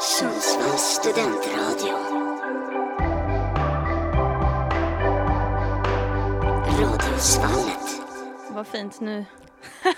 Sundsvalls 0.00 0.80
studentradio. 0.82 1.94
Radiosvallet. 6.80 8.00
Vad 8.50 8.66
fint 8.66 9.00
nu. 9.00 9.24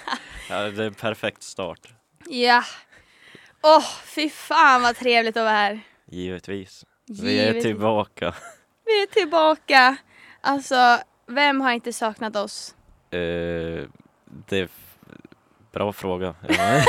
Ja, 0.49 0.59
det 0.71 0.83
är 0.83 0.87
en 0.87 0.95
perfekt 0.95 1.43
start. 1.43 1.95
Ja. 2.29 2.63
Åh, 3.63 3.85
fy 4.05 4.31
fan 4.31 4.83
vad 4.83 4.97
trevligt 4.97 5.37
att 5.37 5.43
vara 5.43 5.51
här. 5.55 5.81
Givetvis. 6.11 6.85
Vi 7.07 7.39
är 7.39 7.43
Givetvis. 7.43 7.63
tillbaka. 7.65 8.35
Vi 8.85 9.03
är 9.03 9.07
tillbaka. 9.07 9.97
Alltså, 10.41 10.99
vem 11.27 11.61
har 11.61 11.73
inte 11.73 11.93
saknat 11.93 12.37
oss? 12.37 12.75
Eh, 13.11 13.85
det 14.49 14.71
bra 15.73 15.93
fråga. 15.93 16.35
Ja, 16.49 16.85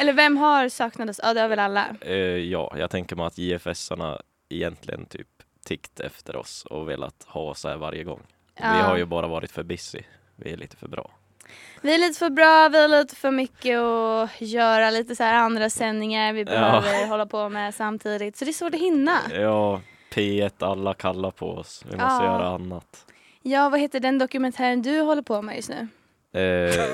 Eller 0.00 0.12
vem 0.12 0.36
har 0.36 0.68
saknat 0.68 1.10
oss? 1.10 1.20
Ja, 1.22 1.34
det 1.34 1.40
har 1.40 1.48
väl 1.48 1.58
alla. 1.58 1.86
eh, 2.00 2.14
ja, 2.36 2.74
jag 2.78 2.90
tänker 2.90 3.16
mig 3.16 3.26
att 3.26 3.38
JFS-arna 3.38 4.20
egentligen 4.48 5.06
typ 5.06 5.28
tickt 5.64 6.00
efter 6.00 6.36
oss 6.36 6.64
och 6.64 6.88
velat 6.88 7.24
ha 7.26 7.40
oss 7.40 7.64
här 7.64 7.76
varje 7.76 8.04
gång. 8.04 8.22
Vi 8.56 8.62
Ja. 8.62 8.68
har 8.68 8.96
ju 8.96 9.04
bara 9.04 9.26
varit 9.26 9.52
för 9.52 9.62
busy. 9.62 10.00
Vi 10.36 10.52
är 10.52 10.56
lite 10.56 10.76
för 10.76 10.88
bra. 10.88 11.10
Vi 11.82 11.94
är 11.94 11.98
lite 11.98 12.18
för 12.18 12.30
bra, 12.30 12.68
vi 12.68 12.80
har 12.80 12.88
lite 12.88 13.16
för 13.16 13.30
mycket 13.30 13.78
att 13.78 14.30
göra, 14.40 14.90
lite 14.90 15.16
så 15.16 15.22
här 15.22 15.34
andra 15.34 15.70
sändningar 15.70 16.32
vi 16.32 16.44
behöver 16.44 17.06
hålla 17.06 17.26
på 17.26 17.48
med 17.48 17.74
samtidigt. 17.74 18.36
Så 18.36 18.44
det 18.44 18.50
är 18.50 18.52
svårt 18.52 18.74
att 18.74 18.80
hinna. 18.80 19.18
Ja, 19.32 19.80
P1, 20.14 20.50
alla 20.58 20.94
kallar 20.94 21.30
på 21.30 21.50
oss. 21.50 21.84
Vi 21.90 21.96
måste 21.96 22.24
Ja. 22.24 22.24
göra 22.24 22.46
annat. 22.48 23.06
Ja, 23.42 23.68
vad 23.68 23.80
heter 23.80 24.00
den 24.00 24.18
dokumentären 24.18 24.82
du 24.82 25.00
håller 25.00 25.22
på 25.22 25.42
med 25.42 25.56
just 25.56 25.70
nu? 25.70 25.88
Eh, 26.40 26.84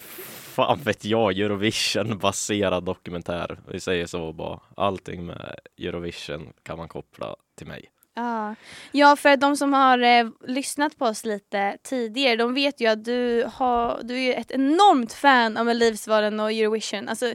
fan 0.00 0.78
vet 0.78 1.04
jag, 1.04 1.38
Eurovision-baserad 1.38 2.84
dokumentär. 2.84 3.58
Vi 3.68 3.80
säger 3.80 4.06
så 4.06 4.32
bara. 4.32 4.60
Allting 4.76 5.26
med 5.26 5.54
Eurovision 5.78 6.52
kan 6.62 6.78
man 6.78 6.88
koppla 6.88 7.36
till 7.58 7.66
mig. 7.66 7.90
Ja. 8.14 8.54
ja, 8.92 9.16
för 9.16 9.36
de 9.36 9.56
som 9.56 9.72
har 9.72 9.98
eh, 9.98 10.28
lyssnat 10.46 10.98
på 10.98 11.04
oss 11.04 11.24
lite 11.24 11.78
tidigare, 11.82 12.36
de 12.36 12.54
vet 12.54 12.80
ju 12.80 12.86
att 12.86 13.04
du, 13.04 13.44
har, 13.52 14.00
du 14.02 14.18
är 14.18 14.40
ett 14.40 14.50
enormt 14.50 15.12
fan 15.12 15.56
av 15.56 15.66
Melodifestivalen 15.66 16.40
och 16.40 16.52
Eurovision. 16.52 17.08
Alltså, 17.08 17.34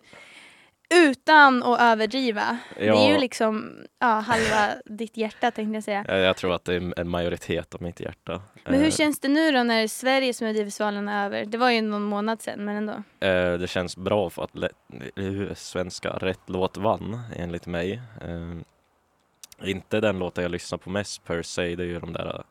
utan 0.94 1.64
att 1.64 1.82
överdriva. 1.82 2.58
Det 2.78 2.84
är 2.84 2.88
Ja. 2.88 3.12
ju 3.12 3.18
liksom 3.18 3.78
ja, 4.00 4.08
halva 4.08 4.76
ditt 4.86 5.18
hjärta 5.18 5.52
tänkte 5.52 5.74
jag 5.76 5.84
säga. 5.84 6.06
Eh, 6.10 6.18
Jag 6.18 6.38
tror 6.38 6.54
att 6.56 6.66
det 6.66 6.76
är 6.76 7.00
en 7.00 7.10
majoritet 7.10 7.76
av 7.76 7.82
mitt 7.82 8.00
hjärta. 8.00 8.42
Men 8.66 8.74
hur 8.74 8.86
Eh, 8.86 8.92
känns 8.92 9.20
det 9.20 9.28
nu 9.28 9.52
då 9.52 9.64
när 9.64 9.88
Sveriges 9.88 10.42
Melodifestivalen 10.42 11.08
är 11.08 11.26
över? 11.26 11.46
Det 11.46 11.58
var 11.58 11.70
ju 11.70 11.82
någon 11.82 12.04
månad 12.04 12.42
sedan, 12.42 12.66
men 12.66 12.76
ändå. 12.76 12.94
Eh, 13.28 13.54
det 13.58 13.68
känns 13.70 13.98
bra 13.98 14.30
för 14.30 14.44
att 14.44 14.56
eh, 14.56 15.54
svenska 15.56 16.10
rätt 16.10 16.40
låt 16.46 16.78
vann 16.78 17.20
enligt 17.36 17.66
mig. 17.66 18.02
Eh, 18.22 19.70
inte 19.70 20.00
den 20.00 20.20
låten 20.20 20.42
jag 20.42 20.52
lyssnar 20.52 20.78
på 20.78 20.90
mest 20.90 21.24
per 21.26 21.42
se, 21.42 21.76
det 21.76 21.84
är 21.84 21.88
ju 21.88 22.00
de 22.00 22.14
där 22.14 22.44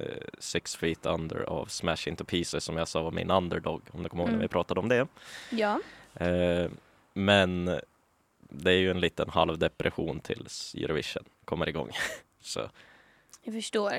eh, 0.00 0.04
Six 0.38 0.76
feet 0.76 1.06
under 1.06 1.42
av 1.42 1.66
Smash 1.66 2.08
into 2.08 2.24
pieces 2.24 2.64
som 2.64 2.76
jag 2.76 2.88
sa 2.88 3.02
var 3.02 3.10
min 3.10 3.30
underdog, 3.30 3.82
om 3.92 4.02
du 4.02 4.08
kommer 4.08 4.22
ihåg 4.22 4.28
Mm. 4.28 4.38
när 4.38 4.44
vi 4.44 4.48
pratade 4.48 4.80
om 4.80 4.88
det. 4.88 5.06
Ja. 5.50 5.80
Men 7.18 7.80
det 8.40 8.70
är 8.70 8.76
ju 8.76 8.90
en 8.90 9.00
liten 9.00 9.28
halvdepression 9.30 10.20
tills 10.20 10.74
Eurovision 10.74 11.24
kommer 11.44 11.68
igång. 11.68 11.90
Så 12.40 12.60
Jag 13.42 13.54
förstår. 13.54 13.90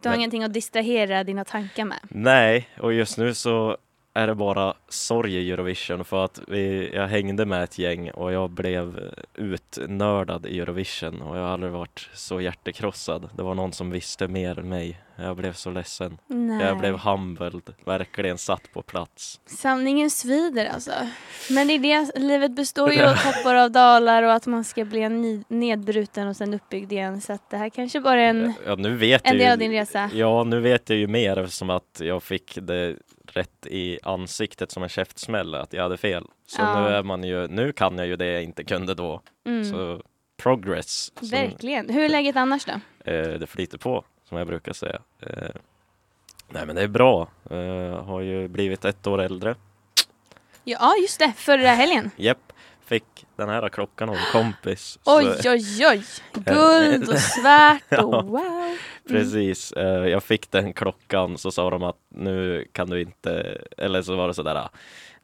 Du 0.00 0.08
har 0.08 0.12
Men- 0.12 0.20
ingenting 0.20 0.42
att 0.44 0.52
distrahera 0.52 1.24
dina 1.24 1.44
tankar 1.44 1.84
med. 1.84 1.98
Nej, 2.10 2.68
och 2.80 2.92
just 2.92 3.18
nu 3.18 3.34
så 3.34 3.76
är 4.14 4.26
det 4.26 4.34
bara 4.34 4.74
sorg 4.88 5.34
i 5.34 5.50
Eurovision 5.52 6.04
för 6.04 6.24
att 6.24 6.40
vi, 6.48 6.90
jag 6.94 7.08
hängde 7.08 7.46
med 7.46 7.62
ett 7.62 7.78
gäng 7.78 8.10
och 8.10 8.32
jag 8.32 8.50
blev 8.50 9.14
utnördad 9.34 10.46
i 10.46 10.60
Eurovision 10.60 11.22
och 11.22 11.36
jag 11.36 11.42
har 11.42 11.48
aldrig 11.50 11.72
varit 11.72 12.08
så 12.14 12.40
hjärtekrossad. 12.40 13.28
Det 13.36 13.42
var 13.42 13.54
någon 13.54 13.72
som 13.72 13.90
visste 13.90 14.28
mer 14.28 14.58
än 14.58 14.68
mig. 14.68 15.00
Jag 15.16 15.36
blev 15.36 15.52
så 15.52 15.70
ledsen. 15.70 16.18
Nej. 16.26 16.66
Jag 16.66 16.78
blev 16.78 16.98
humbled, 16.98 17.74
verkligen 17.84 18.38
satt 18.38 18.72
på 18.72 18.82
plats. 18.82 19.40
Sanningen 19.46 20.10
svider 20.10 20.66
alltså. 20.66 20.92
Men 21.50 21.66
det 21.66 21.72
är 21.74 21.78
det, 21.78 22.18
livet 22.20 22.50
består 22.52 22.92
ju 22.92 23.02
av 23.02 23.14
toppar 23.32 23.64
och 23.64 23.70
dalar 23.70 24.22
och 24.22 24.32
att 24.32 24.46
man 24.46 24.64
ska 24.64 24.84
bli 24.84 25.08
nedbruten 25.48 26.28
och 26.28 26.36
sen 26.36 26.54
uppbyggd 26.54 26.92
igen. 26.92 27.20
Så 27.20 27.32
att 27.32 27.50
det 27.50 27.56
här 27.56 27.68
kanske 27.70 28.00
bara 28.00 28.20
är 28.20 28.26
en, 28.30 28.52
Ja, 28.66 28.74
nu 28.74 28.96
vet 28.96 29.26
en 29.26 29.38
del 29.38 29.46
ju, 29.46 29.52
av 29.52 29.58
din 29.58 29.72
resa. 29.72 30.10
Ja, 30.14 30.44
nu 30.44 30.60
vet 30.60 30.88
jag 30.90 30.98
ju 30.98 31.06
mer 31.06 31.36
eftersom 31.38 31.70
att 31.70 32.00
jag 32.00 32.22
fick 32.22 32.58
det 32.62 32.96
rätt 33.26 33.66
i 33.66 33.98
ansiktet 34.02 34.70
som 34.70 34.82
en 34.82 34.88
käftsmäll 34.88 35.54
att 35.54 35.72
jag 35.72 35.82
hade 35.82 35.96
fel. 35.96 36.24
Så 36.46 36.62
Ja. 36.62 36.80
nu 36.80 36.86
är 36.88 37.02
man 37.02 37.24
ju, 37.24 37.48
nu 37.48 37.72
kan 37.72 37.98
jag 37.98 38.06
ju 38.06 38.16
det 38.16 38.26
jag 38.32 38.42
inte 38.42 38.64
kunde 38.64 38.94
då. 38.94 39.20
Mm. 39.46 39.64
Så 39.64 40.02
progress. 40.42 41.12
Verkligen. 41.20 41.88
Hur 41.88 42.02
är 42.04 42.08
läget 42.08 42.36
annars 42.36 42.64
då? 42.64 42.72
Eh, 43.12 43.28
det 43.28 43.46
flyter 43.46 43.78
på, 43.78 44.04
som 44.32 44.38
jag 44.38 44.46
brukar 44.46 44.72
säga. 44.72 44.98
Eh, 45.20 45.48
nej 46.48 46.66
men 46.66 46.76
det 46.76 46.82
är 46.82 46.88
bra. 46.88 47.28
Eh, 47.50 48.04
har 48.04 48.20
ju 48.20 48.48
blivit 48.48 48.84
ett 48.84 49.06
år 49.06 49.20
äldre. 49.22 49.54
Ja, 50.64 50.94
just 51.02 51.18
det. 51.18 51.32
Förra 51.36 51.68
helgen. 51.68 52.10
Japp, 52.16 52.52
fick 52.84 53.04
den 53.36 53.48
här 53.48 53.68
klockan 53.68 54.08
av 54.08 54.14
en 54.14 54.32
kompis. 54.32 54.98
Så- 55.02 55.18
Oj, 55.18 55.26
oj, 55.44 55.86
oj. 55.86 56.02
Guld 56.32 57.08
och 57.08 57.18
svart 57.18 57.82
och 57.90 57.98
Ja. 58.14 58.22
wow. 58.22 58.76
Precis, 59.08 59.72
eh, 59.72 60.06
jag 60.08 60.22
fick 60.22 60.50
den 60.50 60.72
klockan 60.72 61.38
så 61.38 61.50
sa 61.50 61.70
de 61.70 61.82
att 61.82 61.96
nu 62.08 62.66
kan 62.72 62.90
du 62.90 63.00
inte, 63.00 63.58
eller 63.78 64.02
så 64.02 64.16
var 64.16 64.28
det 64.28 64.34
sådär, 64.34 64.54
ah, 64.54 64.70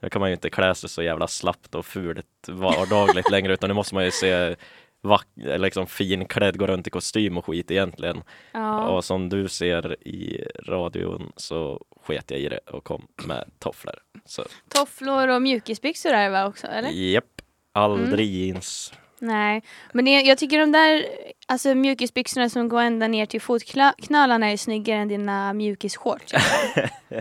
nu 0.00 0.08
kan 0.10 0.20
man 0.20 0.30
ju 0.30 0.34
inte 0.34 0.50
klä 0.50 0.74
sig 0.74 0.88
så 0.90 1.02
jävla 1.02 1.26
slappt 1.26 1.74
och 1.74 1.86
fult 1.86 2.26
vardagligt 2.48 3.30
längre 3.30 3.52
utan 3.52 3.68
nu 3.68 3.74
måste 3.74 3.94
man 3.94 4.04
ju 4.04 4.10
se 4.10 4.56
vack- 5.02 5.58
liksom 5.58 5.86
finklädd, 5.86 6.58
gå 6.58 6.66
runt 6.66 6.86
i 6.86 6.90
kostym 6.90 7.38
och 7.38 7.46
skit 7.46 7.70
egentligen. 7.70 8.22
Ja. 8.52 8.88
Och 8.88 9.04
som 9.04 9.28
du 9.28 9.48
ser 9.48 10.08
i 10.08 10.44
radion 10.66 11.32
så 11.36 11.84
sket 12.06 12.30
jag 12.30 12.40
i 12.40 12.48
det 12.48 12.58
och 12.58 12.84
kom 12.84 13.06
med 13.26 13.44
tofflor. 13.58 13.94
Så 14.24 14.44
Tofflor 14.68 15.28
och 15.28 15.42
mjukisbyxor 15.42 16.10
är 16.12 16.24
det 16.24 16.30
va 16.30 16.46
också? 16.46 16.66
Eller? 16.66 16.88
japp, 16.90 17.24
aldrig 17.72 18.28
Mm. 18.28 18.46
jeans. 18.46 18.92
Nej, 19.20 19.62
men 19.92 20.04
det, 20.04 20.10
jag 20.20 20.38
tycker 20.38 20.58
de 20.58 20.72
där 20.72 21.04
alltså, 21.46 21.74
mjukisbyxorna 21.74 22.48
som 22.48 22.68
går 22.68 22.80
ända 22.80 23.08
ner 23.08 23.26
till 23.26 23.40
fotknölarna 23.40 24.50
är 24.50 24.56
snyggare 24.56 24.98
än 24.98 25.08
dina 25.08 25.52
mjukisshorts. 25.52 26.32
Om 27.10 27.20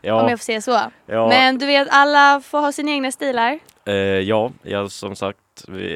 Ja, 0.00 0.30
jag 0.30 0.38
får 0.38 0.44
säga 0.44 0.60
så. 0.60 0.80
ja, 1.06 1.28
Men 1.28 1.58
du 1.58 1.66
vet, 1.66 1.88
alla 1.90 2.40
får 2.40 2.60
ha 2.60 2.72
sina 2.72 2.90
egna 2.90 3.12
stilar. 3.12 3.58
Eh, 3.88 3.94
ja, 4.20 4.52
jag 4.62 4.90
som 4.90 5.16
sagt, 5.16 5.38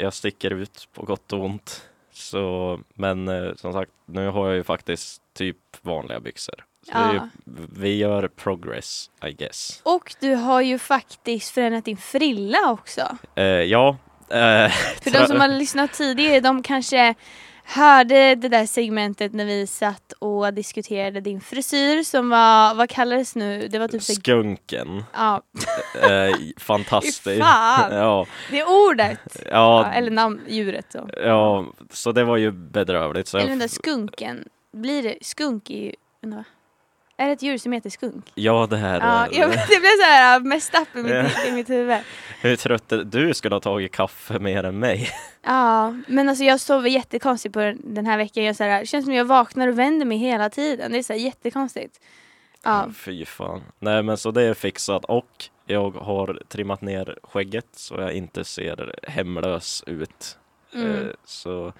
jag 0.00 0.12
sticker 0.14 0.50
ut 0.50 0.88
på 0.94 1.02
gott 1.02 1.32
och 1.32 1.44
ont. 1.44 1.88
Så, 2.12 2.80
men 2.94 3.28
eh, 3.28 3.54
som 3.56 3.72
sagt, 3.72 3.90
nu 4.06 4.28
har 4.28 4.46
jag 4.48 4.56
ju 4.56 4.64
faktiskt 4.64 5.22
typ 5.34 5.56
vanliga 5.82 6.20
byxor. 6.20 6.64
Är 6.92 7.12
ju, 7.12 7.16
Ja. 7.16 7.28
vi 7.76 7.96
gör 7.96 8.28
progress, 8.28 9.10
I 9.26 9.32
guess. 9.32 9.80
Och 9.84 10.14
du 10.20 10.34
har 10.34 10.60
ju 10.60 10.78
faktiskt 10.78 11.50
förändrat 11.50 11.84
din 11.84 11.96
frilla 11.96 12.70
också. 12.70 13.16
Eh, 13.34 13.44
ja, 13.44 13.96
eh, 14.28 14.70
För 15.02 15.10
de 15.10 15.26
som 15.28 15.40
har 15.40 15.48
lyssnat 15.48 15.92
tidigare, 15.92 16.40
de 16.40 16.62
kanske 16.62 17.14
hörde 17.64 18.34
det 18.34 18.48
där 18.48 18.66
segmentet 18.66 19.32
när 19.32 19.44
vi 19.44 19.66
satt 19.66 20.12
och 20.18 20.54
diskuterade 20.54 21.20
din 21.20 21.40
frisyr 21.40 22.02
som 22.02 22.28
var, 22.28 22.74
vad 22.74 22.90
kallades 22.90 23.36
nu? 23.36 23.68
Det 23.68 23.78
var 23.78 23.88
typ 23.88 24.02
så, 24.02 24.12
skunken. 24.12 25.04
ja, 25.14 25.42
Eh, 26.02 26.36
fantastiskt. 26.58 27.24
Fy 27.24 27.38
fan! 27.40 27.92
Ja, 27.96 28.26
det 28.50 28.64
ordet. 28.64 29.18
Ja, 29.36 29.50
ja, 29.50 29.92
eller 29.92 30.10
namn, 30.10 30.40
djuret 30.48 30.86
då. 30.92 31.08
ja, 31.24 31.66
så 31.90 32.12
det 32.12 32.24
var 32.24 32.36
ju 32.36 32.50
bedrövligt. 32.50 33.28
Så 33.28 33.38
Eller 33.38 33.48
den 33.50 33.58
där 33.58 33.68
skunken. 33.68 34.48
Blir 34.72 35.02
det 35.02 35.18
skunk 35.22 35.70
i... 35.70 35.94
undrar 36.22 36.36
vad? 36.36 36.44
Är 37.22 37.26
det 37.26 37.32
ett 37.32 37.42
djur 37.42 37.58
som 37.58 37.72
heter 37.72 37.90
skunk? 37.90 38.32
ja, 38.34 38.66
det 38.70 38.76
här. 38.76 39.00
Ja, 39.00 39.26
är- 39.26 39.40
jag, 39.40 39.50
det 39.50 39.80
blev 39.80 39.96
så 40.00 40.04
här 40.04 40.40
messed 40.40 40.80
up 40.82 40.96
i 40.96 41.02
mitt, 41.02 41.46
i 41.48 41.52
mitt 41.52 41.70
huvud. 41.70 41.98
Hur 42.40 42.56
trött 42.56 42.92
är 42.92 43.04
du? 43.04 43.34
skulle 43.34 43.54
ha 43.54 43.60
tagit 43.60 43.92
kaffe 43.92 44.38
mer 44.38 44.64
än 44.64 44.78
mig. 44.78 45.08
Ja, 45.44 45.94
men 46.06 46.28
alltså 46.28 46.44
jag 46.44 46.60
sover 46.60 46.88
jättekonstigt 46.90 47.52
på 47.54 47.60
den 47.60 47.94
den 47.94 48.06
här 48.06 48.16
veckan. 48.16 48.44
Jag 48.44 48.56
så 48.56 48.64
här, 48.64 48.80
det 48.80 48.86
känns 48.86 49.04
som 49.04 49.14
jag 49.14 49.24
vaknar 49.24 49.68
och 49.68 49.78
vänder 49.78 50.06
mig 50.06 50.18
hela 50.18 50.50
tiden. 50.50 50.92
Det 50.92 50.98
är 50.98 51.02
så 51.02 51.12
här 51.12 51.20
jättekonstigt. 51.20 52.00
Ja, 52.62 52.90
Fy 52.96 53.24
fan. 53.24 53.62
Nej, 53.78 54.02
men 54.02 54.16
så 54.16 54.30
det 54.30 54.42
är 54.42 54.54
fixat 54.54 55.04
och 55.04 55.44
jag 55.66 55.90
har 55.90 56.42
trimmat 56.48 56.80
ner 56.82 57.18
skägget 57.22 57.66
så 57.72 57.94
jag 57.94 58.12
inte 58.12 58.44
ser 58.44 58.94
hemlös 59.02 59.84
ut. 59.86 60.38
Mm. 60.74 60.90
Eh, 60.96 61.06
Så 61.24 61.72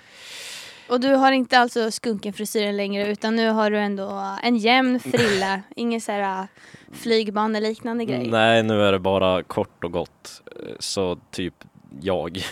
och 0.93 1.01
du 1.01 1.15
har 1.15 1.33
inte 1.33 1.59
alltså 1.59 1.91
skunken-frisyren 1.91 2.77
längre 2.77 3.07
utan 3.13 3.37
nu 3.37 3.49
har 3.49 3.71
du 3.71 3.79
ändå 3.79 4.37
en 4.43 4.57
jämn 4.57 5.01
frilla. 5.13 5.61
Ingen 5.77 6.01
så 6.01 6.13
här 6.13 6.47
flygbaneliknande 6.93 8.05
grej. 8.05 8.29
nej, 8.31 8.63
nu 8.63 8.83
är 8.83 8.93
det 8.93 8.99
bara 8.99 9.43
kort 9.43 9.85
och 9.85 9.93
gott. 9.93 10.43
Eh, 10.47 10.75
Så 10.79 11.19
typ 11.31 11.55
jag. 12.01 12.39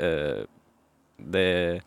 Eh, 0.00 0.44
Det 1.16 1.40
är 1.40 1.82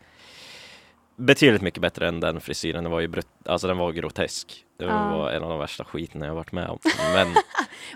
betydligt 1.16 1.62
mycket 1.62 1.80
bättre 1.82 2.08
än 2.08 2.20
den 2.20 2.40
frisyren. 2.40 2.84
Den 2.84 2.92
var 2.92 3.00
ju 3.00 3.06
brut- 3.08 3.26
alltså 3.48 3.66
den 3.66 3.78
var 3.78 3.92
grotesk. 3.92 4.64
Det 4.78 4.86
var 4.86 5.30
en 5.30 5.42
av 5.42 5.48
de 5.48 5.58
värsta 5.58 5.84
skiten 5.84 6.20
jag 6.22 6.34
varit 6.34 6.52
med 6.52 6.68
om. 6.68 6.78
Men 7.14 7.28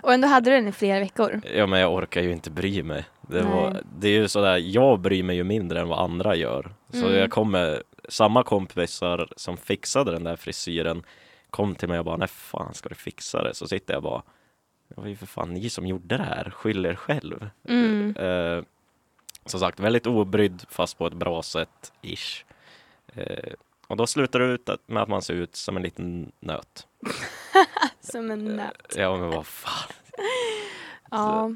Och 0.03 0.13
ändå 0.13 0.27
hade 0.27 0.49
du 0.49 0.55
den 0.55 0.67
i 0.67 0.71
flera 0.71 0.99
veckor. 0.99 1.41
Ja 1.55 1.65
men 1.67 1.79
jag 1.79 1.93
orkar 1.93 2.21
ju 2.21 2.31
inte 2.31 2.51
bry 2.51 2.83
mig. 2.83 3.03
Det, 3.21 3.41
var, 3.41 3.81
det 3.99 4.07
är 4.07 4.11
ju 4.11 4.27
sådär, 4.27 4.57
jag 4.57 4.99
bryr 4.99 5.23
mig 5.23 5.35
ju 5.35 5.43
mindre 5.43 5.79
än 5.79 5.87
vad 5.87 5.99
andra 5.99 6.35
gör. 6.35 6.73
Så 6.93 7.05
Mm. 7.05 7.15
jag 7.15 7.29
kommer, 7.31 7.83
samma 8.09 8.43
kompisar 8.43 9.27
som 9.35 9.57
fixade 9.57 10.11
den 10.11 10.23
där 10.23 10.35
frisyren 10.35 11.03
kom 11.49 11.75
till 11.75 11.89
mig 11.89 11.99
och 11.99 12.05
bara, 12.05 12.17
nej 12.17 12.27
fan 12.27 12.73
ska 12.73 12.89
du 12.89 12.95
fixa 12.95 13.43
det? 13.43 13.53
Så 13.53 13.67
sitter 13.67 13.93
jag 13.93 14.03
bara, 14.03 14.23
det 14.87 15.01
var 15.01 15.07
ju 15.07 15.15
för 15.15 15.25
fan 15.25 15.53
ni 15.53 15.69
som 15.69 15.87
gjorde 15.87 16.17
det 16.17 16.23
här, 16.23 16.49
skyll 16.49 16.85
er 16.85 16.95
själv. 16.95 17.49
Mm. 17.67 18.15
Eh, 18.15 18.63
som 19.45 19.59
sagt, 19.59 19.79
väldigt 19.79 20.07
obrydd 20.07 20.65
fast 20.69 20.97
på 20.97 21.07
ett 21.07 21.13
bra 21.13 21.43
sätt, 21.43 21.93
ish. 22.01 22.45
Eh, 23.13 23.53
och 23.87 23.97
då 23.97 24.07
slutar 24.07 24.39
det 24.39 24.45
ut 24.45 24.69
med 24.85 25.03
att 25.03 25.09
man 25.09 25.21
ser 25.21 25.33
ut 25.33 25.55
som 25.55 25.77
en 25.77 25.83
liten 25.83 26.31
nöt. 26.39 26.87
Som 27.99 28.31
en 28.31 28.45
nöt. 28.45 28.95
Ja 28.95 29.17
men 29.17 29.29
vad 29.29 29.45
fan. 29.45 29.93
Ja. 31.11 31.51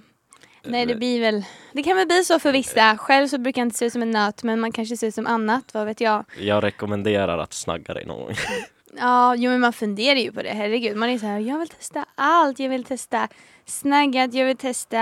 Nej 0.64 0.86
det 0.86 0.96
blir 0.96 1.22
väl, 1.22 1.46
det 1.72 1.84
kan 1.84 1.98
väl 1.98 2.08
bli 2.08 2.24
så 2.24 2.40
för 2.40 2.52
vissa. 2.52 2.98
Själv 2.98 3.28
så 3.28 3.38
brukar 3.38 3.62
jag 3.62 3.66
inte 3.66 3.78
se 3.78 3.86
ut 3.86 3.94
som 3.94 4.02
en 4.02 4.12
nöt 4.12 4.44
men 4.44 4.60
man 4.60 4.72
kanske 4.72 4.98
ser 4.98 5.08
ut 5.08 5.16
som 5.16 5.28
annat, 5.28 5.74
vad 5.74 5.86
vet 5.86 6.02
jag. 6.02 6.26
Jag 6.40 6.64
rekommenderar 6.64 7.38
att 7.38 7.54
snagga 7.54 7.94
dig 7.94 8.06
någon 8.06 8.20
gång. 8.26 8.36
Ja, 8.98 9.36
jo 9.36 9.52
men 9.52 9.60
man 9.60 9.74
funderar 9.74 10.20
ju 10.20 10.32
på 10.32 10.44
det, 10.44 10.50
herregud. 10.50 10.98
Man 10.98 11.10
är 11.10 11.18
så 11.18 11.26
här, 11.26 11.40
jag 11.40 11.60
vill 11.60 11.68
testa 11.68 12.06
allt. 12.16 12.60
Jag 12.60 12.70
vill 12.70 12.84
testa 12.84 13.28
snaggat, 13.66 14.34
jag 14.34 14.46
vill 14.46 14.58
testa, 14.58 14.98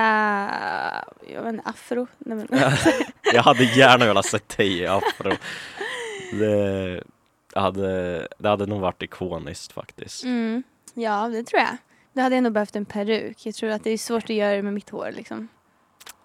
jag 1.33 1.43
vet 1.43 1.53
inte, 1.53 1.69
afro. 1.69 2.07
Nej, 2.17 2.37
men. 2.37 2.47
Jag 3.33 3.43
hade 3.43 3.63
gärna 3.63 4.05
velat 4.05 4.25
sett 4.25 4.57
dig 4.57 4.77
i 4.77 4.87
afro. 4.87 5.31
Det 6.39 7.03
hade, 7.55 8.27
det 8.37 8.49
hade 8.49 8.65
nog 8.65 8.81
varit 8.81 9.01
ikoniskt 9.01 9.71
faktiskt. 9.71 10.23
Mm. 10.23 10.63
Ja, 10.93 11.27
det 11.27 11.43
tror 11.43 11.61
jag. 11.61 11.77
Då 12.13 12.21
hade 12.21 12.35
jag 12.35 12.43
nog 12.43 12.53
behövt 12.53 12.75
en 12.75 12.85
peruk. 12.85 13.45
Jag 13.45 13.55
tror 13.55 13.69
att 13.69 13.83
det 13.83 13.89
är 13.91 13.97
svårt 13.97 14.23
att 14.23 14.29
göra 14.29 14.55
det 14.55 14.61
med 14.61 14.73
mitt 14.73 14.89
hår 14.89 15.11
liksom. 15.15 15.47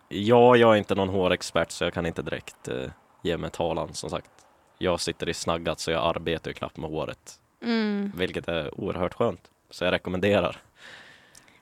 Ja, 0.08 0.56
jag 0.56 0.72
är 0.72 0.76
inte 0.78 0.94
någon 0.94 1.08
hårexpert 1.08 1.70
så 1.70 1.84
jag 1.84 1.92
kan 1.94 2.06
inte 2.06 2.22
direkt 2.22 2.68
eh, 2.68 2.90
ge 3.22 3.36
mig 3.36 3.50
talan 3.50 3.94
som 3.94 4.10
sagt. 4.10 4.30
Jag 4.78 5.00
sitter 5.00 5.28
i 5.28 5.34
snaggat 5.34 5.80
så 5.80 5.90
jag 5.90 6.16
arbetar 6.16 6.50
ju 6.50 6.54
knappt 6.54 6.76
med 6.76 6.90
håret, 6.90 7.40
Mm. 7.62 8.12
vilket 8.16 8.48
är 8.48 8.80
oerhört 8.80 9.14
skönt. 9.14 9.40
Så 9.70 9.84
jag 9.84 9.92
rekommenderar. 9.92 10.56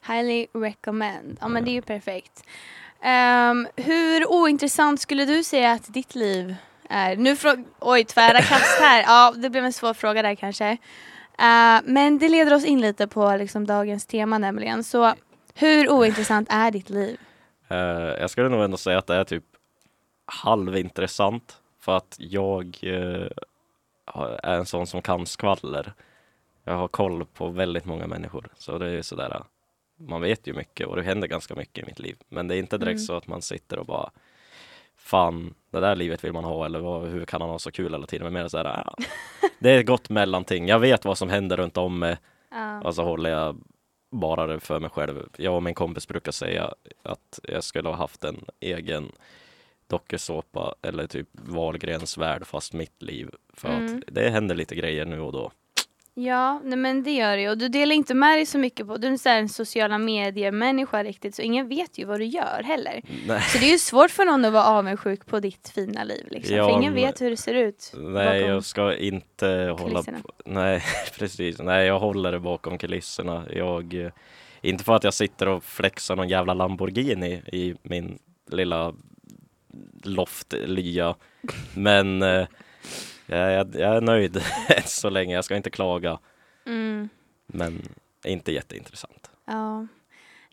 Highly 0.07 0.47
recommend. 0.53 1.39
Ja 1.41 1.49
men 1.49 1.65
det 1.65 1.71
är 1.71 1.73
ju 1.73 1.83
perfekt. 1.83 2.45
Ehm, 3.01 3.69
hur 3.77 4.31
ointressant 4.33 5.01
skulle 5.01 5.25
du 5.25 5.45
säga 5.45 5.73
att 5.73 5.95
ditt 5.95 6.15
liv 6.15 6.55
är? 6.89 7.17
Nu 7.17 7.37
Oj, 7.81 8.05
tvära 8.05 8.41
kast 8.43 8.81
här. 8.81 9.03
Ja, 9.03 9.33
det 9.37 9.51
blev 9.51 9.65
en 9.65 9.73
svår 9.73 9.95
fråga 9.95 10.23
där 10.23 10.35
kanske. 10.35 10.77
Eh, 11.39 11.81
men 11.85 12.19
det 12.19 12.29
leder 12.29 12.55
oss 12.55 12.65
in 12.65 12.81
lite 12.81 13.07
på 13.07 13.37
liksom, 13.37 13.67
dagens 13.67 14.07
tema 14.07 14.39
nämligen. 14.39 14.85
Så 14.85 15.15
hur 15.55 15.91
ointressant 15.91 16.49
är 16.51 16.71
ditt 16.71 16.91
liv? 16.91 17.17
Eh, 17.69 17.77
jag 18.21 18.31
skulle 18.31 18.49
nog 18.49 18.63
ändå 18.65 18.77
säga 18.77 18.99
att 18.99 19.07
det 19.07 19.15
är 19.17 19.25
typ 19.25 19.45
halvintressant 20.27 21.61
för 21.81 21.97
att 21.97 22.17
jag 22.19 22.79
har- 24.05 24.41
är 24.43 24.55
en 24.59 24.67
sån 24.67 24.87
som 24.87 25.03
kan 25.03 25.27
skvaller. 25.27 25.93
Jag 26.65 26.75
har 26.77 26.89
koll 26.89 27.25
på 27.25 27.49
väldigt 27.49 27.85
många 27.85 28.07
människor 28.07 28.49
så 28.59 28.79
det 28.79 28.91
är 28.91 29.03
sådär. 29.03 29.43
Man 29.99 30.21
vet 30.21 30.47
ju 30.47 30.53
mycket 30.53 30.87
och 30.87 30.97
det 30.97 31.03
händer 31.03 31.29
ganska 31.29 31.55
mycket 31.55 31.85
i 31.85 31.87
mitt 31.87 31.99
liv. 31.99 32.17
Men 32.29 32.49
det 32.49 32.57
är 32.57 32.59
inte 32.59 32.79
direkt 32.79 32.99
Mm. 32.99 33.07
så 33.07 33.17
att 33.17 33.27
man 33.27 33.43
sitter 33.43 33.79
och 33.79 33.87
bara 33.87 34.11
Fan, 35.05 35.55
det 35.71 35.81
där 35.81 35.97
livet 35.97 36.25
vill 36.25 36.33
man 36.33 36.45
ha 36.45 36.65
eller 36.65 36.79
vad, 36.81 37.09
hur 37.09 37.25
kan 37.25 37.41
han 37.41 37.51
ha 37.51 37.59
så 37.59 37.71
kul 37.71 37.93
hela 37.93 38.07
tiden? 38.07 38.25
Men 38.25 38.33
mer 38.43 38.49
sådär, 38.49 38.83
ja. 38.87 38.95
Det 39.59 39.71
är 39.71 39.79
ett 39.81 39.87
gott 39.87 40.11
mellanting. 40.11 40.69
Jag 40.69 40.79
vet 40.79 41.05
vad 41.05 41.19
som 41.19 41.29
händer 41.29 41.57
runt 41.57 41.77
om 41.77 41.99
mig 41.99 42.17
Ja. 42.51 42.81
och 42.81 42.95
så 42.95 43.03
håller 43.05 43.31
jag 43.31 43.57
bara 44.11 44.47
det 44.47 44.61
för 44.61 44.81
mig 44.81 44.91
själv. 44.91 45.29
Jag 45.37 45.55
och 45.55 45.63
min 45.63 45.75
kompis 45.75 46.09
brukar 46.09 46.33
säga 46.33 46.75
att 47.03 47.41
jag 47.43 47.65
skulle 47.65 47.89
ha 47.89 47.97
haft 47.97 48.25
en 48.25 48.45
egen 48.61 49.13
dokusåpa 49.87 50.75
eller 50.83 51.07
typ 51.07 51.29
Wahlgrens 51.33 52.19
värld 52.19 52.47
fast 52.47 52.73
mitt 52.73 53.03
liv. 53.03 53.31
För 53.55 53.69
Mm. 53.69 53.85
att 53.97 54.03
det 54.15 54.31
händer 54.31 54.55
lite 54.55 54.75
grejer 54.75 55.05
nu 55.05 55.21
och 55.21 55.33
då. 55.33 55.51
Ja, 56.17 56.61
nej 56.65 56.79
men 56.79 57.03
det 57.03 57.11
gör 57.11 57.37
det. 57.37 57.49
Och 57.51 57.59
du 57.59 57.69
delar 57.69 57.95
inte 57.95 58.15
med 58.15 58.39
dig 58.39 58.47
så 58.47 58.59
mycket 58.59 58.87
på, 58.87 58.97
du 58.97 59.09
är 59.09 59.17
så 59.17 59.29
här 59.29 59.39
en 59.39 59.49
sociala 59.49 59.99
medier-människa 59.99 61.05
riktigt 61.05 61.35
så 61.35 61.43
ingen 61.43 61.69
vet 61.69 61.99
ju 61.99 62.05
vad 62.05 62.21
du 62.21 62.25
gör 62.25 62.63
heller. 62.65 63.03
Nej, 63.27 63.41
Så 63.43 63.59
det 63.59 63.67
är 63.67 63.71
ju 63.73 63.79
svårt 63.79 64.11
för 64.11 64.25
någon 64.25 64.45
att 64.45 64.53
vara 64.53 64.65
avundsjuk 64.65 65.27
på 65.27 65.41
ditt 65.41 65.69
fina 65.75 66.05
liv 66.05 66.27
liksom. 66.31 66.57
Ja, 66.57 66.69
för 66.69 66.77
ingen 66.79 66.95
vet 66.95 67.21
hur 67.21 67.31
det 67.31 67.37
ser 67.37 67.55
ut. 67.55 67.93
nej 67.97 68.41
jag 68.41 68.65
ska 68.65 68.95
inte 68.97 69.47
hålla 69.79 69.79
kulisserna. 69.79 70.19
på. 70.19 70.33
Nej, 70.45 70.83
precis. 71.19 71.59
Nej, 71.59 71.87
jag 71.87 71.99
håller 71.99 72.33
det 72.33 72.41
bakom 72.41 72.79
kulisserna. 72.79 73.45
Jag, 73.53 73.95
eh, 73.95 74.11
inte 74.63 74.85
för 74.85 74.95
att 74.97 75.05
jag 75.05 75.15
sitter 75.15 75.49
och 75.49 75.65
flexar 75.65 76.17
någon 76.17 76.29
jävla 76.29 76.55
Lamborghini 76.55 77.43
i 77.53 77.75
min 77.83 78.19
lilla 78.51 78.95
loftlya. 80.03 81.15
Men 81.75 82.23
eh, 82.23 82.47
jag, 83.27 83.53
jag, 83.53 83.75
jag 83.75 83.97
är 83.97 84.01
nöjd 84.01 84.43
så 84.85 85.11
länge. 85.11 85.35
Jag 85.35 85.45
ska 85.45 85.57
inte 85.57 85.71
klaga. 85.71 86.19
Mm, 86.67 87.09
Men 87.47 87.83
inte 88.25 88.53
jätteintressant. 88.53 89.31
ja. 89.47 89.87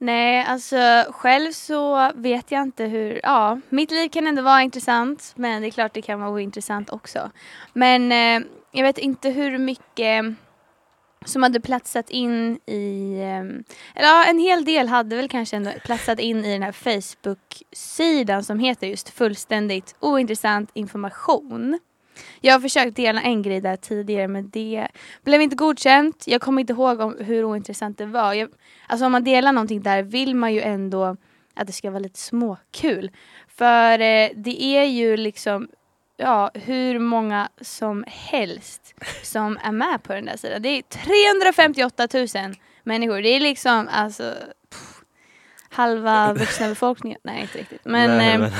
Nej, 0.03 0.45
alltså 0.47 1.05
själv 1.11 1.51
så 1.51 2.11
vet 2.15 2.51
jag 2.51 2.61
inte 2.61 2.83
hur, 2.85 3.19
ja, 3.23 3.59
mitt 3.69 3.91
liv 3.91 4.09
kan 4.09 4.27
ändå 4.27 4.41
vara 4.41 4.61
intressant 4.61 5.33
men 5.35 5.61
det 5.61 5.67
är 5.67 5.71
klart 5.71 5.93
det 5.93 6.01
kan 6.01 6.19
vara 6.19 6.29
ointressant 6.29 6.89
också. 6.89 7.31
Men 7.73 8.11
eh, 8.11 8.47
jag 8.71 8.83
vet 8.83 8.97
inte 8.97 9.29
hur 9.29 9.57
mycket 9.57 10.25
som 11.25 11.43
hade 11.43 11.59
platsat 11.59 12.09
in 12.09 12.59
i, 12.65 13.13
eh, 13.19 13.39
eller 13.95 14.07
ja, 14.07 14.25
en 14.25 14.39
hel 14.39 14.65
del 14.65 14.87
hade 14.87 15.15
väl 15.15 15.29
kanske 15.29 15.55
ändå 15.55 15.71
platsat 15.85 16.19
in 16.19 16.45
i 16.45 16.53
den 16.53 16.63
här 16.63 16.71
Facebook-sidan 16.71 18.43
som 18.43 18.59
heter 18.59 18.87
just 18.87 19.09
fullständigt 19.09 19.95
ointressant 19.99 20.69
information. 20.73 21.79
Jag 22.41 22.53
har 22.53 22.59
försökt 22.59 22.95
dela 22.95 23.21
en 23.21 23.41
grej 23.41 23.61
där 23.61 23.75
tidigare 23.75 24.27
men 24.27 24.49
det 24.49 24.87
blev 25.23 25.41
inte 25.41 25.55
godkänt. 25.55 26.23
Jag 26.27 26.41
kommer 26.41 26.61
inte 26.61 26.73
ihåg 26.73 26.99
om 26.99 27.17
hur 27.19 27.43
ointressant 27.43 27.97
det 27.97 28.05
var. 28.05 28.33
Jag, 28.33 28.49
alltså 28.87 29.05
om 29.05 29.11
man 29.11 29.23
delar 29.23 29.51
någonting 29.51 29.81
där 29.81 30.03
vill 30.03 30.35
man 30.35 30.53
ju 30.53 30.61
ändå 30.61 31.17
att 31.53 31.67
det 31.67 31.73
ska 31.73 31.91
vara 31.91 31.99
lite 31.99 32.19
småkul. 32.19 33.11
För 33.47 33.99
eh, 33.99 34.29
det 34.35 34.63
är 34.63 34.83
ju 34.83 35.17
liksom 35.17 35.67
ja, 36.17 36.51
hur 36.53 36.99
många 36.99 37.49
som 37.61 38.03
helst 38.07 38.93
som 39.23 39.57
är 39.63 39.71
med 39.71 40.03
på 40.03 40.13
den 40.13 40.25
där 40.25 40.37
sidan. 40.37 40.61
Det 40.61 40.69
är 40.69 40.81
358 40.81 42.07
000 42.13 42.27
människor. 42.83 43.21
Det 43.21 43.29
är 43.29 43.39
liksom 43.39 43.89
alltså 43.91 44.35
pff, 44.69 45.01
halva 45.69 46.33
vuxna 46.33 46.67
befolkningen. 46.67 47.19
Nej, 47.23 47.41
inte 47.41 47.57
riktigt. 47.57 47.81
Men, 47.85 48.17
Nej, 48.17 48.33
eh, 48.33 48.39
men 48.39 48.51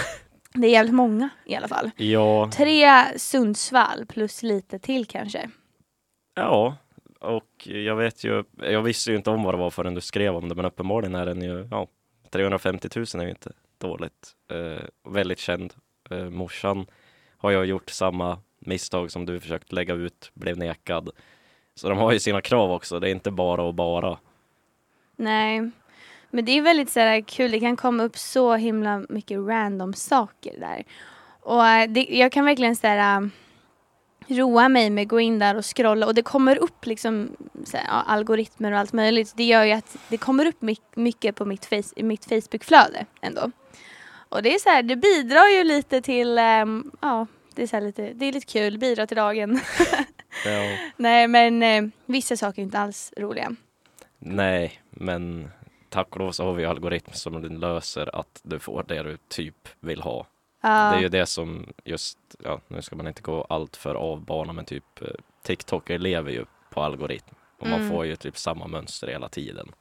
det 0.54 0.68
är 0.68 0.72
jävligt 0.72 0.96
många 0.96 1.30
i 1.46 1.56
alla 1.56 1.68
fall. 1.68 1.92
ja, 1.96 2.50
Tre 2.54 3.06
Sundsvall 3.20 4.06
plus 4.06 4.44
lite 4.44 4.80
till 4.80 5.06
kanske. 5.06 5.50
ja, 6.36 6.76
och 7.20 7.68
jag 7.68 7.96
vet 7.96 8.24
ju, 8.24 8.44
jag 8.58 8.82
visste 8.82 9.12
ju 9.12 9.18
inte 9.18 9.30
om 9.30 9.44
vad 9.44 9.54
det 9.54 9.58
var 9.58 9.70
förrän 9.70 9.94
du 9.94 10.02
skrev 10.02 10.36
om 10.36 10.50
det, 10.50 10.56
men 10.56 10.66
uppenbarligen 10.66 11.16
är 11.16 11.26
den 11.26 11.42
ju, 11.42 11.68
ja, 11.72 11.88
350 12.30 12.90
000 12.96 13.06
är 13.14 13.24
ju 13.24 13.30
inte 13.30 13.52
dåligt. 13.78 14.36
Eh, 14.52 14.84
väldigt 15.12 15.40
känd. 15.40 15.74
Eh, 16.10 16.30
morsan 16.30 16.86
har 17.38 17.52
jag 17.52 17.66
gjort 17.66 17.90
samma 17.90 18.38
misstag 18.60 19.12
som 19.12 19.26
du 19.26 19.40
försökt 19.40 19.72
lägga 19.72 19.94
ut, 19.94 20.32
blev 20.34 20.58
nekad. 20.58 21.10
Så 21.76 21.90
de 21.90 21.98
har 21.98 22.12
ju 22.12 22.20
sina 22.20 22.42
krav 22.42 22.72
också, 22.72 23.00
det 23.00 23.10
är 23.10 23.12
inte 23.12 23.32
bara 23.32 23.64
och 23.64 23.74
bara. 23.74 24.18
Nej. 25.16 25.72
Men 26.32 26.46
det 26.46 26.52
är 26.52 26.62
väldigt 26.62 26.90
så 26.90 27.00
här, 27.00 27.22
kul, 27.22 27.52
det 27.52 27.60
kan 27.60 27.76
komma 27.78 28.04
upp 28.04 28.18
så 28.18 28.56
himla 28.56 29.04
mycket 29.10 29.40
random 29.40 29.94
saker 29.94 30.60
där. 30.60 30.84
Och 31.42 31.68
eh, 31.68 31.90
det, 31.90 32.06
jag 32.10 32.32
kan 32.32 32.46
verkligen 32.46 32.76
så 32.76 32.88
här, 32.88 33.22
äh, 33.22 33.28
roa 34.28 34.70
mig 34.70 34.90
med 34.90 35.02
att 35.02 35.08
gå 35.08 35.20
in 35.20 35.40
där 35.40 35.56
och 35.56 35.76
scrolla 35.78 36.06
och 36.08 36.14
det 36.16 36.22
kommer 36.22 36.56
upp 36.58 36.86
liksom 36.86 37.30
här, 37.74 37.84
ja, 37.88 38.04
algoritmer 38.08 38.72
och 38.72 38.80
allt 38.80 38.94
möjligt. 38.94 39.34
Det 39.36 39.44
gör 39.44 39.64
ju 39.64 39.72
att 39.72 39.98
det 40.08 40.18
kommer 40.18 40.46
upp 40.46 40.62
my- 40.62 40.76
mycket 40.96 41.36
på 41.36 41.46
mitt, 41.46 41.66
face, 41.66 41.94
mitt 42.04 42.26
Facebookflöde 42.26 43.06
ändå. 43.22 43.52
Och 44.30 44.44
det 44.44 44.54
är 44.56 44.60
så 44.60 44.70
här, 44.70 44.84
det 44.84 44.96
bidrar 44.96 45.48
ju 45.58 45.64
lite 45.64 46.02
till, 46.02 46.38
ehm, 46.38 46.92
ja, 47.02 47.28
det 47.56 47.64
är, 47.64 47.68
så 47.68 47.80
lite, 47.80 48.14
det 48.14 48.26
är 48.26 48.34
lite 48.34 48.48
kul, 48.48 48.78
bidrar 48.78 49.06
till 49.06 49.18
dagen. 49.18 49.60
Ja. 50.46 50.78
Nej 50.98 51.28
men 51.28 51.64
eh, 51.64 51.84
vissa 52.06 52.38
saker 52.38 52.62
är 52.62 52.64
inte 52.64 52.80
alls 52.80 53.14
roliga. 53.18 53.56
Nej, 54.20 54.82
men 54.90 55.52
tack 55.92 56.08
och 56.12 56.20
lov 56.20 56.32
så 56.32 56.46
har 56.46 56.54
vi 56.54 56.66
algoritm 56.66 57.14
som 57.14 57.42
löser 57.44 58.16
att 58.16 58.40
du 58.44 58.60
får 58.60 58.84
det 58.88 59.04
du 59.04 59.18
typ 59.28 59.68
vill 59.80 60.02
ha. 60.02 60.28
Ja. 60.62 60.70
Det 60.92 60.98
är 60.98 61.02
ju 61.02 61.10
det 61.10 61.26
som 61.26 61.74
just, 61.84 62.18
ja 62.44 62.60
nu 62.68 62.82
ska 62.82 62.96
man 62.96 63.08
inte 63.08 63.22
gå 63.22 63.46
allt 63.50 63.76
för 63.76 63.96
avbana 63.96 64.54
men 64.54 64.66
typ 64.66 65.02
eh, 65.02 65.08
TikToker 65.44 66.00
lever 66.00 66.32
ju 66.32 66.46
på 66.70 66.82
algoritm 66.82 67.36
och 67.60 67.68
man 67.68 67.80
Mm. 67.80 67.92
får 67.92 68.06
ju 68.06 68.16
typ 68.16 68.38
samma 68.38 68.68
mönster 68.68 69.08
hela 69.08 69.30
tiden. 69.30 69.72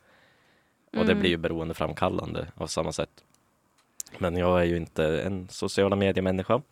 Och 0.92 0.96
det 1.06 1.12
Mm. 1.12 1.20
blir 1.20 1.30
ju 1.30 1.36
beroendeframkallande 1.36 2.46
av 2.54 2.66
samma 2.66 2.92
sätt. 2.92 3.24
Men 4.18 4.36
jag 4.36 4.60
är 4.60 4.64
ju 4.64 4.76
inte 4.76 5.22
en 5.22 5.48
sociala 5.48 5.96
mediemänniska. 5.96 6.62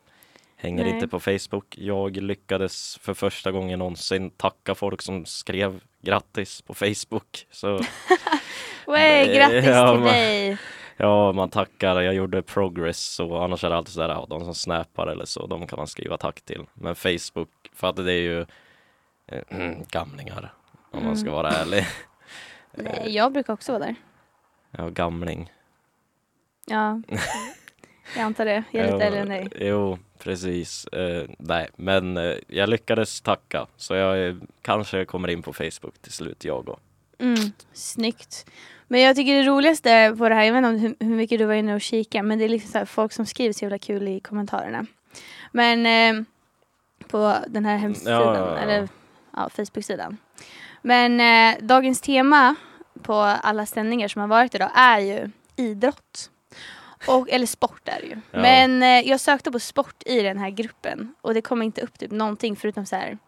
Hänger 0.57 0.85
Nej. 0.85 0.95
inte 0.95 1.09
på 1.09 1.21
Facebook. 1.21 1.79
Jag 1.79 2.17
lyckades 2.17 2.99
för 2.99 3.15
första 3.15 3.51
gången 3.53 3.79
någonsin 3.79 4.31
tacka 4.31 4.75
folk 4.75 5.03
som 5.03 5.27
skrev 5.27 5.81
grattis 6.03 6.63
på 6.63 6.75
Facebook. 6.75 7.47
Så 7.51 7.81
Nej, 8.87 9.37
grattis 9.37 9.65
ja, 9.67 9.93
till 9.93 10.01
men- 10.01 10.13
dig! 10.13 10.59
Ja, 11.01 11.33
man 11.33 11.51
tackar, 11.51 12.01
jag 12.01 12.15
gjorde 12.15 12.43
progress 12.43 13.21
och 13.21 13.45
annars 13.45 13.65
är 13.65 13.71
det 13.71 13.77
alltid 13.77 13.93
sådär, 13.95 14.09
ja, 14.09 14.27
de 14.31 14.45
som 14.45 14.55
snappar 14.55 15.07
eller 15.07 15.25
så, 15.25 15.47
de 15.47 15.67
kan 15.67 15.77
man 15.77 15.87
skriva 15.87 16.17
tack 16.17 16.41
till. 16.41 16.67
Men 16.75 16.95
Facebook, 16.95 17.51
för 17.73 17.89
att 17.89 17.97
det 17.97 18.13
är 18.13 18.21
ju 18.21 18.41
eh, 19.27 19.43
gamlingar, 19.91 20.53
om 20.91 21.05
man 21.05 21.17
ska 21.17 21.29
Mm. 21.29 21.35
vara 21.37 21.51
ärlig. 21.51 21.87
Nej, 22.75 23.03
jag 23.17 23.33
brukar 23.33 23.53
också 23.53 23.73
vara 23.73 23.85
där. 23.85 23.95
Ja, 24.71 24.89
gamling. 24.89 25.53
Ja, 26.67 27.03
jag 28.17 28.23
antar 28.25 28.45
det. 28.45 28.65
Jag 28.71 28.87
är 28.87 28.93
lite 28.93 29.05
äldre 29.05 29.21
än 29.21 29.29
dig. 29.29 29.49
Jo, 29.61 29.99
precis. 30.19 30.87
Eh, 30.87 31.25
nej, 31.39 31.69
men 31.77 32.17
eh, 32.17 32.37
jag 32.47 32.69
lyckades 32.69 33.21
tacka, 33.21 33.67
så 33.77 33.95
jag 33.95 34.29
eh, 34.29 34.35
kanske 34.63 35.05
kommer 35.05 35.29
in 35.29 35.43
på 35.43 35.53
Facebook 35.53 35.99
till 36.03 36.13
slut, 36.13 36.45
jag 36.45 36.69
och. 36.69 36.81
Mm, 37.19 37.53
snyggt. 37.73 38.47
Men 38.89 39.01
jag 39.01 39.17
tycker 39.17 39.35
det 39.35 39.43
roligaste 39.43 40.15
på 40.19 40.29
det 40.29 40.35
här, 40.35 40.45
jag 40.45 40.53
vet 40.53 40.65
inte 40.65 40.81
hur, 40.81 41.09
hur 41.09 41.17
mycket 41.17 41.39
du 41.39 41.45
var 41.45 41.55
inne 41.55 41.75
och 41.75 41.81
kika, 41.81 42.23
men 42.23 42.39
det 42.39 42.45
är 42.45 42.49
liksom 42.49 42.71
så 42.71 42.79
här, 42.79 42.85
folk 42.85 43.13
som 43.13 43.27
skriver 43.27 43.53
så 43.53 43.65
jävla 43.65 43.79
kul 43.79 44.09
i 44.09 44.21
kommentarerna. 44.21 44.87
Men 45.53 45.87
eh, 45.87 46.25
på 47.09 47.37
den 47.49 47.65
här 47.65 47.77
hemsidan, 47.77 48.23
Ja, 48.23 48.35
ja, 48.35 48.51
ja. 48.51 48.57
eller 48.59 48.89
ja, 49.37 49.49
Facebook-sidan. 49.49 50.17
Men 50.83 51.21
eh, 51.21 51.65
dagens 51.67 52.01
tema 52.01 52.55
på 53.03 53.15
alla 53.15 53.67
sändningar 53.67 54.09
som 54.09 54.21
har 54.21 54.29
varit 54.29 54.55
idag 54.55 54.71
är 54.75 54.99
ju 54.99 55.31
idrott. 55.57 56.31
Och, 57.07 57.31
eller 57.31 57.47
sport 57.47 57.89
är 57.89 58.01
det 58.01 58.07
ju. 58.07 58.17
Ja. 58.31 58.41
Men 58.41 58.83
eh, 58.83 59.09
jag 59.11 59.21
sökte 59.21 59.51
på 59.51 59.59
sport 59.59 60.03
i 60.07 60.23
den 60.23 60.39
här 60.39 60.51
gruppen 60.51 61.15
och 61.21 61.35
det 61.35 61.41
kom 61.41 61.63
inte 61.63 61.81
upp 61.81 61.99
typ 61.99 62.11
någonting 62.11 62.57
förutom 62.57 62.87
så 62.87 62.97
här. 62.97 63.19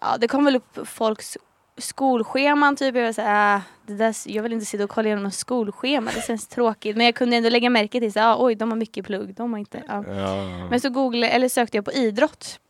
Ja, 0.00 0.16
det 0.20 0.28
kom 0.28 0.44
väl 0.44 0.56
upp 0.56 0.88
folks 0.88 1.38
skolscheman 1.78 2.76
typ. 2.76 2.94
Jag 2.94 3.04
var 3.04 3.12
så 3.12 3.22
här, 3.22 3.56
ah, 3.56 3.62
det 3.86 3.94
där, 3.94 4.14
jag 4.26 4.42
vill 4.42 4.52
inte 4.52 4.66
sitta 4.66 4.84
och 4.84 4.90
kolla 4.90 5.06
igenom 5.06 5.22
någon 5.22 5.32
skolschema, 5.32 6.10
det 6.14 6.22
känns 6.22 6.48
tråkigt. 6.48 6.96
Men 6.96 7.06
jag 7.06 7.14
kunde 7.14 7.36
ändå 7.36 7.48
lägga 7.48 7.70
märke 7.70 8.00
till 8.00 8.12
så 8.12 8.20
här, 8.20 8.32
ah, 8.32 8.36
oj 8.44 8.54
de 8.54 8.70
har 8.70 8.76
mycket 8.76 9.06
plugg, 9.06 9.34
de 9.34 9.52
har 9.52 9.58
inte. 9.58 9.82
Ja. 9.88 10.04
Ja, 10.06 10.68
Men 10.70 10.80
så 10.80 10.90
googlade, 10.90 11.32
eller 11.32 11.48
sökte 11.48 11.76
jag 11.76 11.84
på 11.84 11.92
idrott. 11.92 12.60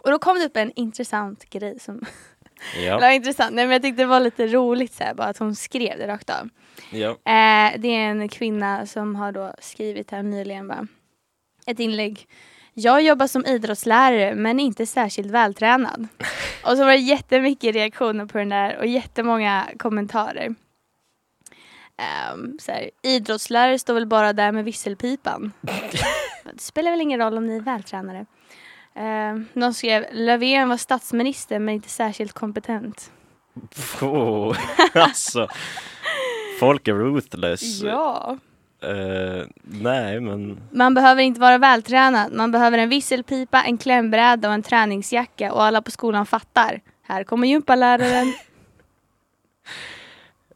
Och 0.00 0.10
då 0.10 0.18
kom 0.18 0.38
det 0.38 0.44
upp 0.44 0.56
en 0.56 0.72
intressant 0.76 1.50
grej 1.50 1.78
som, 1.80 2.00
ja, 2.76 2.96
eller 2.96 3.10
intressant, 3.10 3.54
nej 3.54 3.64
men 3.66 3.72
jag 3.72 3.82
tyckte 3.82 4.02
det 4.02 4.06
var 4.06 4.20
lite 4.20 4.46
roligt 4.46 4.94
så 4.94 5.04
här, 5.04 5.14
bara 5.14 5.28
att 5.28 5.38
hon 5.38 5.54
skrev 5.54 5.98
det 5.98 6.06
rakt 6.06 6.30
av. 6.30 6.48
ja. 6.90 7.08
Eh, 7.10 7.80
det 7.80 7.88
är 7.88 8.10
en 8.10 8.28
kvinna 8.28 8.86
som 8.86 9.16
har 9.16 9.32
då 9.32 9.54
skrivit 9.58 10.10
här 10.10 10.22
nyligen 10.22 10.68
bara, 10.68 10.86
ett 11.66 11.80
inlägg. 11.80 12.26
Jag 12.74 13.02
jobbar 13.02 13.26
som 13.26 13.46
idrottslärare 13.46 14.34
men 14.34 14.60
inte 14.60 14.86
särskilt 14.86 15.30
vältränad. 15.30 16.08
och 16.64 16.76
så 16.76 16.84
var 16.84 16.92
det 16.92 16.96
jättemycket 16.96 17.74
reaktioner 17.74 18.26
på 18.26 18.38
den 18.38 18.48
där 18.48 18.78
och 18.78 18.86
jättemånga 18.86 19.68
kommentarer. 19.78 20.54
Um, 22.34 22.58
så 22.60 22.72
här, 22.72 22.90
idrottslärare 23.02 23.78
står 23.78 23.94
väl 23.94 24.06
bara 24.06 24.32
där 24.32 24.52
med 24.52 24.64
visselpipan. 24.64 25.52
det 26.44 26.60
spelar 26.60 26.90
väl 26.90 27.00
ingen 27.00 27.20
roll 27.20 27.36
om 27.36 27.46
ni 27.46 27.56
är 27.56 27.60
vältränade. 27.60 28.26
Um, 28.94 29.46
någon 29.52 29.74
skrev 29.74 30.06
Löfven 30.12 30.68
var 30.68 30.76
statsminister 30.76 31.58
men 31.58 31.74
inte 31.74 31.88
särskilt 31.88 32.32
kompetent. 32.32 33.12
Oh, 34.00 34.56
alltså. 34.94 35.48
Folk 36.60 36.88
är 36.88 36.94
ruthless. 36.94 37.82
Ja. 37.82 38.36
Eh, 38.82 39.46
nej, 39.62 40.20
men 40.20 40.60
Man 40.70 40.94
behöver 40.94 41.22
inte 41.22 41.40
vara 41.40 41.58
vältränad. 41.58 42.32
Man 42.32 42.52
behöver 42.52 42.78
en 42.78 42.88
visselpipa, 42.88 43.62
en 43.62 43.78
klämbräda 43.78 44.48
och 44.48 44.54
en 44.54 44.62
träningsjacka 44.62 45.52
och 45.52 45.64
alla 45.64 45.82
på 45.82 45.90
skolan 45.90 46.26
fattar. 46.26 46.80
Här 47.02 47.24
kommer 47.24 47.48
gympaläraren. 47.48 48.26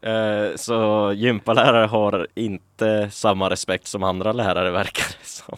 eh, 0.03 0.57
så 0.57 1.13
gympalärare 1.17 1.87
har 1.87 2.27
inte 2.35 3.11
samma 3.11 3.51
respekt 3.51 3.87
som 3.87 4.03
andra 4.03 4.33
lärare 4.33 4.71
verkar 4.71 5.07
det 5.21 5.29
som. 5.29 5.57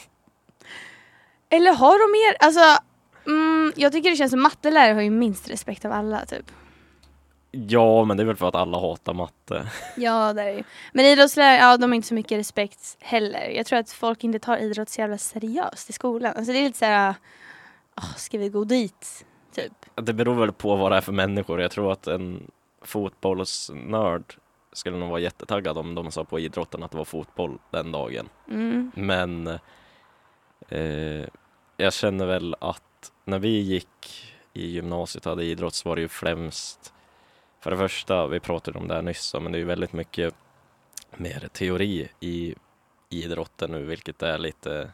Eller 1.50 1.72
har 1.74 1.98
de 1.98 2.12
mer? 2.12 2.36
Alltså, 2.46 2.82
mm, 3.26 3.72
jag 3.76 3.92
tycker 3.92 4.10
det 4.10 4.16
känns 4.16 4.30
som 4.30 4.42
mattelärare 4.42 4.94
har 4.94 5.02
ju 5.02 5.10
minst 5.10 5.50
respekt 5.50 5.84
av 5.84 5.92
alla 5.92 6.24
typ. 6.24 6.46
Ja, 7.68 8.04
men 8.04 8.16
det 8.16 8.22
är 8.22 8.24
väl 8.24 8.36
för 8.36 8.48
att 8.48 8.54
alla 8.54 8.80
hatar 8.80 9.14
matte. 9.14 9.66
Ja, 9.96 10.32
det 10.32 10.42
är 10.42 10.50
ju. 10.50 10.64
Men 10.92 11.04
idrottslärare, 11.04 11.56
ja 11.56 11.76
de 11.76 11.90
har 11.90 11.96
inte 11.96 12.08
så 12.08 12.14
mycket 12.14 12.38
respekt 12.38 12.96
heller. 13.00 13.48
Jag 13.48 13.66
tror 13.66 13.78
att 13.78 13.90
folk 13.90 14.24
inte 14.24 14.38
tar 14.38 14.56
idrott 14.56 14.88
så 14.88 15.00
jävla 15.00 15.18
seriöst 15.18 15.90
i 15.90 15.92
skolan. 15.92 16.32
Alltså 16.36 16.52
det 16.52 16.58
är 16.58 16.64
lite 16.64 16.78
såhär, 16.78 17.14
åh, 17.96 18.16
ska 18.16 18.38
vi 18.38 18.48
gå 18.48 18.64
dit? 18.64 19.26
Typ. 19.54 19.72
Det 19.94 20.12
beror 20.12 20.34
väl 20.34 20.52
på 20.52 20.76
vad 20.76 20.92
det 20.92 20.96
är 20.96 21.00
för 21.00 21.12
människor. 21.12 21.60
Jag 21.60 21.70
tror 21.70 21.92
att 21.92 22.06
en 22.06 22.50
fotbollsnörd 22.82 24.36
skulle 24.72 24.96
nog 24.96 25.10
vara 25.10 25.20
jättetaggad 25.20 25.78
om 25.78 25.94
de 25.94 26.10
sa 26.10 26.24
på 26.24 26.40
idrotten 26.40 26.82
att 26.82 26.90
det 26.90 26.96
var 26.96 27.04
fotboll 27.04 27.58
den 27.70 27.92
dagen. 27.92 28.28
Mm. 28.50 28.92
Men 28.94 29.46
eh, 30.68 31.26
jag 31.76 31.92
känner 31.92 32.26
väl 32.26 32.56
att 32.60 33.12
när 33.24 33.38
vi 33.38 33.60
gick 33.60 34.32
i 34.52 34.66
gymnasiet 34.66 35.26
och 35.26 35.30
hade 35.30 35.44
idrott 35.44 35.74
så 35.74 35.88
var 35.88 35.96
det 35.96 36.02
ju 36.02 36.08
främst 36.08 36.92
för 37.66 37.70
det 37.70 37.76
första, 37.76 38.26
vi 38.26 38.40
pratade 38.40 38.78
om 38.78 38.88
det 38.88 38.94
här 38.94 39.02
nyss, 39.02 39.34
men 39.34 39.52
det 39.52 39.58
är 39.58 39.60
ju 39.60 39.64
väldigt 39.64 39.92
mycket 39.92 40.34
mer 41.16 41.48
teori 41.52 42.08
i 42.20 42.54
idrotten 43.08 43.70
nu, 43.70 43.84
vilket 43.84 44.22
är 44.22 44.38
lite, 44.38 44.92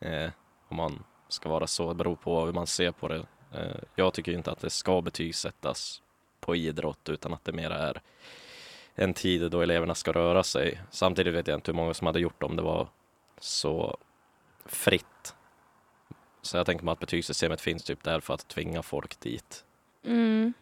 eh, 0.00 0.30
om 0.68 0.76
man 0.76 1.04
ska 1.28 1.48
vara 1.48 1.66
så, 1.66 1.88
det 1.88 1.94
beror 1.94 2.16
på 2.16 2.44
hur 2.44 2.52
man 2.52 2.66
ser 2.66 2.92
på 2.92 3.08
det. 3.08 3.26
Eh, 3.54 3.76
jag 3.94 4.14
tycker 4.14 4.32
inte 4.32 4.50
att 4.50 4.60
det 4.60 4.70
ska 4.70 5.00
betygsättas 5.00 6.02
på 6.40 6.56
idrott, 6.56 7.08
utan 7.08 7.32
att 7.32 7.44
det 7.44 7.52
mer 7.52 7.70
är 7.70 8.00
en 8.94 9.14
tid 9.14 9.50
då 9.50 9.60
eleverna 9.60 9.94
ska 9.94 10.12
röra 10.12 10.42
sig. 10.42 10.80
Samtidigt 10.90 11.34
vet 11.34 11.46
jag 11.46 11.56
inte 11.56 11.70
hur 11.70 11.76
många 11.76 11.94
som 11.94 12.06
hade 12.06 12.20
gjort 12.20 12.42
om 12.42 12.56
det 12.56 12.62
var 12.62 12.88
så 13.40 13.98
fritt. 14.66 15.34
Så 16.42 16.56
jag 16.56 16.66
tänker 16.66 16.84
mig 16.84 16.92
att 16.92 17.00
betygssystemet 17.00 17.60
finns 17.60 17.84
typ 17.84 18.04
där 18.04 18.20
för 18.20 18.34
att 18.34 18.48
tvinga 18.48 18.82
folk 18.82 19.20
dit. 19.20 19.64
Mm. 20.04 20.52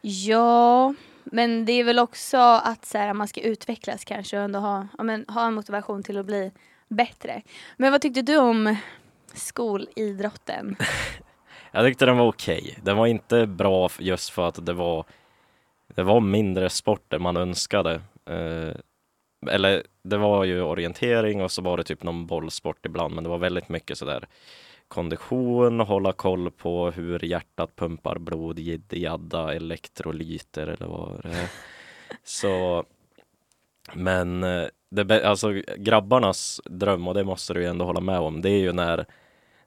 Ja, 0.00 0.94
men 1.24 1.64
det 1.64 1.72
är 1.72 1.84
väl 1.84 1.98
också 1.98 2.36
att 2.38 2.84
så 2.84 2.98
här, 2.98 3.14
man 3.14 3.28
ska 3.28 3.40
utvecklas 3.40 4.04
kanske 4.04 4.38
och 4.38 4.44
ändå 4.44 4.58
ha, 4.58 4.86
ja, 4.98 5.04
men, 5.04 5.24
ha 5.28 5.46
en 5.46 5.54
motivation 5.54 6.02
till 6.02 6.18
att 6.18 6.26
bli 6.26 6.52
bättre. 6.88 7.42
Men 7.76 7.92
vad 7.92 8.00
tyckte 8.00 8.22
du 8.22 8.36
om 8.36 8.76
skolidrotten? 9.34 10.76
Jag 11.72 11.86
tyckte 11.86 12.06
den 12.06 12.16
var 12.16 12.26
okej. 12.26 12.78
Den 12.82 12.96
var 12.96 13.06
inte 13.06 13.46
bra 13.46 13.90
just 13.98 14.30
för 14.30 14.48
att 14.48 14.66
det 14.66 14.72
var 14.72 15.04
det 15.94 16.02
var 16.02 16.20
mindre 16.20 16.70
sporter 16.70 17.18
man 17.18 17.36
önskade. 17.36 17.94
Eh, 18.30 18.74
eller 19.50 19.82
det 20.02 20.16
var 20.16 20.44
ju 20.44 20.62
orientering 20.62 21.42
och 21.42 21.52
så 21.52 21.62
var 21.62 21.76
det 21.76 21.84
typ 21.84 22.02
någon 22.02 22.26
bollsport 22.26 22.86
ibland, 22.86 23.14
men 23.14 23.24
det 23.24 23.30
var 23.30 23.38
väldigt 23.38 23.68
mycket 23.68 23.98
sådär 23.98 24.26
kondition, 24.90 25.80
hålla 25.80 26.12
koll 26.12 26.50
på 26.50 26.90
hur 26.90 27.24
hjärtat 27.24 27.76
pumpar 27.76 28.18
blod, 28.18 28.58
jidda 28.58 28.96
jadda, 28.96 29.54
elektrolyter 29.54 30.66
eller 30.66 30.86
vad 30.86 31.20
det 31.22 31.28
är. 31.28 31.48
Så, 32.24 32.84
men 33.94 34.44
eh, 34.44 34.66
det, 34.90 35.26
alltså 35.26 35.52
grabbarnas 35.76 36.60
dröm, 36.64 37.08
och 37.08 37.14
det 37.14 37.24
måste 37.24 37.54
du 37.54 37.60
ju 37.60 37.66
ändå 37.66 37.84
hålla 37.84 38.00
med 38.00 38.18
om, 38.18 38.40
det 38.40 38.50
är 38.50 38.58
ju 38.58 38.72
när, 38.72 39.06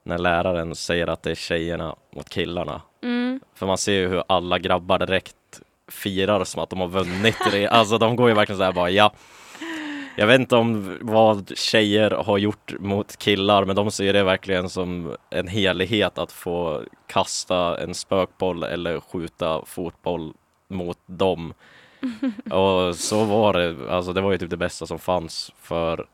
när 0.04 0.18
läraren 0.18 0.76
säger 0.76 1.08
att 1.08 1.24
det 1.24 1.32
är 1.32 1.36
tjejerna 1.36 1.96
mot 2.16 2.30
killarna. 2.30 2.82
Mm. 3.04 3.40
För 3.54 3.66
man 3.66 3.78
ser 3.78 3.94
ju 3.94 4.08
hur 4.08 4.24
alla 4.28 4.60
grabbar 4.60 5.00
direkt 5.00 5.62
firar 5.88 6.44
som 6.44 6.64
att 6.64 6.70
de 6.70 6.80
har 6.80 6.88
vunnit. 6.88 7.38
det. 7.52 7.68
Alltså 7.72 7.98
de 7.98 8.16
går 8.16 8.30
ju 8.30 8.36
verkligen 8.36 8.58
så 8.58 8.64
här 8.64 8.74
bara 8.74 8.90
ja. 8.90 9.14
Jag 10.16 10.28
vet 10.28 10.40
inte 10.40 10.56
om 10.56 10.98
vad 11.02 11.58
tjejer 11.58 12.12
har 12.12 12.38
gjort 12.38 12.74
mot 12.80 13.18
killar, 13.18 13.66
men 13.66 13.76
de 13.76 13.92
ser 13.92 14.14
det 14.14 14.24
verkligen 14.24 14.70
som 14.70 15.16
en 15.30 15.48
helighet 15.48 16.18
att 16.18 16.32
få 16.32 16.84
kasta 17.08 17.82
en 17.84 17.94
spökboll 17.94 18.64
eller 18.64 19.00
skjuta 19.00 19.66
fotboll 19.66 20.34
mot 20.68 21.00
dem. 21.06 21.54
Och 22.52 22.96
så 22.96 23.24
var 23.24 23.54
det, 23.54 23.76
alltså 23.90 24.14
det 24.14 24.22
var 24.22 24.32
ju 24.32 24.38
typ 24.38 24.50
det 24.50 24.58
bästa 24.58 24.86
som 24.86 25.00
fanns 25.00 25.52
för 25.62 26.06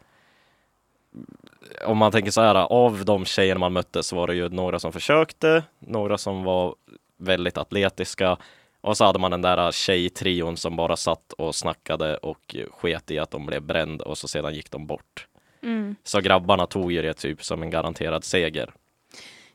om 1.86 1.98
man 1.98 2.12
tänker 2.12 2.32
så 2.32 2.42
här, 2.42 2.56
av 2.56 3.06
de 3.06 3.26
tjejerna 3.26 3.60
man 3.60 3.74
mötte 3.74 4.04
så 4.04 4.16
var 4.16 4.28
det 4.28 4.36
ju 4.36 4.50
några 4.50 4.80
som 4.80 4.92
försökte, 4.92 5.64
några 5.80 6.18
som 6.18 6.44
var 6.44 6.76
väldigt 7.18 7.58
atletiska 7.58 8.38
och 8.82 8.98
så 8.98 9.06
hade 9.06 9.20
man 9.20 9.32
den 9.32 9.42
där 9.42 9.72
tjejtrion 9.72 10.58
som 10.58 10.76
bara 10.76 10.98
satt 10.98 11.34
och 11.34 11.56
snackade 11.56 12.18
och 12.18 12.56
sket 12.72 13.12
i 13.12 13.20
att 13.20 13.32
de 13.32 13.46
blev 13.46 13.62
bränd 13.62 14.02
och 14.02 14.18
så 14.18 14.28
sedan 14.28 14.54
gick 14.54 14.72
de 14.72 14.88
bort. 14.88 15.28
Mm. 15.64 15.96
Så 16.04 16.20
grabbarna 16.20 16.66
tog 16.66 16.92
ju 16.92 17.02
det 17.02 17.14
typ 17.14 17.44
som 17.44 17.64
en 17.64 17.70
garanterad 17.70 18.24
seger. 18.24 18.74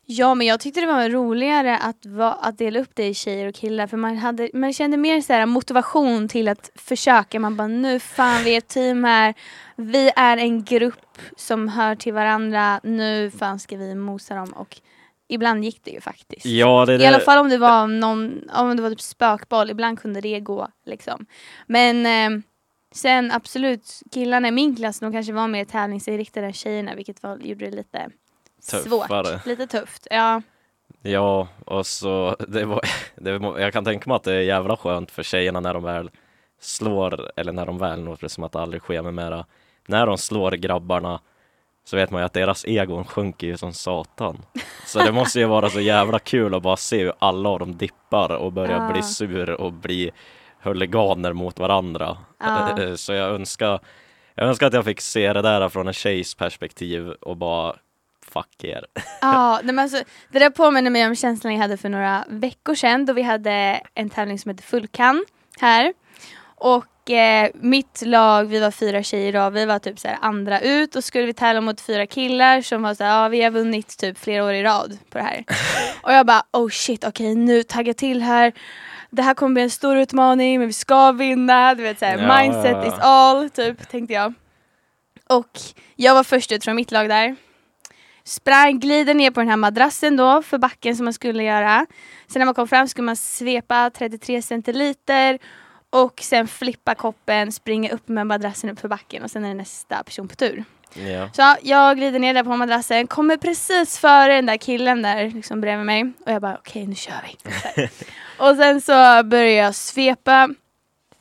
Ja 0.07 0.35
men 0.35 0.47
jag 0.47 0.59
tyckte 0.59 0.79
det 0.79 0.87
var 0.87 1.09
roligare 1.09 1.77
att, 1.77 2.05
va, 2.05 2.33
att 2.41 2.57
dela 2.57 2.79
upp 2.79 2.91
det 2.93 3.07
i 3.07 3.13
tjejer 3.13 3.47
och 3.47 3.55
killar 3.55 3.87
för 3.87 3.97
man, 3.97 4.17
hade, 4.17 4.49
man 4.53 4.73
kände 4.73 4.97
mer 4.97 5.21
så 5.21 5.33
här 5.33 5.45
motivation 5.45 6.27
till 6.27 6.47
att 6.47 6.71
försöka. 6.75 7.39
Man 7.39 7.57
bara 7.57 7.67
nu 7.67 7.99
fan 7.99 8.43
vi 8.43 8.53
är 8.53 8.57
ett 8.57 8.67
team 8.67 9.03
här. 9.03 9.33
Vi 9.75 10.11
är 10.15 10.37
en 10.37 10.63
grupp 10.63 11.17
som 11.37 11.67
hör 11.67 11.95
till 11.95 12.13
varandra. 12.13 12.79
Nu 12.83 13.31
fan 13.31 13.59
ska 13.59 13.77
vi 13.77 13.95
mosa 13.95 14.35
dem 14.35 14.53
och 14.53 14.81
ibland 15.27 15.63
gick 15.65 15.83
det 15.83 15.91
ju 15.91 16.01
faktiskt. 16.01 16.45
Ja, 16.45 16.85
det 16.85 16.93
är 16.93 16.99
I 17.01 17.05
alla 17.05 17.17
det. 17.17 17.23
fall 17.23 17.39
om 17.39 17.49
det 17.49 17.57
var 17.57 17.87
någon, 17.87 18.49
om 18.49 18.75
det 18.75 18.81
var 18.81 18.89
typ 18.89 19.01
spökboll, 19.01 19.69
ibland 19.69 19.99
kunde 19.99 20.21
det 20.21 20.39
gå 20.39 20.67
liksom. 20.85 21.25
Men 21.67 22.05
eh, 22.05 22.41
Sen 22.95 23.31
absolut, 23.31 24.01
killarna 24.11 24.47
i 24.47 24.51
min 24.51 24.75
klass 24.75 24.99
de 24.99 25.11
kanske 25.11 25.33
var 25.33 25.47
mer 25.47 25.65
tävlingsinriktade 25.65 26.45
än 26.47 26.53
tjejerna 26.53 26.95
vilket 26.95 27.23
var, 27.23 27.37
gjorde 27.37 27.65
det 27.65 27.75
lite 27.75 28.09
Tuffare. 28.71 28.81
svårt. 29.25 29.45
Lite 29.45 29.67
tufft. 29.67 30.07
Ja. 30.09 30.41
Ja, 31.01 31.47
och 31.65 31.87
så 31.87 32.35
det 32.47 32.65
var, 32.65 32.81
det 33.15 33.37
var, 33.37 33.59
jag 33.59 33.73
kan 33.73 33.85
tänka 33.85 34.09
mig 34.09 34.15
att 34.15 34.23
det 34.23 34.33
är 34.33 34.39
jävla 34.41 34.77
skönt 34.77 35.11
för 35.11 35.23
tjejerna 35.23 35.59
när 35.59 35.73
de 35.73 35.83
väl 35.83 36.09
slår, 36.59 37.31
eller 37.35 37.51
när 37.51 37.65
de 37.65 37.77
väl, 37.77 38.15
det 38.21 38.29
som 38.29 38.43
att 38.43 38.51
det 38.51 38.59
aldrig 38.59 38.81
sker 38.81 39.01
med 39.01 39.13
mera, 39.13 39.45
när 39.87 40.05
de 40.05 40.17
slår 40.17 40.51
grabbarna 40.51 41.19
så 41.85 41.95
vet 41.95 42.11
man 42.11 42.21
ju 42.21 42.25
att 42.25 42.33
deras 42.33 42.65
egon 42.65 43.05
sjunker 43.05 43.47
ju 43.47 43.57
som 43.57 43.73
satan. 43.73 44.37
Så 44.85 44.99
det 44.99 45.11
måste 45.11 45.39
ju 45.39 45.45
vara 45.45 45.69
så 45.69 45.79
jävla 45.79 46.19
kul 46.19 46.55
att 46.55 46.63
bara 46.63 46.77
se 46.77 47.03
hur 47.03 47.13
alla 47.19 47.49
av 47.49 47.59
dem 47.59 47.77
dippar 47.77 48.29
och 48.35 48.51
börjar 48.53 48.85
Ja. 48.85 48.91
bli 48.93 49.03
sur 49.03 49.49
och 49.49 49.73
bli 49.73 50.11
huliganer 50.61 51.33
mot 51.33 51.59
varandra. 51.59 52.17
Ja. 52.39 52.97
Så 52.97 53.13
jag 53.13 53.29
önskar, 53.29 53.79
jag 54.35 54.47
önskar 54.47 54.67
att 54.67 54.73
jag 54.73 54.85
fick 54.85 55.01
se 55.01 55.33
det 55.33 55.41
där 55.41 55.69
från 55.69 55.87
en 55.87 55.93
tjejs 55.93 56.35
perspektiv 56.35 57.09
och 57.09 57.37
bara 57.37 57.75
fuck 58.27 58.63
er. 58.63 58.85
Ja, 59.21 59.59
nej, 59.63 59.75
men 59.75 59.83
alltså, 59.83 60.03
det 60.31 60.39
där 60.39 60.49
påminner 60.49 60.91
mig 60.91 61.07
om 61.07 61.15
känslan 61.15 61.53
jag 61.53 61.61
hade 61.61 61.77
för 61.77 61.89
några 61.89 62.25
veckor 62.29 62.75
sedan 62.75 63.05
då 63.05 63.13
vi 63.13 63.21
hade 63.21 63.81
en 63.93 64.09
tävling 64.09 64.39
som 64.39 64.49
heter 64.51 64.63
Fullkan 64.63 65.25
här. 65.59 65.93
Och 66.55 67.11
eh, 67.11 67.49
mitt 67.53 68.01
lag, 68.05 68.45
vi 68.45 68.59
var 68.59 68.71
fyra 68.71 69.03
tjejer 69.03 69.33
då, 69.33 69.49
vi 69.49 69.65
var 69.65 69.79
typ 69.79 69.99
så 69.99 70.07
andra 70.21 70.61
ut 70.61 70.95
och 70.95 71.03
skulle 71.03 71.25
vi 71.25 71.33
tävla 71.33 71.61
mot 71.61 71.81
fyra 71.81 72.07
killar 72.07 72.61
som 72.61 72.81
var 72.81 72.93
så 72.93 73.03
här, 73.03 73.23
ja 73.23 73.27
vi 73.27 73.41
har 73.41 73.51
vunnit 73.51 73.97
typ 73.97 74.17
flera 74.17 74.45
år 74.45 74.53
i 74.53 74.63
rad 74.63 74.97
på 75.09 75.17
det 75.17 75.23
här. 75.23 75.43
och 76.01 76.13
jag 76.13 76.25
bara, 76.25 76.43
oh 76.53 76.69
shit 76.69 77.03
okej 77.03 77.35
nu 77.35 77.63
tagga 77.63 77.93
till 77.93 78.21
här. 78.21 78.53
Det 79.09 79.21
här 79.21 79.33
kommer 79.33 79.53
bli 79.53 79.63
en 79.63 79.69
stor 79.69 79.97
utmaning 79.97 80.59
men 80.59 80.67
vi 80.67 80.73
ska 80.73 81.11
vinna, 81.11 81.75
du 81.75 81.83
vet 81.83 81.99
såhär 81.99 82.17
Ja, 82.17 82.41
mindset 82.41 82.87
is 82.87 82.99
all 82.99 83.49
typ 83.49 83.89
tänkte 83.89 84.13
jag. 84.13 84.33
Och 85.29 85.59
jag 85.95 86.13
var 86.13 86.23
först 86.23 86.51
ut 86.51 86.63
från 86.63 86.75
mitt 86.75 86.91
lag 86.91 87.09
där 87.09 87.35
sprang, 88.25 88.79
glider 88.79 89.13
ner 89.13 89.31
på 89.31 89.39
den 89.39 89.49
här 89.49 89.57
madrassen 89.57 90.17
då 90.17 90.41
för 90.41 90.57
backen 90.57 90.95
som 90.95 91.03
man 91.03 91.13
skulle 91.13 91.43
göra. 91.43 91.85
Sen 92.27 92.39
när 92.39 92.45
man 92.45 92.55
kom 92.55 92.67
fram 92.67 92.87
skulle 92.87 93.05
man 93.05 93.15
svepa 93.15 93.89
33 93.89 94.41
centiliter 94.41 95.39
och 96.03 96.21
sen 96.21 96.47
flippa 96.47 96.95
koppen, 96.95 97.51
springa 97.51 97.91
upp 97.91 98.07
med 98.07 98.27
madrassen 98.27 98.69
upp 98.69 98.79
för 98.79 98.87
backen 98.87 99.23
och 99.23 99.31
sen 99.31 99.45
är 99.45 99.47
det 99.47 99.53
nästa 99.53 100.03
person 100.03 100.27
på 100.27 100.35
tur. 100.35 100.63
Ja. 100.93 101.29
Så 101.33 101.41
ja, 101.41 101.57
jag 101.61 101.97
glider 101.97 102.19
ner 102.19 102.33
där 102.33 102.43
på 102.43 102.55
madrassen, 102.55 103.07
kommer 103.07 103.37
precis 103.37 103.99
före 103.99 104.35
den 104.35 104.45
där 104.45 104.57
killen 104.57 105.01
där 105.01 105.29
liksom 105.29 105.61
bredvid 105.61 105.85
mig 105.85 106.13
och 106.25 106.31
jag 106.31 106.41
bara 106.41 106.57
okej 106.57 106.87
nu 106.87 106.95
kör 106.95 107.13
vi. 107.23 107.89
Och 108.37 108.55
sen 108.55 108.81
så 108.81 109.23
börjar 109.23 109.63
jag 109.63 109.75
svepa 109.75 110.49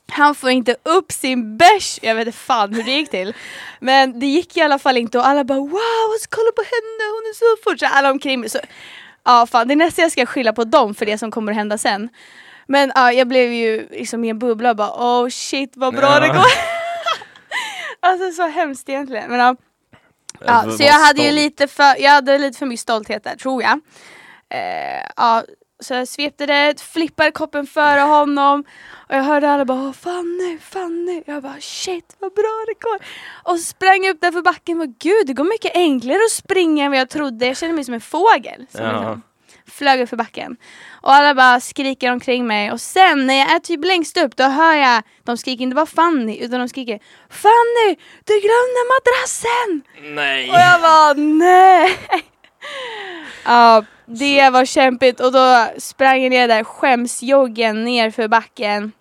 han 0.08 0.34
får 0.34 0.50
inte 0.50 0.76
upp 0.82 1.12
sin 1.12 1.56
bärs, 1.56 1.98
jag 2.02 2.14
vet 2.14 2.26
inte 2.26 2.38
fan 2.38 2.74
hur 2.74 2.82
det 2.82 2.90
gick 2.90 3.10
till. 3.10 3.34
Men 3.80 4.20
det 4.20 4.26
gick 4.26 4.56
i 4.56 4.60
alla 4.60 4.78
fall 4.78 4.96
inte 4.96 5.18
och 5.18 5.26
alla 5.26 5.44
bara 5.44 5.58
wow, 5.58 6.10
alltså, 6.12 6.28
kolla 6.30 6.52
på 6.56 6.62
henne, 6.62 7.04
hon 7.10 7.24
är 7.30 7.34
så 7.34 7.62
fort. 7.64 7.78
Så 7.78 7.86
alla 7.86 8.10
omkring 8.10 8.40
mig 8.40 8.48
så, 8.48 8.58
ja 9.24 9.46
fan 9.46 9.68
det 9.68 9.74
är 9.74 9.76
nästan 9.76 10.02
jag 10.02 10.12
ska 10.12 10.26
skylla 10.26 10.52
på 10.52 10.64
dem 10.64 10.94
för 10.94 11.06
det 11.06 11.18
som 11.18 11.30
kommer 11.30 11.52
att 11.52 11.58
hända 11.58 11.78
sen. 11.78 12.08
Men 12.66 12.92
ja, 12.94 13.12
jag 13.12 13.28
blev 13.28 13.52
ju 13.52 13.88
liksom 13.90 14.24
i 14.24 14.28
en 14.28 14.38
bubbla 14.38 14.70
och 14.70 14.76
bara 14.76 14.90
oh 15.22 15.28
shit 15.28 15.72
vad 15.76 15.94
bra 15.94 16.20
det 16.20 16.26
Ja. 16.26 16.32
går. 16.32 16.44
alltså 18.00 18.30
så 18.32 18.46
hemskt 18.48 18.88
egentligen. 18.88 19.30
Men, 19.30 19.38
ja. 19.40 19.56
Ja, 20.46 20.70
så 20.78 20.82
jag 20.82 20.92
hade 20.92 21.22
ju 21.22 21.30
lite 21.30 21.66
för, 21.68 22.02
jag 22.02 22.10
hade 22.10 22.38
lite 22.38 22.58
för 22.58 22.66
mycket 22.66 22.80
stolthet 22.80 23.24
där 23.24 23.36
tror 23.36 23.62
jag. 23.62 23.80
Eh, 24.48 25.06
ja, 25.16 25.42
så 25.80 25.94
jag 25.94 26.08
svepte 26.08 26.46
det, 26.46 26.80
flippade 26.80 27.30
koppen 27.30 27.66
före 27.66 28.00
honom 28.00 28.64
och 29.08 29.14
jag 29.14 29.22
hörde 29.22 29.50
alla 29.50 29.64
bara 29.64 29.78
"Åh, 29.82 29.92
Fanny, 29.92 30.58
Fanny. 30.58 31.22
Jag 31.26 31.42
bara 31.42 31.60
shit 31.60 32.16
vad 32.18 32.32
bra 32.34 32.64
det 32.66 32.74
går. 32.84 32.98
Och 33.52 33.58
så 33.58 33.64
sprang 33.64 34.04
jag 34.04 34.14
upp 34.14 34.20
där 34.20 34.32
för 34.32 34.42
backen 34.42 34.80
och 34.80 34.88
gud 34.98 35.26
det 35.26 35.32
går 35.32 35.44
mycket 35.44 35.76
enklare 35.76 36.18
att 36.26 36.30
springa 36.30 36.84
än 36.84 36.90
vad 36.90 37.00
jag 37.00 37.08
trodde. 37.10 37.46
Jag 37.46 37.56
kände 37.56 37.74
mig 37.74 37.84
som 37.84 37.94
en 37.94 38.00
fågel. 38.00 38.66
Som 38.70 38.80
Ja. 38.84 38.92
liksom 39.00 39.22
flög 39.70 40.00
upp 40.00 40.08
för 40.08 40.16
backen. 40.16 40.56
Och 41.02 41.14
alla 41.14 41.34
bara 41.34 41.60
skriker 41.60 42.12
omkring 42.12 42.46
mig 42.46 42.72
och 42.72 42.80
sen 42.80 43.26
när 43.26 43.34
jag 43.34 43.52
är 43.52 43.58
typ 43.58 43.84
längst 43.84 44.16
upp 44.16 44.36
då 44.36 44.44
hör 44.44 44.74
jag 44.74 45.02
de 45.24 45.36
skriker 45.36 45.62
inte 45.62 45.74
bara 45.74 45.86
Fanny 45.86 46.38
utan 46.38 46.60
de 46.60 46.68
skriker 46.68 47.00
Fanny 47.30 47.96
du 48.24 48.40
glömde 48.40 48.80
madrassen! 48.94 49.82
Nej! 50.14 50.50
Och 50.50 50.56
jag 50.56 50.80
bara 50.80 51.12
nej! 51.12 51.98
Ja, 53.44 53.84
det 54.06 54.50
var 54.50 54.64
kämpigt 54.64 55.20
och 55.20 55.32
då 55.32 55.68
sprang 55.78 56.22
jag 56.22 56.30
ner 56.30 56.48
där 56.48 56.64
skämsjoggen 56.64 57.84
ner 57.84 58.10
för 58.10 58.28
backen. 58.28 58.92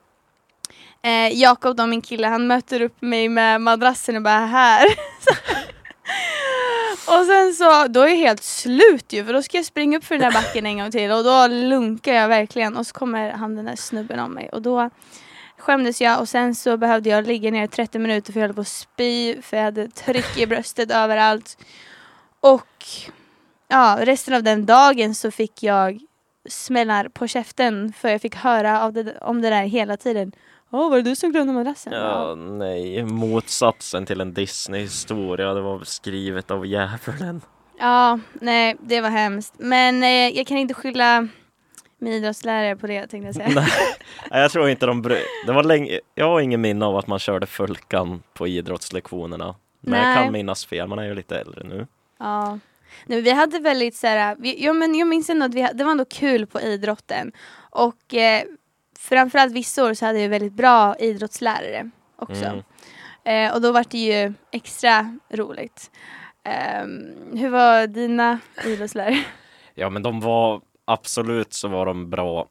Eh, 1.04 1.40
Jakob 1.40 1.78
då, 1.78 1.86
min 1.86 2.02
kille, 2.02 2.28
han 2.28 2.48
möter 2.48 2.82
upp 2.82 3.02
mig 3.02 3.30
med 3.30 3.62
madrassen 3.62 4.16
och 4.16 4.22
bara 4.22 4.46
här. 4.46 4.86
och 7.20 7.26
sen 7.26 7.54
så, 7.54 7.88
då 7.88 8.02
är 8.02 8.08
jag 8.08 8.18
helt 8.18 8.44
slut 8.44 9.14
ju 9.14 9.26
för 9.26 9.34
då 9.34 9.42
ska 9.42 9.58
jag 9.58 9.66
springa 9.66 9.98
upp 9.98 10.04
för 10.04 10.16
den 10.18 10.22
där 10.22 10.42
backen 10.42 10.66
en 10.66 10.78
gång 10.78 10.92
till 10.92 11.12
och 11.12 11.24
då 11.24 11.48
lunkar 11.48 12.14
jag 12.14 12.28
verkligen 12.28 12.78
och 12.78 12.88
så 12.88 12.94
kommer 12.94 13.32
han 13.32 13.56
den 13.56 13.66
där 13.66 13.76
snubben 13.76 14.20
om 14.20 14.32
mig 14.32 14.50
och 14.50 14.62
då 14.62 14.90
skämdes 15.58 16.02
jag 16.02 16.20
och 16.20 16.30
sen 16.30 16.56
så 16.56 16.78
behövde 16.78 17.10
jag 17.10 17.28
ligga 17.28 17.52
ner 17.52 17.64
i 17.64 17.68
30 17.68 18.00
minuter 18.00 18.34
för 18.34 18.40
jag 18.40 18.48
höll 18.48 18.56
på 18.56 18.62
att 18.62 18.68
spy 18.68 19.42
för 19.42 19.58
jag 19.58 19.64
hade 19.64 19.88
tryck 19.88 20.38
i 20.38 20.46
bröstet 20.46 20.92
överallt. 20.92 21.58
Och 22.40 22.86
ja, 23.68 23.98
resten 24.02 24.34
av 24.34 24.44
den 24.44 24.66
dagen 24.66 25.16
så 25.16 25.32
fick 25.32 25.64
jag 25.64 26.00
smällar 26.50 27.10
på 27.10 27.28
käften 27.28 27.94
för 27.94 28.10
jag 28.10 28.22
fick 28.22 28.36
höra 28.36 28.82
av 28.82 28.94
det, 28.94 29.18
om 29.22 29.42
det 29.42 29.50
där 29.50 29.64
hela 29.64 29.98
tiden. 29.98 30.32
Åh, 30.76 30.90
var 30.90 30.98
det 30.98 31.04
du 31.04 31.16
som 31.16 31.32
glömde 31.32 31.54
madrassen? 31.54 31.94
Ja, 31.94 32.36
nej, 32.36 33.04
motsatsen 33.04 34.06
till 34.06 34.22
en 34.22 34.34
Disney-historia, 34.34 35.54
det 35.54 35.62
var 35.62 35.84
skrivet 35.84 36.52
av 36.52 36.66
djävulen. 36.66 37.42
Ja, 37.80 38.20
nej, 38.34 38.76
det 38.80 39.02
var 39.02 39.10
hemskt. 39.10 39.54
Men 39.58 40.04
eh, 40.04 40.10
jag 40.38 40.48
kan 40.48 40.58
inte 40.58 40.74
skylla 40.74 41.28
min 41.98 42.14
idrottslärare 42.14 42.76
på 42.76 42.88
det 42.88 43.08
tänkte 43.08 43.26
jag 43.28 43.36
säga. 43.36 43.50
Nej, 44.32 44.42
jag 44.42 44.52
tror 44.52 44.70
inte 44.70 44.86
de 44.86 45.02
bry- 45.02 45.26
Det 45.46 45.52
var 45.54 45.64
länge, 45.64 46.00
jag 46.16 46.26
har 46.26 46.40
ingen 46.42 46.62
minne 46.62 46.86
av 46.86 46.98
att 46.98 47.08
man 47.08 47.20
körde 47.20 47.46
Fulkan 47.46 48.24
på 48.34 48.48
idrottslektionerna. 48.48 49.56
Men 49.82 50.00
jag 50.00 50.08
Nej. 50.08 50.24
kan 50.24 50.34
minnas 50.34 50.66
fel, 50.66 50.88
man 50.88 51.00
är 51.00 51.04
ju 51.04 51.16
lite 51.16 51.40
äldre 51.40 51.64
nu. 51.68 51.88
Ja. 52.20 52.60
Nej, 53.06 53.22
vi 53.22 53.32
hade 53.32 53.60
väldigt 53.60 53.96
så 53.96 54.08
här, 54.08 54.36
vi, 54.40 54.66
ja, 54.66 54.74
men 54.74 54.96
jag 54.96 55.08
minns 55.08 55.30
ändå 55.30 55.46
att 55.46 55.54
vi, 55.54 55.70
det 55.74 55.84
var 55.84 55.92
ändå 55.92 56.06
kul 56.06 56.46
på 56.48 56.62
idrotten. 56.62 57.32
Och 57.70 58.14
eh, 58.14 58.44
framförallt 59.04 59.54
vissa 59.54 59.86
år 59.86 59.94
så 59.94 60.06
hade 60.06 60.20
vi 60.20 60.28
väldigt 60.28 60.54
bra 60.54 60.96
idrottslärare 61.00 61.90
också. 62.16 62.46
Mm. 62.46 62.64
Eh, 63.24 63.56
och 63.56 63.62
då 63.62 63.72
var 63.72 63.86
det 63.90 63.98
ju 63.98 64.34
extra 64.52 65.18
roligt. 65.30 65.92
Ehm, 66.44 67.38
hur 67.38 67.50
var 67.50 67.88
dina 67.88 68.40
idrottslärare? 68.66 69.24
Ja, 69.76 69.90
men 69.90 70.04
de 70.04 70.20
var 70.20 70.62
absolut 70.86 71.54
så 71.54 71.68
var 71.68 71.86
de 71.86 72.10
bra. 72.10 72.48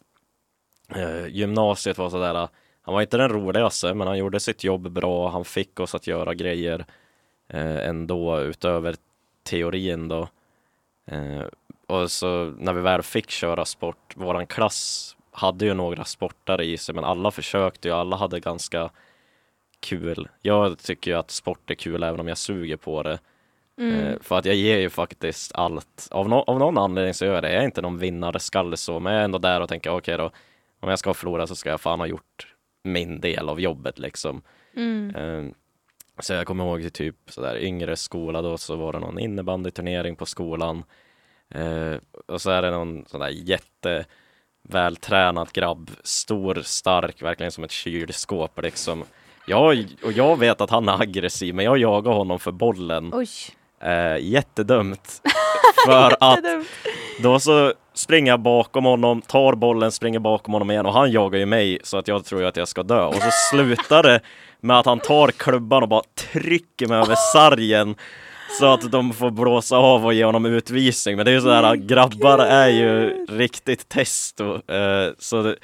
Eh, 0.94 1.26
gymnasiet 1.26 1.98
var 1.98 2.10
sådär, 2.10 2.48
han 2.82 2.94
var 2.94 3.00
inte 3.00 3.16
den 3.16 3.28
roligaste, 3.28 3.94
men 3.94 4.06
han 4.06 4.18
gjorde 4.18 4.40
sitt 4.40 4.64
jobb 4.64 4.90
bra. 4.90 5.28
Han 5.28 5.44
fick 5.44 5.80
oss 5.80 5.94
att 5.94 6.06
göra 6.06 6.34
grejer 6.34 6.84
eh, 7.48 7.88
ändå 7.88 8.40
utöver 8.40 8.96
teorin 9.42 10.08
då. 10.08 10.28
Eh, 11.06 11.44
och 11.86 12.10
så 12.10 12.54
när 12.58 12.72
vi 12.72 12.80
väl 12.80 13.02
fick 13.02 13.30
köra 13.30 13.64
sport, 13.64 14.16
våran 14.16 14.46
klass 14.46 15.16
hade 15.32 15.64
ju 15.64 15.74
några 15.74 16.04
sportare 16.04 16.64
i 16.64 16.78
sig, 16.78 16.94
men 16.94 17.04
alla 17.04 17.30
försökte 17.30 17.88
ju, 17.88 17.94
alla 17.94 18.16
hade 18.16 18.40
ganska 18.40 18.90
kul. 19.80 20.28
Jag 20.40 20.78
tycker 20.78 21.10
ju 21.10 21.16
att 21.16 21.30
sport 21.30 21.70
är 21.70 21.74
kul 21.74 22.02
även 22.02 22.20
om 22.20 22.28
jag 22.28 22.38
suger 22.38 22.76
på 22.76 23.02
det. 23.02 23.18
Mm. 23.78 24.00
Eh, 24.06 24.18
För 24.20 24.38
att 24.38 24.44
jag 24.44 24.54
ger 24.54 24.78
ju 24.78 24.90
faktiskt 24.90 25.54
allt. 25.54 26.08
Av, 26.10 26.28
no 26.28 26.34
av 26.34 26.58
någon 26.58 26.78
anledning 26.78 27.14
så 27.14 27.24
gör 27.24 27.34
jag 27.34 27.42
det. 27.42 27.52
Jag 27.52 27.60
är 27.62 27.64
inte 27.64 27.82
någon 27.82 27.98
vinnarskalle 27.98 28.76
så, 28.76 29.00
men 29.00 29.12
jag 29.12 29.20
är 29.20 29.24
ändå 29.24 29.38
där 29.38 29.60
och 29.60 29.68
tänker 29.68 29.90
okej 29.90 30.16
då, 30.18 30.30
om 30.80 30.88
jag 30.88 30.98
ska 30.98 31.14
förlora 31.14 31.46
så 31.46 31.56
ska 31.56 31.70
jag 31.70 31.80
fan 31.80 32.00
ha 32.00 32.06
gjort 32.06 32.54
min 32.84 33.20
del 33.20 33.48
av 33.48 33.60
jobbet 33.60 33.98
liksom. 33.98 34.42
Mm. 34.76 35.14
Eh, 35.16 35.52
Så 36.18 36.32
jag 36.32 36.46
kommer 36.46 36.64
ihåg 36.64 36.92
typ 36.92 37.16
sådär 37.26 37.56
yngre 37.58 37.96
skola 37.96 38.42
då 38.42 38.58
så 38.58 38.76
var 38.76 38.92
det 38.92 38.98
någon 38.98 39.18
innebandyturnering 39.18 40.16
på 40.16 40.26
skolan. 40.26 40.84
Eh, 41.54 41.94
och 42.26 42.42
så 42.42 42.50
är 42.50 42.62
det 42.62 42.70
någon 42.70 43.04
sån 43.06 43.20
där 43.20 43.28
jätte 43.28 44.04
vältränad 44.68 45.52
grabb, 45.52 45.90
stor, 46.04 46.62
stark, 46.64 47.22
verkligen 47.22 47.52
som 47.52 47.64
ett 47.64 47.70
kylskåp 47.70 48.62
liksom. 48.62 49.04
Jag, 49.46 49.86
och 50.04 50.12
jag 50.12 50.38
vet 50.38 50.60
att 50.60 50.70
han 50.70 50.88
är 50.88 51.02
aggressiv, 51.02 51.54
men 51.54 51.64
jag 51.64 51.78
jagar 51.78 52.12
honom 52.12 52.38
för 52.38 52.52
bollen. 52.52 53.10
Oj. 53.14 53.28
Eh, 53.80 54.16
jättedumt. 54.20 55.22
För 55.86 56.16
att 56.20 56.44
då 57.22 57.40
så 57.40 57.72
springer 57.94 58.32
jag 58.32 58.40
bakom 58.40 58.84
honom, 58.84 59.22
tar 59.22 59.54
bollen, 59.54 59.92
springer 59.92 60.18
bakom 60.18 60.52
honom 60.52 60.70
igen 60.70 60.86
och 60.86 60.92
han 60.92 61.12
jagar 61.12 61.38
ju 61.38 61.46
mig 61.46 61.78
så 61.82 61.98
att 61.98 62.08
jag 62.08 62.24
tror 62.24 62.44
att 62.44 62.56
jag 62.56 62.68
ska 62.68 62.82
dö. 62.82 63.04
Och 63.04 63.14
så 63.14 63.30
slutar 63.50 64.02
det 64.02 64.20
med 64.60 64.78
att 64.78 64.86
han 64.86 65.00
tar 65.00 65.28
klubban 65.28 65.82
och 65.82 65.88
bara 65.88 66.02
trycker 66.32 66.86
mig 66.86 66.98
över 66.98 67.14
sargen 67.32 67.94
så 68.58 68.66
att 68.72 68.90
de 68.92 69.12
får 69.12 69.30
blåsa 69.30 69.76
av 69.76 70.06
och 70.06 70.14
ge 70.14 70.24
honom 70.24 70.46
utvisning. 70.46 71.16
Men 71.16 71.24
det 71.24 71.30
är 71.30 71.34
ju 71.34 71.40
sådär, 71.40 71.62
Men 71.62 71.86
grabbar 71.86 72.38
är 72.38 72.68
ju 72.68 73.26
riktigt 73.28 73.88
testo. 73.88 74.44
Eh, 74.72 75.12
så 75.18 75.42
det, 75.42 75.56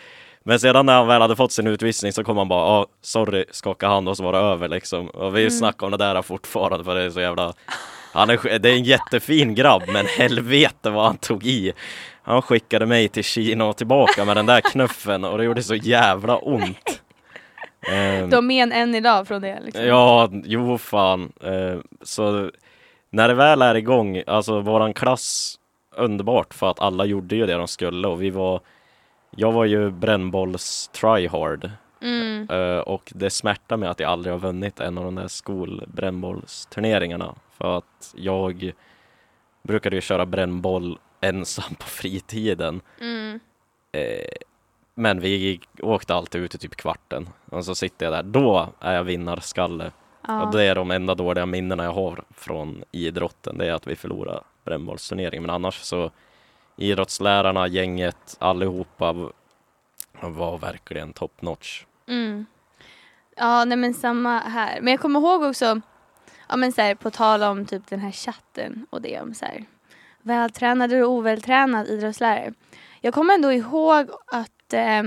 Men 0.42 0.60
sedan 0.60 0.86
när 0.86 0.94
han 0.96 1.06
väl 1.06 1.20
hade 1.22 1.36
fått 1.36 1.52
sin 1.52 1.66
utvisning 1.66 2.12
så 2.12 2.24
kom 2.24 2.36
han 2.36 2.48
bara, 2.48 2.60
ja 2.66 2.86
sorry, 3.02 3.44
skaka 3.50 3.88
hand 3.88 4.08
och 4.08 4.16
så 4.16 4.22
var 4.22 4.32
det 4.32 4.38
över 4.38 4.68
liksom. 4.68 5.08
Och 5.08 5.36
vi 5.36 5.40
Mm. 5.40 5.50
snackar 5.50 5.86
om 5.86 5.90
det 5.90 5.98
där 5.98 6.22
fortfarande 6.22 6.84
för 6.84 6.94
det 6.94 7.02
är 7.02 7.10
så 7.10 7.20
jävla 7.20 7.52
han 8.12 8.30
är, 8.30 8.58
det 8.58 8.68
är 8.70 8.74
en 8.74 8.84
jättefin 8.84 9.54
grabb 9.54 9.82
men 9.88 10.06
helvete 10.06 10.90
vad 10.90 11.04
han 11.04 11.16
tog 11.16 11.46
i. 11.46 11.72
Han 12.22 12.42
skickade 12.42 12.86
mig 12.86 13.08
till 13.08 13.24
Kina 13.24 13.64
och 13.66 13.76
tillbaka 13.76 14.24
med 14.24 14.36
den 14.36 14.46
där 14.46 14.60
knuffen 14.60 15.24
och 15.24 15.38
det 15.38 15.44
gjorde 15.44 15.62
så 15.62 15.74
jävla 15.74 16.36
ont. 16.36 17.00
Ehm, 17.88 18.30
De 18.30 18.46
men 18.46 18.72
än 18.72 18.94
idag 18.94 19.28
från 19.28 19.42
det. 19.42 19.58
Liksom. 19.64 19.84
Ja, 19.84 20.28
jo 20.44 20.78
fan. 20.78 21.32
Eh, 21.44 21.78
så 22.02 22.50
när 23.10 23.28
det 23.28 23.34
väl 23.34 23.62
är 23.62 23.74
igång, 23.74 24.22
alltså 24.26 24.60
våran 24.60 24.94
klass 24.94 25.58
underbart 25.96 26.54
för 26.54 26.70
att 26.70 26.80
alla 26.80 27.04
gjorde 27.04 27.36
ju 27.36 27.46
det 27.46 27.54
de 27.54 27.68
skulle 27.68 28.08
och 28.08 28.22
vi 28.22 28.30
var 28.30 28.60
jag 29.30 29.52
var 29.52 29.64
ju 29.64 29.90
brännbolls 29.90 30.88
tryhard 30.88 31.70
Mm. 32.02 32.48
eh, 32.50 32.78
och 32.78 33.12
det 33.14 33.30
smärtar 33.30 33.76
mig 33.76 33.88
att 33.88 34.00
jag 34.00 34.10
aldrig 34.10 34.34
har 34.34 34.38
vunnit 34.38 34.80
en 34.80 34.98
av 34.98 35.04
de 35.04 35.14
där 35.14 35.28
skolbrännbollsturneringarna 35.28 37.34
för 37.58 37.78
att 37.78 38.14
jag 38.16 38.72
brukade 39.62 39.96
ju 39.96 40.02
köra 40.02 40.26
brännboll 40.26 40.98
ensam 41.20 41.74
på 41.74 41.86
fritiden 41.86 42.80
Mm. 43.00 43.40
Eh, 43.92 44.28
men 44.94 45.20
vi 45.20 45.28
gick, 45.36 45.68
åkte 45.82 46.14
alltid 46.14 46.42
ut 46.42 46.54
i 46.54 46.58
typ 46.58 46.76
kvarten 46.76 47.28
och 47.50 47.64
så 47.64 47.74
sitter 47.74 48.06
jag 48.06 48.12
där. 48.12 48.22
Då 48.22 48.68
är 48.80 48.94
jag 48.94 49.04
vinnarskalle. 49.04 49.90
Ja. 50.28 50.42
Och 50.42 50.52
det 50.52 50.64
är 50.64 50.74
de 50.74 50.90
enda 50.90 51.14
dåliga 51.14 51.46
minnena 51.46 51.84
jag 51.84 51.92
har 51.92 52.24
från 52.30 52.84
idrotten. 52.92 53.58
Det 53.58 53.66
är 53.66 53.72
att 53.72 53.86
vi 53.86 53.96
förlorade 53.96 54.40
brännbollsturneringen. 54.64 55.42
Men 55.42 55.50
annars 55.50 55.80
så 55.80 56.10
idrottslärarna, 56.76 57.66
gänget, 57.66 58.36
allihopa 58.38 59.30
var 60.20 60.58
verkligen 60.58 61.12
top 61.12 61.42
notch. 61.42 61.84
Mm. 62.08 62.46
Ja, 63.36 63.64
nej 63.64 63.78
men 63.78 63.94
samma 63.94 64.38
här. 64.38 64.80
Men 64.80 64.90
jag 64.90 65.00
kommer 65.00 65.20
ihåg 65.20 65.42
också, 65.42 65.80
ja 66.48 66.56
men 66.56 66.72
så 66.72 66.82
här, 66.82 66.94
på 66.94 67.10
tal 67.10 67.42
om 67.42 67.66
typ 67.66 67.86
den 67.86 68.00
här 68.00 68.12
chatten 68.12 68.86
och 68.90 69.02
det 69.02 69.20
om 69.20 69.34
så 69.34 69.44
här, 69.44 69.64
vältränad 70.22 70.92
och 70.92 71.10
ovältränad 71.10 71.88
idrottslärare. 71.88 72.52
Jag 73.00 73.14
kommer 73.14 73.34
ändå 73.34 73.52
ihåg 73.52 74.10
att, 74.26 74.72
eh, 74.72 75.02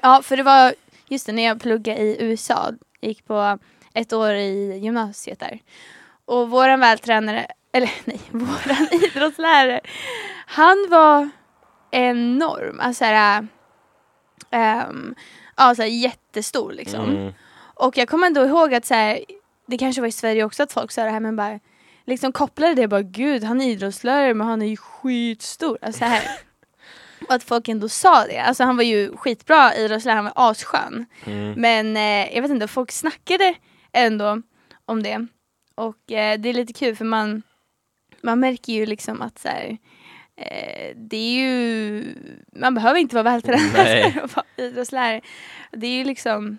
ja 0.00 0.20
för 0.22 0.36
det 0.36 0.42
var, 0.42 0.74
just 1.08 1.26
det, 1.26 1.32
när 1.32 1.42
jag 1.42 1.60
pluggade 1.60 2.00
i 2.00 2.16
USA, 2.20 2.72
gick 3.00 3.26
på 3.26 3.58
ett 3.94 4.12
år 4.12 4.32
i 4.32 4.78
gymnasiet 4.78 5.38
där. 5.38 5.60
Och 6.24 6.50
våran 6.50 6.80
vältränare, 6.80 7.46
eller 7.72 7.90
nej, 8.04 8.20
våran 8.30 8.88
idrottslärare, 8.92 9.80
han 10.46 10.86
var 10.90 11.28
enorm. 11.90 12.80
Alltså 12.80 12.98
såhär, 12.98 13.46
ehm, 14.50 15.14
ja 15.56 15.74
såhär 15.74 15.88
jättestor 15.88 16.72
liksom. 16.72 17.04
Mm. 17.04 17.32
Och 17.74 17.98
jag 17.98 18.08
kommer 18.08 18.26
ändå 18.26 18.46
ihåg 18.46 18.74
att 18.74 18.86
så 18.86 18.94
här, 18.94 19.20
det 19.66 19.78
kanske 19.78 20.00
var 20.00 20.08
i 20.08 20.12
Sverige 20.12 20.44
också 20.44 20.62
att 20.62 20.72
folk 20.72 20.92
sa 20.92 21.04
det 21.04 21.10
här 21.10 21.20
men 21.20 21.36
bara 21.36 21.60
liksom 22.06 22.32
kopplade 22.32 22.74
det 22.74 22.88
bara 22.88 23.02
gud 23.02 23.44
han 23.44 23.60
är 23.60 23.70
idrottslärare 23.70 24.34
men 24.34 24.46
han 24.46 24.62
är 24.62 24.66
ju 24.66 24.76
skitstor. 24.76 25.78
Alltså, 25.82 25.98
så 25.98 26.04
här. 26.04 26.22
Och 27.28 27.34
att 27.34 27.42
folk 27.42 27.68
ändå 27.68 27.88
sa 27.88 28.26
det. 28.26 28.38
Alltså 28.38 28.64
han 28.64 28.76
var 28.76 28.84
ju 28.84 29.16
skitbra 29.16 29.74
idrottslärare, 29.74 30.16
han 30.16 30.24
var 30.24 30.50
asskön. 30.50 31.06
Mm. 31.24 31.60
Men 31.60 31.96
eh, 31.96 32.34
jag 32.34 32.42
vet 32.42 32.50
inte, 32.50 32.68
folk 32.68 32.92
snackade 32.92 33.54
ändå 33.92 34.42
om 34.84 35.02
det. 35.02 35.26
Och 35.74 36.12
eh, 36.12 36.38
det 36.40 36.48
är 36.48 36.54
lite 36.54 36.72
kul 36.72 36.96
för 36.96 37.04
man, 37.04 37.42
man 38.22 38.40
märker 38.40 38.72
ju 38.72 38.86
liksom 38.86 39.22
att 39.22 39.38
så 39.38 39.48
här, 39.48 39.78
eh, 40.36 40.96
det 40.96 41.16
är 41.16 41.34
ju, 41.40 42.04
man 42.52 42.74
behöver 42.74 43.00
inte 43.00 43.14
vara 43.16 43.22
vältränad 43.22 43.70
för 44.12 44.20
att 44.24 44.36
vara 44.36 44.46
idrottslärare. 44.56 45.20
Det 45.72 45.86
är 45.86 45.98
ju 45.98 46.04
liksom 46.04 46.58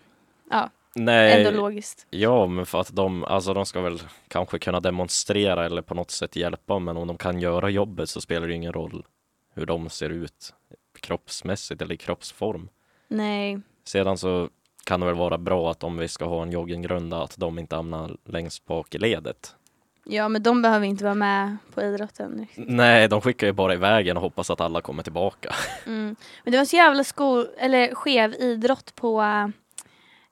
Nej, 0.96 1.46
ändå 1.46 1.62
logiskt. 1.62 2.08
ja 2.10 2.48
men 2.48 2.66
för 2.66 2.80
att 2.82 2.96
de, 2.96 3.24
alltså 3.24 3.54
de 3.54 3.66
ska 3.66 3.82
väl 3.82 4.02
kanske 4.28 4.60
kunna 4.60 4.80
demonstrera 4.80 5.66
eller 5.66 5.82
på 5.82 5.94
något 5.96 6.12
sätt 6.12 6.36
hjälpa 6.36 6.80
men 6.80 6.98
om 6.98 7.08
de 7.08 7.18
kan 7.18 7.40
göra 7.40 7.70
jobbet 7.70 8.10
så 8.10 8.22
spelar 8.22 8.48
det 8.48 8.54
ingen 8.54 8.74
roll 8.74 9.06
hur 9.54 9.66
de 9.66 9.90
ser 9.90 10.10
ut 10.10 10.54
kroppsmässigt 11.02 11.82
eller 11.82 11.96
i 11.96 11.98
kroppsform. 11.98 12.70
Nej. 13.08 13.60
Sedan 13.84 14.18
så 14.18 14.50
kan 14.84 15.00
det 15.00 15.06
väl 15.06 15.16
vara 15.16 15.38
bra 15.38 15.72
att 15.72 15.84
om 15.84 15.98
vi 15.98 16.08
ska 16.08 16.26
ha 16.26 16.44
en 16.44 16.52
joggingrunda 16.52 17.24
att 17.24 17.38
de 17.38 17.60
inte 17.60 17.76
hamnar 17.76 18.18
längst 18.26 18.66
bak 18.66 18.96
i 18.96 18.98
ledet. 18.98 19.56
Ja 20.04 20.30
men 20.30 20.44
de 20.44 20.62
behöver 20.62 20.86
inte 20.86 21.04
vara 21.04 21.16
med 21.16 21.58
på 21.74 21.82
idrotten. 21.82 22.48
Nej, 22.56 23.08
de 23.08 23.22
skickar 23.22 23.48
ju 23.48 23.54
bara 23.54 23.74
iväg 23.74 24.08
en 24.08 24.18
och 24.18 24.24
hoppas 24.24 24.50
att 24.50 24.62
alla 24.62 24.82
kommer 24.82 25.04
tillbaka. 25.04 25.56
Mm. 25.86 26.16
Men 26.44 26.52
det 26.52 26.58
var 26.58 26.66
så 26.66 26.76
jävla 26.76 27.04
skol, 27.04 27.48
eller 27.58 27.96
skev 27.96 28.34
idrott 28.34 28.96
på 28.96 29.22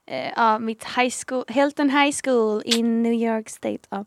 eh, 0.05 0.29
ja, 0.35 0.59
mitt 0.59 0.83
high 0.83 1.13
school, 1.25 1.43
Hilton 1.47 1.89
High 1.89 2.17
School 2.23 2.61
i 2.65 2.83
New 2.83 3.13
York 3.13 3.49
State. 3.49 3.87
Ja. 3.89 4.05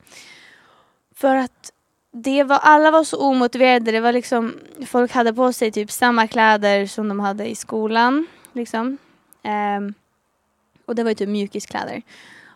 För 1.14 1.36
att 1.36 1.72
det 2.12 2.44
var, 2.44 2.58
alla 2.62 2.90
var 2.90 3.04
så 3.04 3.20
omotiverade. 3.20 3.92
Det 3.92 4.00
var 4.00 4.12
liksom, 4.12 4.54
folk 4.86 5.12
hade 5.12 5.34
på 5.34 5.52
sig 5.52 5.72
typ 5.72 5.90
samma 5.90 6.26
kläder 6.26 6.86
som 6.86 7.08
de 7.08 7.20
hade 7.20 7.46
i 7.46 7.54
skolan. 7.54 8.26
Liksom. 8.52 8.98
Ehm, 9.42 9.94
och 10.86 10.94
det 10.94 11.02
var 11.02 11.10
ju 11.10 11.14
typ 11.14 11.28
mjukiskläder. 11.28 12.02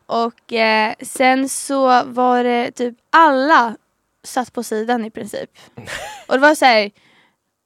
Och 0.06 0.52
eh, 0.52 0.94
sen 1.00 1.48
så 1.48 2.04
var 2.04 2.44
det 2.44 2.70
typ 2.70 2.94
alla 3.10 3.76
satt 4.22 4.52
på 4.52 4.62
sidan 4.62 5.04
i 5.04 5.10
princip. 5.10 5.50
Och 6.26 6.34
det 6.34 6.40
var 6.40 6.54
så 6.54 6.64
här, 6.64 6.90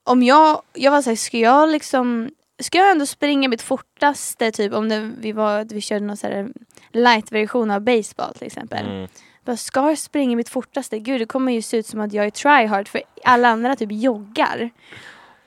om 0.04 0.22
jag, 0.22 0.62
jag 0.72 0.90
var 0.90 1.02
såhär, 1.02 1.16
ska 1.16 1.38
jag 1.38 1.68
liksom 1.68 2.30
Ska 2.62 2.78
jag 2.78 2.90
ändå 2.90 3.06
springa 3.06 3.48
mitt 3.48 3.62
fortaste 3.62 4.52
typ 4.52 4.72
om 4.72 4.88
det, 4.88 5.12
vi, 5.18 5.32
var, 5.32 5.64
vi 5.64 5.80
körde 5.80 6.04
någon 6.04 6.16
så 6.16 6.26
här 6.26 6.48
light-version 6.92 7.70
av 7.70 7.80
baseball 7.80 8.34
till 8.34 8.46
exempel. 8.46 8.86
Mm. 8.86 9.08
Bara, 9.44 9.56
ska 9.56 9.88
jag 9.88 9.98
springa 9.98 10.36
mitt 10.36 10.48
fortaste? 10.48 10.98
Gud 10.98 11.20
det 11.20 11.26
kommer 11.26 11.52
ju 11.52 11.62
se 11.62 11.76
ut 11.76 11.86
som 11.86 12.00
att 12.00 12.12
jag 12.12 12.26
är 12.26 12.30
tryhard 12.30 12.88
för 12.88 13.02
alla 13.24 13.48
andra 13.48 13.76
typ 13.76 13.92
joggar. 13.92 14.70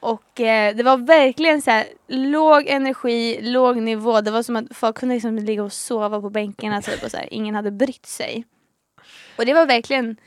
Och 0.04 0.42
eh, 0.42 0.76
det 0.76 0.84
var 0.84 0.98
verkligen 0.98 1.62
så 1.62 1.72
här 1.72 1.86
låg 2.08 2.68
energi, 2.68 3.40
låg 3.42 3.78
nivå. 3.78 4.22
Det 4.22 4.32
var 4.32 4.44
som 4.44 4.56
att 4.56 4.66
folk 4.72 4.98
kunde 4.98 5.16
liksom 5.16 5.36
ligga 5.36 5.64
och 5.64 5.74
sova 5.74 6.22
på 6.22 6.30
bänkarna 6.30 6.82
typ 6.82 7.04
och 7.04 7.12
så 7.12 7.18
här, 7.18 7.34
ingen 7.34 7.56
hade 7.56 7.72
brytt 7.72 8.06
sig. 8.06 8.46
Och 9.38 9.46
det 9.46 9.54
var 9.54 9.66
verkligen 9.66 10.18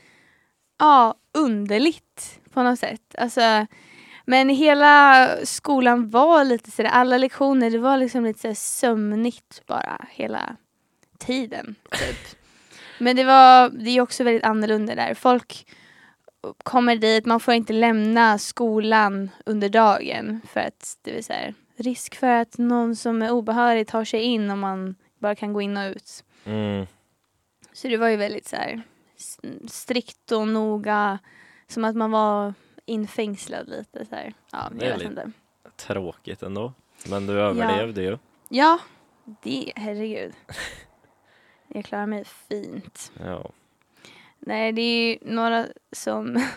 ja, 0.79 1.15
underligt 1.33 2.39
på 2.53 2.63
något 2.63 2.79
sätt. 2.79 3.15
Alltså, 3.17 3.65
men 4.25 4.49
hela 4.49 5.29
skolan 5.43 6.09
var 6.09 6.43
lite 6.43 6.71
sådär, 6.71 6.89
alla 6.89 7.17
lektioner, 7.17 7.71
det 7.71 7.77
var 7.77 7.97
liksom 7.97 8.25
lite 8.25 8.39
sådär 8.39 8.55
sömnigt 8.55 9.65
bara 9.65 10.05
hela 10.09 10.55
tiden. 11.19 11.75
Typ. 11.91 12.39
Men 12.99 13.15
det 13.15 13.23
var, 13.23 13.69
det 13.69 13.89
är 13.89 14.01
också 14.01 14.23
väldigt 14.23 14.43
annorlunda 14.43 14.95
där. 14.95 15.13
Folk 15.13 15.67
kommer 16.63 16.95
dit, 16.95 17.25
man 17.25 17.39
får 17.39 17.53
inte 17.53 17.73
lämna 17.73 18.37
skolan 18.37 19.29
under 19.45 19.69
dagen 19.69 20.41
för 20.47 20.59
att 20.59 20.97
det 21.01 21.25
så 21.25 21.33
här, 21.33 21.53
risk 21.75 22.15
för 22.15 22.27
att 22.27 22.57
någon 22.57 22.95
som 22.95 23.21
är 23.21 23.31
obehörig 23.31 23.87
tar 23.87 24.05
sig 24.05 24.21
in 24.21 24.51
om 24.51 24.59
man 24.59 24.95
bara 25.19 25.35
kan 25.35 25.53
gå 25.53 25.61
in 25.61 25.77
och 25.77 25.89
ut. 25.89 26.23
Mm. 26.43 26.85
Så 27.73 27.87
det 27.87 27.97
var 27.97 28.07
ju 28.07 28.15
väldigt 28.15 28.47
så 28.47 28.55
här 28.55 28.81
strikt 29.67 30.31
och 30.31 30.47
noga, 30.47 31.19
som 31.67 31.85
att 31.85 31.95
man 31.95 32.11
var 32.11 32.53
infängslad 32.85 33.69
lite 33.69 34.05
så 34.05 34.15
här. 34.15 34.33
Ja, 34.51 34.71
jag 34.79 34.97
vet 34.97 35.01
inte. 35.01 35.31
Tråkigt 35.75 36.43
ändå. 36.43 36.73
Men 37.09 37.27
du 37.27 37.33
överlevde 37.41 38.01
ju. 38.01 38.17
Ja, 38.49 38.79
det, 39.43 39.73
herregud. 39.75 40.33
Jag 41.67 41.85
klarar 41.85 42.05
mig 42.05 42.23
fint. 42.25 43.11
Ja. 43.19 43.51
Nej, 44.39 44.71
det 44.71 44.81
är 44.81 45.09
ju 45.09 45.17
några 45.21 45.67
som... 45.91 46.47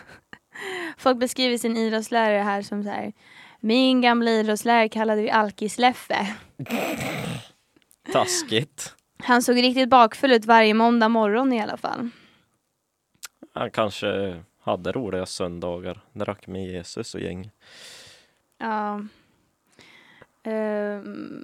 Folk 0.97 1.17
beskriver 1.17 1.57
sin 1.57 1.77
idrottslärare 1.77 2.41
här 2.41 2.61
som 2.61 2.83
så 2.83 2.89
här. 2.89 3.13
Min 3.59 4.01
gamla 4.01 4.31
idrottslärare 4.31 4.89
kallade 4.89 5.21
vi 5.21 5.29
Alkis-Leffe. 5.29 6.27
Taskigt. 8.11 8.95
Han 9.17 9.41
såg 9.41 9.55
riktigt 9.55 9.89
bakfull 9.89 10.31
ut 10.31 10.45
varje 10.45 10.73
måndag 10.73 11.09
morgon 11.09 11.53
i 11.53 11.61
alla 11.61 11.77
fall. 11.77 12.09
Han 13.53 13.71
kanske 13.71 14.43
hade 14.61 14.91
roliga 14.91 15.25
söndagar. 15.25 16.01
Drack 16.13 16.47
med 16.47 16.67
Jesus 16.67 17.15
och 17.15 17.21
gäng. 17.21 17.51
Ja. 18.57 19.01
Ehm, 20.43 21.43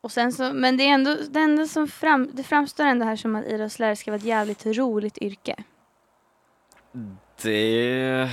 och 0.00 0.12
sen 0.12 0.32
så, 0.32 0.52
men 0.52 0.76
det 0.76 0.84
är 0.84 0.94
ändå, 0.94 1.16
det 1.30 1.40
enda 1.40 1.66
som 1.66 1.88
fram, 1.88 2.30
det 2.32 2.42
framstår 2.42 2.84
ändå 2.84 3.04
här 3.04 3.16
som 3.16 3.36
att 3.36 3.46
idrottslärare 3.46 3.96
ska 3.96 4.10
vara 4.10 4.18
ett 4.18 4.24
jävligt 4.24 4.66
roligt 4.66 5.18
yrke. 5.18 5.56
Det... 7.42 8.30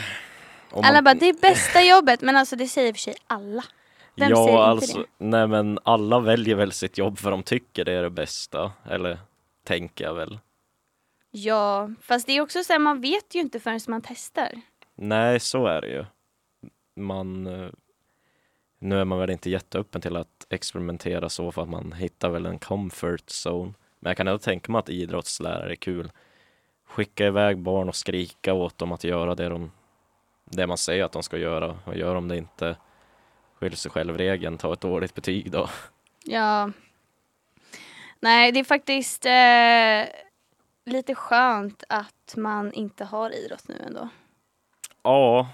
om 0.71 0.83
Alla 0.83 0.93
man- 0.93 1.03
bara, 1.03 1.13
det 1.13 1.29
är 1.29 1.41
bästa 1.41 1.81
jobbet, 1.83 2.21
men 2.21 2.35
alltså 2.35 2.55
det 2.55 2.67
säger 2.67 2.93
för 2.93 2.99
sig 2.99 3.15
alla. 3.27 3.63
Vem 4.15 4.27
säger 4.29 4.41
inte 4.41 4.51
ja, 4.51 4.65
alltså, 4.65 4.97
det? 4.97 5.05
nej 5.17 5.47
men 5.47 5.79
alla 5.83 6.19
väljer 6.19 6.55
väl 6.55 6.71
sitt 6.71 6.97
jobb 6.97 7.19
för 7.19 7.31
de 7.31 7.43
tycker 7.43 7.85
det 7.85 7.93
är 7.93 8.03
det 8.03 8.09
bästa. 8.09 8.71
Eller 8.89 9.17
tänker 9.63 10.03
jag 10.03 10.13
väl. 10.13 10.39
Ja, 11.31 11.89
fast 12.01 12.27
det 12.27 12.33
är 12.33 12.41
också 12.41 12.63
så 12.63 12.73
här, 12.73 12.79
man 12.79 13.01
vet 13.01 13.35
ju 13.35 13.39
inte 13.39 13.59
förrän 13.59 13.79
man 13.87 14.01
testar. 14.01 14.61
Nej, 14.95 15.39
så 15.39 15.67
är 15.67 15.81
det 15.81 15.87
ju. 15.87 16.05
Man... 16.95 17.47
nu 18.79 18.99
är 18.99 19.05
man 19.05 19.19
väl 19.19 19.29
inte 19.29 19.49
jätteöppen 19.49 20.01
till 20.01 20.15
att 20.15 20.47
experimentera 20.49 21.29
så 21.29 21.51
för 21.51 21.61
att 21.61 21.69
man 21.69 21.91
hittar 21.91 22.29
väl 22.29 22.45
en 22.45 22.59
comfort 22.59 23.27
zone. 23.27 23.73
Men 23.99 24.09
jag 24.09 24.17
kan 24.17 24.27
ändå 24.27 24.39
tänka 24.39 24.71
mig 24.71 24.79
att 24.79 24.89
idrottslärare 24.89 25.71
är 25.71 25.75
kul. 25.75 26.11
Skicka 26.85 27.25
iväg 27.25 27.57
barn 27.57 27.89
och 27.89 27.95
skrika 27.95 28.53
åt 28.53 28.77
dem 28.77 28.91
att 28.91 29.03
göra 29.03 29.35
det, 29.35 29.49
de, 29.49 29.71
det 30.45 30.67
man 30.67 30.77
säger 30.77 31.03
att 31.03 31.11
de 31.11 31.23
ska 31.23 31.37
göra 31.37 31.79
och 31.85 31.95
gör 31.95 32.15
de 32.15 32.27
det 32.27 32.37
inte 32.37 32.75
skyll 33.59 33.75
sig 33.75 33.91
själv-regeln, 33.91 34.57
ta 34.57 34.73
ett 34.73 34.81
dåligt 34.81 35.15
betyg 35.15 35.51
då. 35.51 35.69
Ja. 36.23 36.71
Nej, 38.19 38.51
det 38.51 38.59
är 38.59 38.63
faktiskt 38.63 39.25
eh, 39.25 40.21
lite 40.85 41.15
skönt 41.15 41.83
att 41.89 42.33
man 42.37 42.73
inte 42.73 43.05
har 43.05 43.35
idrott 43.35 43.67
nu 43.67 43.75
ändå. 43.87 44.09
Ja, 45.03 45.47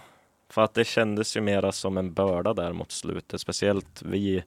för 0.53 0.61
att 0.61 0.73
det 0.73 0.85
kändes 0.85 1.37
ju 1.37 1.41
mera 1.41 1.71
som 1.71 1.97
en 1.97 2.13
börda 2.13 2.53
där 2.53 2.73
mot 2.73 2.91
slutet. 2.91 3.41
Speciellt 3.41 4.01
vi 4.01 4.43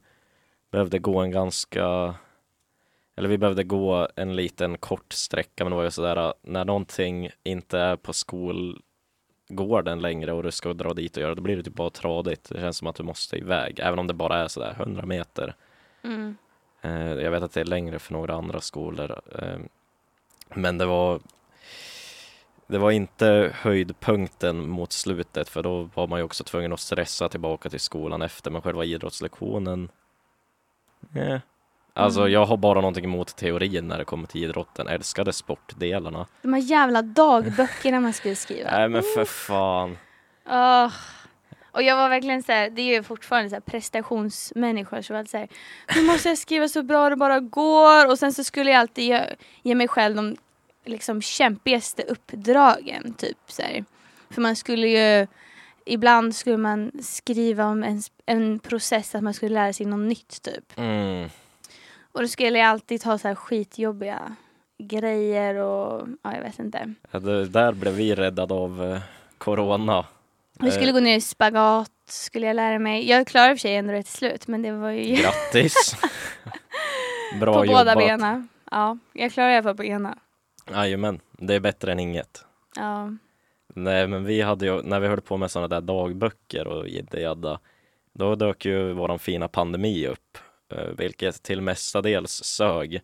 behövde 0.70 0.98
gå 0.98 1.18
en 1.18 1.30
ganska 1.30 2.14
eller 3.16 3.28
vi 3.28 3.38
behövde 3.38 3.64
gå 3.64 4.08
en 4.16 4.36
liten 4.36 4.78
kort 4.78 5.12
sträcka, 5.12 5.64
men 5.64 5.70
det 5.70 5.76
var 5.76 5.84
ju 5.84 5.90
sådär 5.90 6.34
när 6.42 6.64
någonting 6.64 7.30
inte 7.44 7.78
är 7.78 7.96
på 7.96 8.12
skolgården 8.12 10.00
längre 10.00 10.32
och 10.32 10.42
du 10.42 10.50
ska 10.50 10.72
dra 10.72 10.94
dit 10.94 11.16
och 11.16 11.22
göra 11.22 11.34
då 11.34 11.42
blir 11.42 11.56
det 11.56 11.62
typ 11.62 11.74
bara 11.74 11.90
tradigt. 11.90 12.48
Det 12.48 12.60
känns 12.60 12.76
som 12.76 12.86
att 12.88 12.96
du 12.96 13.02
måste 13.02 13.36
iväg, 13.36 13.78
även 13.78 13.98
om 13.98 14.06
det 14.06 14.14
bara 14.14 14.38
är 14.38 14.48
sådär 14.48 14.76
100 14.78 15.06
meter. 15.06 15.54
Mm. 16.02 16.36
Eh, 16.80 17.12
jag 17.12 17.30
vet 17.30 17.42
att 17.42 17.52
det 17.52 17.60
är 17.60 17.64
längre 17.64 17.98
för 17.98 18.12
några 18.12 18.34
andra 18.34 18.60
skolor. 18.60 19.20
Eh, 19.38 19.58
men 20.54 20.78
det 20.78 20.86
var 20.86 21.20
det 22.66 22.78
var 22.78 22.90
inte 22.90 23.52
höjdpunkten 23.54 24.68
mot 24.68 24.92
slutet 24.92 25.48
för 25.48 25.62
då 25.62 25.88
var 25.94 26.06
man 26.06 26.18
ju 26.18 26.24
också 26.24 26.44
tvungen 26.44 26.72
att 26.72 26.80
stressa 26.80 27.28
tillbaka 27.28 27.68
till 27.70 27.80
skolan 27.80 28.22
efter 28.22 28.50
men 28.50 28.62
själva 28.62 28.84
idrottslektionen 28.84 29.88
eh. 31.14 31.38
Alltså 31.98 32.20
Mm. 32.20 32.32
jag 32.32 32.46
har 32.46 32.56
bara 32.56 32.80
någonting 32.80 33.04
emot 33.04 33.36
teorin 33.36 33.88
när 33.88 33.98
det 33.98 34.04
kommer 34.04 34.26
till 34.26 34.44
idrotten, 34.44 34.88
älskade 34.88 35.32
sportdelarna. 35.32 36.26
De 36.42 36.52
här 36.52 36.60
jävla 36.60 37.02
dagböckerna 37.02 38.00
man 38.00 38.12
skulle 38.12 38.34
skriva. 38.36 38.70
Nej 38.70 38.88
men 38.88 39.02
för 39.02 39.24
fan. 39.24 39.98
Åh. 40.48 40.92
Och 41.72 41.82
jag 41.82 41.96
var 41.96 42.08
verkligen 42.08 42.42
så 42.42 42.52
här, 42.52 42.70
det 42.70 42.82
är 42.82 42.94
ju 42.96 43.02
fortfarande 43.02 43.48
så 43.50 43.56
här 43.56 43.60
prestationsmänniskor 43.60 45.02
så 45.02 45.12
var 45.14 45.22
det 45.22 45.28
så 45.28 45.38
här, 45.38 45.48
nu 45.96 46.02
måste 46.02 46.28
jag 46.28 46.38
skriva 46.38 46.68
så 46.68 46.82
bra 46.82 47.08
det 47.10 47.16
bara 47.16 47.40
går 47.40 48.10
och 48.10 48.18
sen 48.18 48.32
så 48.32 48.44
skulle 48.44 48.70
jag 48.70 48.80
alltid 48.80 49.04
ge, 49.04 49.20
ge 49.62 49.74
mig 49.74 49.88
själv 49.88 50.16
de 50.16 50.36
liksom 50.86 51.22
kämpigaste 51.22 52.02
uppdragen 52.02 53.14
typ 53.14 53.38
så 53.46 53.62
här. 53.62 53.84
För 54.30 54.40
man 54.40 54.56
skulle 54.56 54.88
ju 54.88 55.26
ibland 55.86 56.34
skulle 56.34 56.56
man 56.56 56.92
skriva 57.02 57.66
om 57.66 57.84
en, 57.84 58.02
en 58.26 58.58
process 58.58 59.14
att 59.14 59.22
man 59.22 59.34
skulle 59.34 59.54
lära 59.54 59.72
sig 59.72 59.86
något 59.86 60.08
nytt 60.08 60.42
typ. 60.42 60.72
Mm. 60.76 61.28
Och 62.12 62.22
då 62.22 62.28
skulle 62.28 62.58
jag 62.58 62.68
alltid 62.68 63.00
ta 63.00 63.18
så 63.18 63.28
här 63.28 63.34
skitjobbiga 63.34 64.36
grejer 64.78 65.54
och 65.54 66.08
ja, 66.22 66.34
jag 66.34 66.42
vet 66.42 66.58
inte. 66.58 66.94
Ja, 67.10 67.18
det, 67.18 67.48
där 67.48 67.72
blev 67.72 67.94
vi 67.94 68.14
räddade 68.14 68.54
av 68.54 68.92
eh, 68.92 69.00
Corona. 69.38 70.06
Vi 70.58 70.70
skulle 70.70 70.88
Eh, 70.88 70.94
gå 70.94 71.00
ner 71.00 71.16
i 71.16 71.20
spagat 71.20 71.90
skulle 72.08 72.46
jag 72.46 72.56
lära 72.56 72.78
mig. 72.78 73.08
Jag 73.08 73.26
klarade 73.26 73.54
för 73.54 73.60
sig 73.60 73.76
ändå 73.76 73.92
det 73.92 74.02
till 74.02 74.12
slut 74.12 74.46
men 74.46 74.62
det 74.62 74.72
var 74.72 74.90
ju 74.90 75.14
Grattis! 75.14 75.96
Bra 77.40 77.54
på 77.54 77.66
jobbat! 77.66 77.84
båda 77.84 77.96
benen. 77.96 78.48
Ja, 78.70 78.98
jag 79.12 79.32
klarade 79.32 79.52
i 79.52 79.56
alla 79.56 79.62
fall 79.62 79.76
på 79.76 79.84
ena. 79.84 80.18
Jajamän, 80.70 81.20
det 81.32 81.54
är 81.54 81.60
bättre 81.60 81.92
än 81.92 82.00
inget. 82.00 82.44
Ja. 82.76 83.10
Nej, 83.74 84.08
men 84.08 84.24
vi 84.24 84.40
hade 84.40 84.66
ju, 84.66 84.82
när 84.82 85.00
vi 85.00 85.08
höll 85.08 85.20
på 85.20 85.36
med 85.36 85.50
sådana 85.50 85.68
där 85.68 85.80
dagböcker 85.80 86.66
och 86.66 86.88
jidda 86.88 87.58
då 88.12 88.34
dök 88.34 88.64
ju 88.64 88.92
våran 88.92 89.18
fina 89.18 89.48
pandemi 89.48 90.06
upp, 90.06 90.38
eh, 90.72 90.88
vilket 90.98 91.42
till 91.42 91.60
mestadels 91.60 92.44
sög. 92.44 93.00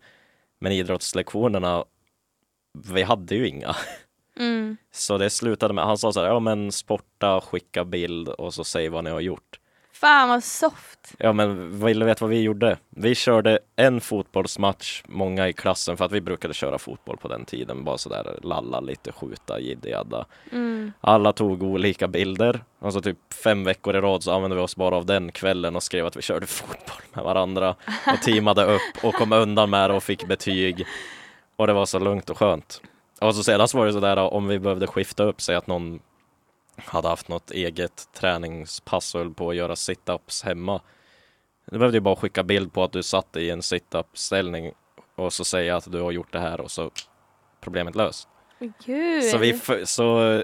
Men 0.59 0.73
idrottslektionerna, 0.73 1.85
vi 2.93 3.03
hade 3.03 3.35
ju 3.35 3.49
inga. 3.49 3.77
Mm. 4.37 4.77
Så 4.91 5.19
det 5.19 5.31
slutade 5.31 5.75
med, 5.75 5.85
han 5.85 5.99
sa 5.99 6.13
så 6.13 6.21
här, 6.21 6.27
ja 6.27 6.41
men 6.41 6.73
sporta, 6.73 7.41
skicka 7.41 7.85
bild 7.85 8.29
och 8.29 8.55
så 8.55 8.65
säg 8.65 8.89
vad 8.89 9.05
ni 9.05 9.11
har 9.11 9.21
gjort. 9.21 9.61
Fan 10.03 10.29
vad 10.29 10.45
soft. 10.45 11.15
Ja 11.19 11.33
men 11.33 11.81
vill 11.85 11.99
du 11.99 12.07
veta 12.07 12.25
vad 12.25 12.31
vi 12.31 12.41
gjorde? 12.41 12.77
Vi 12.91 13.15
körde 13.15 13.59
en 13.77 14.01
fotbollsmatch, 14.01 15.03
många 15.07 15.49
i 15.49 15.53
klassen, 15.53 15.97
för 15.97 16.05
att 16.05 16.13
vi 16.13 16.21
brukade 16.21 16.55
köra 16.55 16.79
fotboll 16.79 17.17
på 17.17 17.29
den 17.29 17.45
tiden, 17.45 17.85
bara 17.85 17.99
sådär 17.99 18.39
lalla 18.43 18.81
lite, 18.81 19.13
skjuta, 19.13 19.61
jidda 19.61 19.89
jadda. 19.89 20.25
Mm. 20.53 20.93
Alla 21.01 21.33
tog 21.33 21.63
olika 21.63 22.09
bilder. 22.09 22.65
Alltså 22.81 23.01
typ 23.01 23.19
fem 23.45 23.65
veckor 23.65 23.97
i 23.97 24.01
rad 24.01 24.23
så 24.23 24.33
använde 24.33 24.57
vi 24.57 24.63
oss 24.63 24.77
bara 24.77 24.97
av 24.97 25.07
den 25.07 25.33
kvällen 25.33 25.77
och 25.77 25.83
skrev 25.83 26.07
att 26.07 26.17
vi 26.17 26.23
körde 26.23 26.47
fotboll 26.61 27.03
med 27.15 27.25
varandra 27.25 27.75
och 28.13 28.23
teamade 28.23 28.65
upp 28.65 29.05
och 29.05 29.15
kom 29.15 29.33
undan 29.33 29.71
med 29.71 29.91
det 29.91 29.95
och 29.97 30.03
fick 30.03 30.29
betyg. 30.29 30.87
Och 31.57 31.67
det 31.67 31.73
var 31.73 31.87
så 31.87 31.99
lugnt 31.99 32.31
och 32.31 32.39
skönt. 32.39 32.81
Och 33.21 33.35
så 33.35 33.43
sedan 33.43 33.69
så 33.69 33.79
var 33.79 33.87
det 33.87 33.93
sådär 33.93 34.17
om 34.17 34.49
vi 34.49 34.59
behövde 34.59 34.87
skifta 34.87 35.23
upp 35.23 35.41
sig 35.41 35.57
att 35.57 35.67
någon 35.67 36.01
hade 36.77 37.09
haft 37.09 37.29
något 37.29 37.51
eget 37.51 38.09
träningspass 38.13 39.15
och 39.15 39.21
höll 39.21 39.35
på 39.35 39.51
att 39.51 39.57
göra 39.57 39.75
sit-ups 39.75 40.45
hemma. 40.45 40.81
Du 41.67 41.79
behövde 41.79 41.97
ju 41.97 42.01
bara 42.01 42.17
skicka 42.17 42.43
bild 42.43 42.73
på 42.73 42.85
att 42.85 42.93
du 42.93 43.03
satt 43.03 43.37
i 43.37 43.51
en 43.51 43.63
sit-up 43.63 44.19
ställning 44.19 44.73
och 45.17 45.33
så 45.33 45.45
säga 45.45 45.77
att 45.77 45.93
du 45.93 46.01
har 46.01 46.13
gjort 46.13 46.33
det 46.33 46.41
här 46.41 46.61
och 46.61 46.71
så 46.71 46.91
problemet 47.61 47.95
löst. 47.95 48.29
Gud. 48.87 49.25
Så 49.25 49.39
vi 49.39 49.61
så 49.85 50.33
eh, 50.33 50.43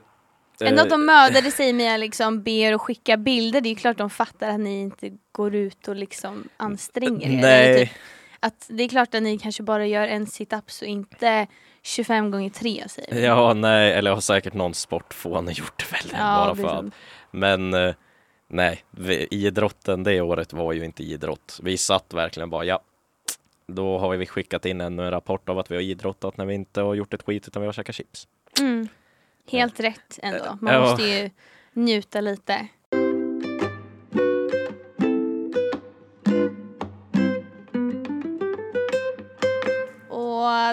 Ändå 0.61 0.83
att 0.83 0.91
de 0.91 1.07
mördade 1.07 1.51
sig 1.51 1.73
med 1.73 1.95
att 1.95 2.01
liksom 2.01 2.43
ber 2.43 2.75
och 2.75 2.83
skicka 2.83 3.17
bilder, 3.17 3.61
det 3.61 3.69
är 3.69 3.71
ju 3.71 3.77
klart 3.77 3.99
de 3.99 4.11
fattar 4.11 4.49
att 4.49 4.61
ni 4.61 4.81
inte 4.81 5.11
går 5.33 5.55
ut 5.55 5.89
och 5.89 5.97
liksom 5.97 6.49
anstränger 6.57 7.31
er. 7.31 7.41
Nej, 7.41 7.87
Typ, 7.87 7.97
att 8.41 8.67
det 8.69 8.83
är 8.83 8.89
klart 8.89 9.15
att 9.15 9.23
ni 9.23 9.39
kanske 9.39 9.63
bara 9.63 9.87
gör 9.87 10.09
en 10.09 10.27
sit-up 10.27 10.65
och 10.83 10.87
inte 10.87 11.47
25 11.83 12.31
gånger 12.31 12.51
3 12.51 12.85
säger 12.89 13.15
vi. 13.15 13.25
ja, 13.25 13.55
nej, 13.55 13.93
eller 13.93 14.11
har 14.11 14.21
säkert 14.21 14.55
någon 14.55 14.75
sportfåne 14.75 15.53
gjort 15.53 15.79
det 15.79 15.93
väl 15.93 16.11
Ja, 16.21 16.37
bara 16.45 16.55
det 16.55 16.63
för 16.63 16.87
att. 16.87 16.95
Men 17.31 17.75
eh, 17.75 17.95
nej, 18.49 18.85
idrotten 19.31 20.03
det 20.05 20.21
året 20.21 20.53
var 20.53 20.73
ju 20.73 20.85
inte 20.85 21.03
idrott. 21.03 21.59
Vi 21.63 21.79
satt 21.79 22.15
verkligen 22.15 22.51
bara, 22.51 22.65
ja, 22.65 22.81
då 23.67 23.99
har 23.99 24.17
vi 24.17 24.27
skickat 24.27 24.65
in 24.67 24.81
ännu 24.81 25.05
en 25.05 25.11
rapport 25.11 25.49
av 25.49 25.59
att 25.59 25.71
vi 25.71 25.75
har 25.75 25.83
idrottat 25.83 26.37
när 26.37 26.47
vi 26.47 26.55
inte 26.55 26.81
har 26.81 26.95
gjort 26.95 27.15
ett 27.15 27.23
skit 27.23 27.49
utan 27.49 27.63
vi 27.63 27.67
har 27.67 27.73
käkat 27.73 27.95
chips. 27.95 28.29
Mm. 28.61 28.89
Helt 29.51 29.81
rätt 29.81 30.19
ändå. 30.23 30.59
Man 30.61 30.75
Ja. 30.75 30.81
måste 30.81 31.03
ju 31.05 31.31
njuta 31.73 32.21
lite. 32.21 32.67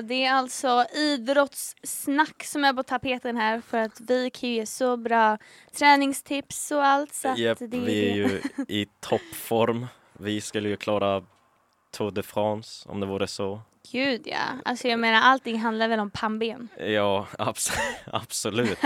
Det 0.01 0.25
är 0.25 0.34
alltså 0.34 0.86
idrottssnack 0.95 2.43
som 2.43 2.63
är 2.65 2.73
på 2.73 2.84
tapeten 2.84 3.38
här 3.38 3.62
för 3.62 3.77
att 3.77 3.99
vi 3.99 4.29
kan 4.29 4.49
ju 4.49 4.55
ge 4.55 4.65
så 4.65 4.97
bra 4.97 5.38
träningstips 5.77 6.71
och 6.71 6.86
allt 6.86 7.13
så 7.13 7.34
Japp, 7.38 7.58
det 7.60 7.67
vi 7.67 8.10
är 8.12 8.15
ju 8.15 8.41
i 8.67 8.88
toppform. 8.99 9.88
Vi 10.13 10.41
skulle 10.41 10.69
ju 10.69 10.77
klara 10.77 11.23
Tour 11.91 12.12
de 12.12 12.23
France 12.23 12.89
om 12.89 12.99
det 12.99 13.05
vore 13.05 13.27
så. 13.27 13.62
Gud 13.91 14.21
ja, 14.25 14.38
alltså 14.65 14.88
jag 14.88 14.99
menar 14.99 15.21
allting 15.21 15.60
handlar 15.60 15.88
väl 15.88 15.99
om 15.99 16.12
pannben. 16.12 16.67
Ja, 16.79 17.27
abs- 17.39 17.77
absolut. 18.13 18.79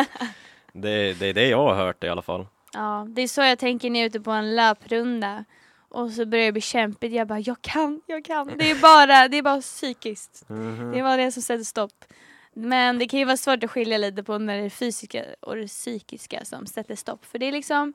Det, 0.73 1.13
det 1.13 1.25
är 1.27 1.33
det 1.33 1.47
jag 1.47 1.63
har 1.63 1.75
hört 1.75 2.03
i 2.03 2.09
alla 2.09 2.21
fall. 2.21 2.47
Ja, 2.73 3.05
det 3.09 3.21
är 3.21 3.27
så 3.27 3.41
jag 3.41 3.59
tänker 3.59 3.89
när 3.89 3.99
jag 3.99 4.05
är 4.05 4.09
ute 4.09 4.19
på 4.19 4.31
en 4.31 4.55
löprunda 4.55 5.45
och 5.89 6.11
så 6.11 6.25
börjar 6.25 6.45
det 6.45 6.51
bli 6.51 6.61
kämpigt. 6.61 7.13
Jag 7.13 7.27
bara, 7.27 7.39
jag 7.39 7.61
kan, 7.61 8.01
jag 8.05 8.25
kan. 8.25 8.57
Det 8.57 8.71
är 8.71 8.81
bara, 8.81 9.27
det 9.27 9.37
är 9.37 9.41
bara 9.41 9.61
psykiskt. 9.61 10.45
Det 10.93 11.01
var 11.01 11.17
det 11.17 11.31
som 11.31 11.41
sätter 11.43 11.63
stopp. 11.63 12.05
Men 12.53 12.99
det 12.99 13.07
kan 13.07 13.19
ju 13.19 13.25
vara 13.25 13.37
svårt 13.37 13.63
att 13.63 13.71
skilja 13.71 13.97
lite 13.97 14.23
på 14.23 14.37
när 14.37 14.57
det 14.57 14.63
är 14.63 14.69
fysiska 14.69 15.25
och 15.39 15.55
det 15.55 15.67
psykiska 15.67 16.45
som 16.45 16.65
sätter 16.65 16.95
stopp. 16.95 17.25
För 17.25 17.39
det 17.39 17.45
är 17.45 17.51
liksom, 17.51 17.93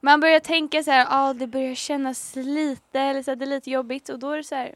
man 0.00 0.20
börjar 0.20 0.40
tänka 0.40 0.82
så 0.82 0.90
här, 0.90 1.06
ah, 1.10 1.32
det 1.32 1.46
börjar 1.46 1.74
kännas 1.74 2.36
lite, 2.36 3.00
eller 3.00 3.22
så 3.22 3.30
att 3.30 3.38
det 3.38 3.44
är 3.44 3.46
lite 3.46 3.70
jobbigt 3.70 4.08
och 4.08 4.18
då 4.18 4.30
är 4.30 4.36
det 4.36 4.44
så 4.44 4.54
här, 4.54 4.74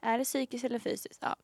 är 0.00 0.18
det 0.18 0.24
psykiskt 0.24 0.64
eller 0.64 0.78
fysiskt? 0.78 1.18
Ja. 1.22 1.36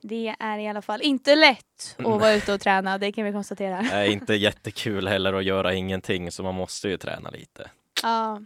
Det 0.00 0.34
är 0.38 0.58
i 0.58 0.68
alla 0.68 0.82
fall 0.82 1.02
inte 1.02 1.34
lätt 1.34 1.96
att 1.98 2.04
vara 2.04 2.32
ute 2.32 2.52
och 2.52 2.60
träna, 2.60 2.98
det 2.98 3.12
kan 3.12 3.24
vi 3.24 3.32
konstatera. 3.32 3.82
Det 3.82 3.96
är 3.96 4.10
inte 4.10 4.34
jättekul 4.34 5.08
heller 5.08 5.32
att 5.32 5.44
göra 5.44 5.74
ingenting 5.74 6.32
så 6.32 6.42
man 6.42 6.54
måste 6.54 6.88
ju 6.88 6.96
träna 6.96 7.30
lite. 7.30 7.70
Ja. 8.02 8.40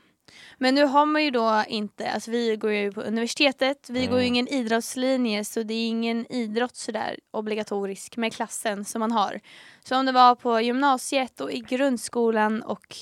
Men 0.59 0.75
nu 0.75 0.85
har 0.85 1.07
man 1.07 1.25
ju 1.25 1.31
då 1.31 1.65
inte, 1.69 2.11
alltså 2.11 2.31
vi 2.31 2.57
går 2.57 2.73
ju 2.73 2.93
på 2.93 3.01
universitetet, 3.03 3.91
vi 3.91 4.07
går 4.07 4.19
ju 4.19 4.25
Mm. 4.27 4.35
ingen 4.35 4.49
idrottslinje 4.49 5.45
så 5.45 5.63
det 5.63 5.75
är 5.75 5.89
ingen 5.89 6.33
idrott 6.33 6.77
sådär 6.77 7.19
obligatorisk 7.31 8.17
med 8.17 8.33
klassen 8.33 8.85
som 8.85 9.01
man 9.01 9.13
har. 9.13 9.41
Så 9.85 9.97
om 9.97 10.07
det 10.07 10.13
var 10.13 10.35
på 10.35 10.61
gymnasiet 10.61 11.41
och 11.41 11.53
i 11.53 11.59
grundskolan 11.61 12.63
och 12.63 12.97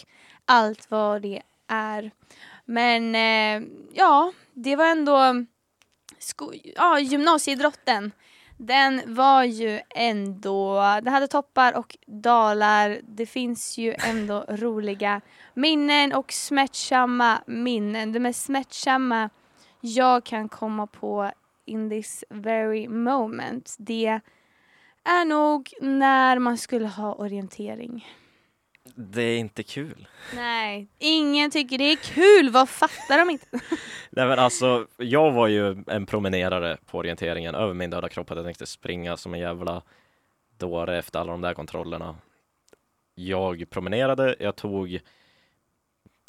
allt 0.44 0.90
vad 0.90 1.22
det 1.22 1.42
är. 1.68 2.10
Men 2.64 3.14
eh, 3.14 3.68
ja, 3.94 4.32
det 4.54 4.76
var 4.76 4.86
ändå 4.86 5.44
sko- 6.18 6.52
ja, 6.76 6.98
gymnasieidrotten. 7.00 8.12
Den 8.56 9.14
var 9.14 9.44
ju 9.44 9.80
ändå, 9.94 10.80
Den 11.02 11.12
hade 11.12 11.28
toppar 11.28 11.76
och 11.78 11.96
dalar. 12.06 13.00
Det 13.02 13.26
finns 13.26 13.78
ju 13.78 13.94
ändå 13.98 14.44
roliga 14.48 15.20
minnen 15.54 16.12
och 16.12 16.32
smärtsamma 16.32 17.42
minnen. 17.46 18.12
Det 18.12 18.20
mest 18.20 18.44
smärtsamma 18.44 19.30
jag 19.80 20.24
kan 20.24 20.48
komma 20.48 20.86
på 20.86 21.30
in 21.64 21.90
this 21.90 22.24
very 22.30 22.88
moment, 22.88 23.76
det 23.78 24.20
är 25.04 25.24
nog 25.24 25.72
när 25.80 26.38
man 26.38 26.58
skulle 26.58 26.88
ha 26.88 27.14
orientering. 27.14 28.06
Det 28.98 29.22
är 29.22 29.38
inte 29.38 29.62
kul. 29.62 30.09
Nej, 30.35 30.88
ingen 30.98 31.50
tycker 31.50 31.78
det 31.78 31.85
är 31.85 31.96
kul. 31.96 32.50
Vad 32.50 32.68
fattar 32.68 33.18
de 33.18 33.30
inte? 33.30 33.46
Nej 34.11 34.26
men 34.26 34.38
alltså, 34.38 34.87
jag 34.96 35.32
var 35.32 35.46
ju 35.46 35.85
en 35.87 36.06
promenerare 36.06 36.76
på 36.87 36.98
orienteringen 36.98 37.54
över 37.54 37.74
min 37.74 37.90
döda 37.90 38.09
kropp 38.09 38.30
att 38.30 38.37
jag 38.37 38.46
tänkte 38.46 38.66
springa 38.66 39.16
som 39.16 39.35
en 39.35 39.40
jävla 39.40 39.82
dåre 40.59 40.98
efter 40.98 41.18
alla 41.18 41.32
de 41.32 41.40
där 41.40 41.54
kontrollerna. 41.54 42.16
Jag 43.14 43.70
promenerade, 43.70 44.37
jag 44.40 44.56
tog 44.56 45.00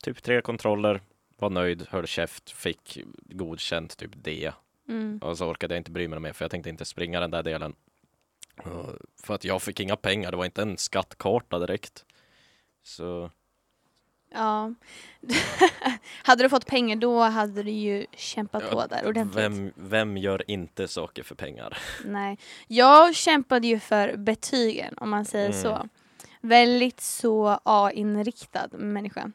typ 0.04 0.24
tre 0.24 0.42
kontroller, 0.42 1.02
var 1.38 1.50
nöjd, 1.50 1.88
höll 1.90 2.08
käft, 2.08 2.52
fick 2.52 3.00
godkänt 3.26 3.98
typ 3.98 4.12
D. 4.16 4.52
Mm. 4.90 5.18
Och 5.18 5.38
så 5.38 5.50
orkade 5.50 5.74
jag 5.74 5.80
inte 5.80 5.92
bry 5.92 6.08
mig 6.08 6.20
mer 6.20 6.34
för 6.34 6.46
jag 6.46 6.52
tänkte 6.52 6.70
inte 6.70 6.86
springa 6.86 7.20
den 7.20 7.32
där 7.32 7.44
delen. 7.44 7.76
För 9.24 9.34
att 9.34 9.44
jag 9.44 9.62
fick 9.62 9.80
inga 9.80 9.96
pengar, 9.96 10.32
det 10.32 10.38
var 10.38 10.46
inte 10.46 10.62
en 10.62 10.78
skattkarta 10.78 11.60
direkt. 11.60 12.06
Så 12.88 13.32
Ja. 14.32 14.74
hade 16.24 16.44
du 16.44 16.50
fått 16.50 16.66
pengar 16.66 16.96
då 16.96 17.20
hade 17.22 17.64
du 17.64 17.72
ju 17.72 18.06
kämpat 18.16 18.64
Ja, 18.64 18.82
på 18.82 18.88
där 18.88 19.08
ordentligt. 19.08 19.38
vem, 19.44 19.72
vem 19.76 20.18
gör 20.18 20.52
inte 20.52 20.88
saker 20.88 21.24
för 21.24 21.36
pengar? 21.36 21.78
Nej. 22.06 22.38
Jag 22.68 23.16
kämpade 23.16 23.68
ju 23.68 23.80
för 23.80 24.18
betygen 24.18 24.94
om 24.98 25.10
man 25.10 25.26
säger 25.26 25.50
Mm. 25.50 25.62
så. 25.62 25.90
Väldigt 26.42 27.02
så 27.02 27.60
A-inriktad 27.64 28.68
människa. 28.72 29.32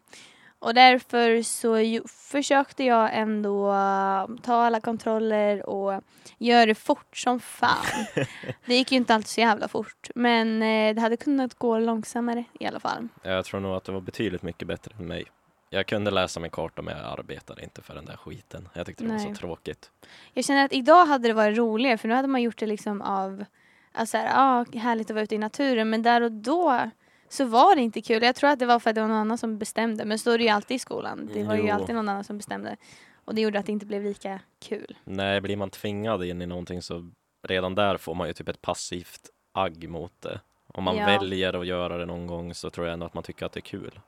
Och 0.62 0.74
därför 0.74 1.42
så 1.42 1.78
ju, 1.78 2.02
försökte 2.08 2.84
jag 2.84 3.10
ändå 3.12 3.68
äh, 3.68 4.26
ta 4.42 4.54
alla 4.54 4.80
kontroller 4.80 5.68
och 5.68 6.02
göra 6.38 6.66
det 6.66 6.74
fort 6.74 7.16
som 7.16 7.40
fan. 7.40 8.06
det 8.66 8.74
gick 8.74 8.92
ju 8.92 8.96
inte 8.96 9.14
alltid 9.14 9.28
så 9.28 9.40
jävla 9.40 9.68
fort 9.68 10.10
men 10.14 10.62
eh, 10.62 10.94
det 10.94 11.00
hade 11.00 11.16
kunnat 11.16 11.54
gå 11.54 11.78
långsammare 11.78 12.44
i 12.60 12.66
alla 12.66 12.80
fall. 12.80 13.08
Jag 13.22 13.44
tror 13.44 13.60
nog 13.60 13.74
att 13.76 13.84
det 13.84 13.92
var 13.92 14.00
betydligt 14.00 14.42
mycket 14.42 14.68
bättre 14.68 14.94
än 14.98 15.06
mig. 15.06 15.24
Jag 15.70 15.86
kunde 15.86 16.10
läsa 16.10 16.40
min 16.40 16.50
karta 16.50 16.82
men 16.82 16.96
jag 16.96 17.18
arbetade 17.18 17.62
inte 17.62 17.82
för 17.82 17.94
den 17.94 18.04
där 18.04 18.16
skiten. 18.16 18.68
Jag 18.74 18.86
tyckte 18.86 19.04
det 19.04 19.10
var 19.10 19.16
Nej. 19.16 19.34
så 19.34 19.40
tråkigt. 19.40 19.90
Jag 20.32 20.44
känner 20.44 20.64
att 20.64 20.72
idag 20.72 21.06
hade 21.06 21.28
det 21.28 21.34
varit 21.34 21.58
roligare 21.58 21.98
för 21.98 22.08
nu 22.08 22.14
hade 22.14 22.28
man 22.28 22.42
gjort 22.42 22.58
det 22.58 22.66
liksom 22.66 23.02
av, 23.02 23.44
alltså 23.92 24.16
här, 24.16 24.30
ah, 24.34 24.64
härligt 24.78 25.10
att 25.10 25.14
vara 25.14 25.24
ute 25.24 25.34
i 25.34 25.38
naturen 25.38 25.90
men 25.90 26.02
där 26.02 26.20
och 26.20 26.32
då 26.32 26.90
så 27.32 27.44
var 27.44 27.74
det 27.76 27.82
inte 27.82 28.02
kul. 28.02 28.22
Jag 28.22 28.34
tror 28.36 28.50
att 28.50 28.58
det 28.58 28.66
var 28.66 28.78
för 28.78 28.90
att 28.90 28.94
det 28.94 29.00
var 29.00 29.08
någon 29.08 29.16
annan 29.16 29.38
som 29.38 29.58
bestämde 29.58 30.04
men 30.04 30.18
så 30.18 30.30
är 30.30 30.38
det 30.38 30.44
ju 30.44 30.50
alltid 30.50 30.74
i 30.74 30.78
skolan. 30.78 31.30
Det 31.34 31.44
var 31.44 31.54
ju 31.56 31.62
Jo. 31.68 31.74
alltid 31.74 31.94
någon 31.94 32.08
annan 32.08 32.24
som 32.24 32.36
bestämde 32.36 32.76
och 33.24 33.34
det 33.34 33.40
gjorde 33.40 33.58
att 33.58 33.66
det 33.66 33.72
inte 33.72 33.86
blev 33.86 34.02
lika 34.02 34.40
kul. 34.60 34.98
Nej, 35.04 35.40
blir 35.40 35.56
man 35.56 35.70
tvingad 35.70 36.24
in 36.24 36.42
i 36.42 36.46
någonting 36.46 36.82
så 36.82 37.10
redan 37.48 37.74
där 37.74 37.96
får 37.96 38.14
man 38.14 38.26
ju 38.28 38.32
typ 38.32 38.48
ett 38.48 38.62
passivt 38.62 39.20
agg 39.52 39.88
mot 39.88 40.20
det. 40.20 40.40
Om 40.66 40.84
man 40.84 40.96
Ja. 40.96 41.06
väljer 41.06 41.52
att 41.60 41.66
göra 41.66 41.96
det 41.98 42.06
någon 42.06 42.26
gång 42.26 42.54
så 42.54 42.70
tror 42.70 42.86
jag 42.86 42.92
ändå 42.94 43.06
att 43.06 43.14
man 43.14 43.22
tycker 43.22 43.46
att 43.46 43.52
det 43.52 43.58
är 43.58 43.62
kul. 43.62 44.00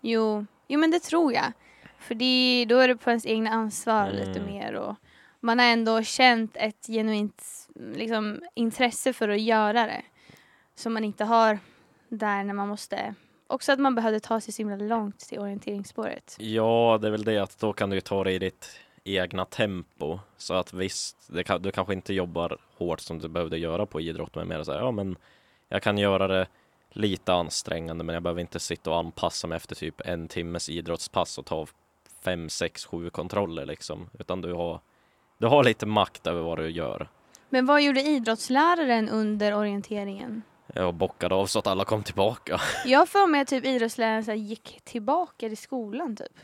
Jo, 0.00 0.46
jo 0.68 0.80
men 0.80 0.90
det 0.90 1.00
tror 1.00 1.32
jag. 1.32 1.52
För 1.98 2.14
det, 2.14 2.66
då 2.68 2.78
är 2.78 2.88
det 2.88 2.96
på 2.96 3.10
ens 3.10 3.26
egna 3.26 3.50
ansvar 3.50 4.06
Mm. 4.10 4.16
lite 4.28 4.40
mer 4.40 4.74
och 4.74 4.96
man 5.40 5.58
har 5.58 5.66
ändå 5.66 6.02
känt 6.02 6.56
ett 6.56 6.86
genuint 6.86 7.42
liksom, 7.94 8.40
intresse 8.54 9.12
för 9.12 9.28
att 9.28 9.40
göra 9.40 9.86
det. 9.86 10.02
Som 10.74 10.92
man 10.94 11.04
inte 11.04 11.24
har 11.24 11.58
där 12.10 12.44
när 12.44 12.54
man 12.54 12.68
måste. 12.68 13.14
Också 13.46 13.72
att 13.72 13.78
man 13.78 13.94
behövde 13.94 14.20
ta 14.20 14.40
sig 14.40 14.54
så 14.54 14.62
himla 14.62 14.76
långt 14.76 15.18
till 15.18 15.38
orienteringsspåret. 15.38 16.36
Ja, 16.38 16.98
det 17.02 17.06
är 17.06 17.10
väl 17.10 17.24
det 17.24 17.38
att 17.38 17.58
då 17.58 17.72
kan 17.72 17.90
du 17.90 17.96
ju 17.96 18.00
ta 18.00 18.24
det 18.24 18.32
i 18.32 18.38
ditt 18.38 18.80
egna 19.04 19.44
tempo. 19.44 20.18
Så 20.36 20.54
att 20.54 20.72
visst, 20.72 21.30
kan, 21.44 21.62
du 21.62 21.70
kanske 21.70 21.92
inte 21.94 22.14
jobbar 22.14 22.58
hårt 22.78 23.00
som 23.00 23.18
du 23.18 23.28
behövde 23.28 23.58
göra 23.58 23.86
på 23.86 24.00
idrott, 24.00 24.34
men 24.34 24.48
mer 24.48 24.62
så 24.62 24.72
här, 24.72 24.78
ja 24.78 24.90
men 24.90 25.16
jag 25.68 25.82
kan 25.82 25.98
göra 25.98 26.28
det 26.28 26.46
lite 26.92 27.32
ansträngande, 27.32 28.04
men 28.04 28.14
jag 28.14 28.22
behöver 28.22 28.40
inte 28.40 28.60
sitta 28.60 28.90
och 28.90 28.96
anpassa 28.96 29.46
mig 29.46 29.56
efter 29.56 29.74
typ 29.74 30.00
en 30.04 30.28
timmes 30.28 30.68
idrottspass 30.68 31.38
och 31.38 31.46
ta 31.46 31.66
fem, 32.24 32.48
sex, 32.48 32.86
sju 32.86 33.10
kontroller 33.10 33.66
liksom, 33.66 34.10
utan 34.18 34.40
du 34.40 34.52
har, 34.52 34.80
du 35.38 35.46
har 35.46 35.64
lite 35.64 35.86
makt 35.86 36.26
över 36.26 36.42
vad 36.42 36.58
du 36.58 36.70
gör. 36.70 37.08
Men 37.48 37.66
vad 37.66 37.82
gjorde 37.82 38.02
idrottsläraren 38.02 39.08
under 39.08 39.54
orienteringen? 39.56 40.42
Jag 40.74 40.94
bockade 40.94 41.34
av 41.34 41.46
så 41.46 41.58
att 41.58 41.66
alla 41.66 41.84
kom 41.84 42.02
tillbaka. 42.02 42.60
Jag 42.86 43.08
för 43.08 43.26
mig 43.26 43.40
att 43.40 43.48
typ 43.48 43.64
idrottsläraren 43.64 44.24
så 44.24 44.32
gick 44.32 44.80
tillbaka 44.84 45.48
till 45.48 45.56
skolan 45.56 46.16
typ. 46.16 46.38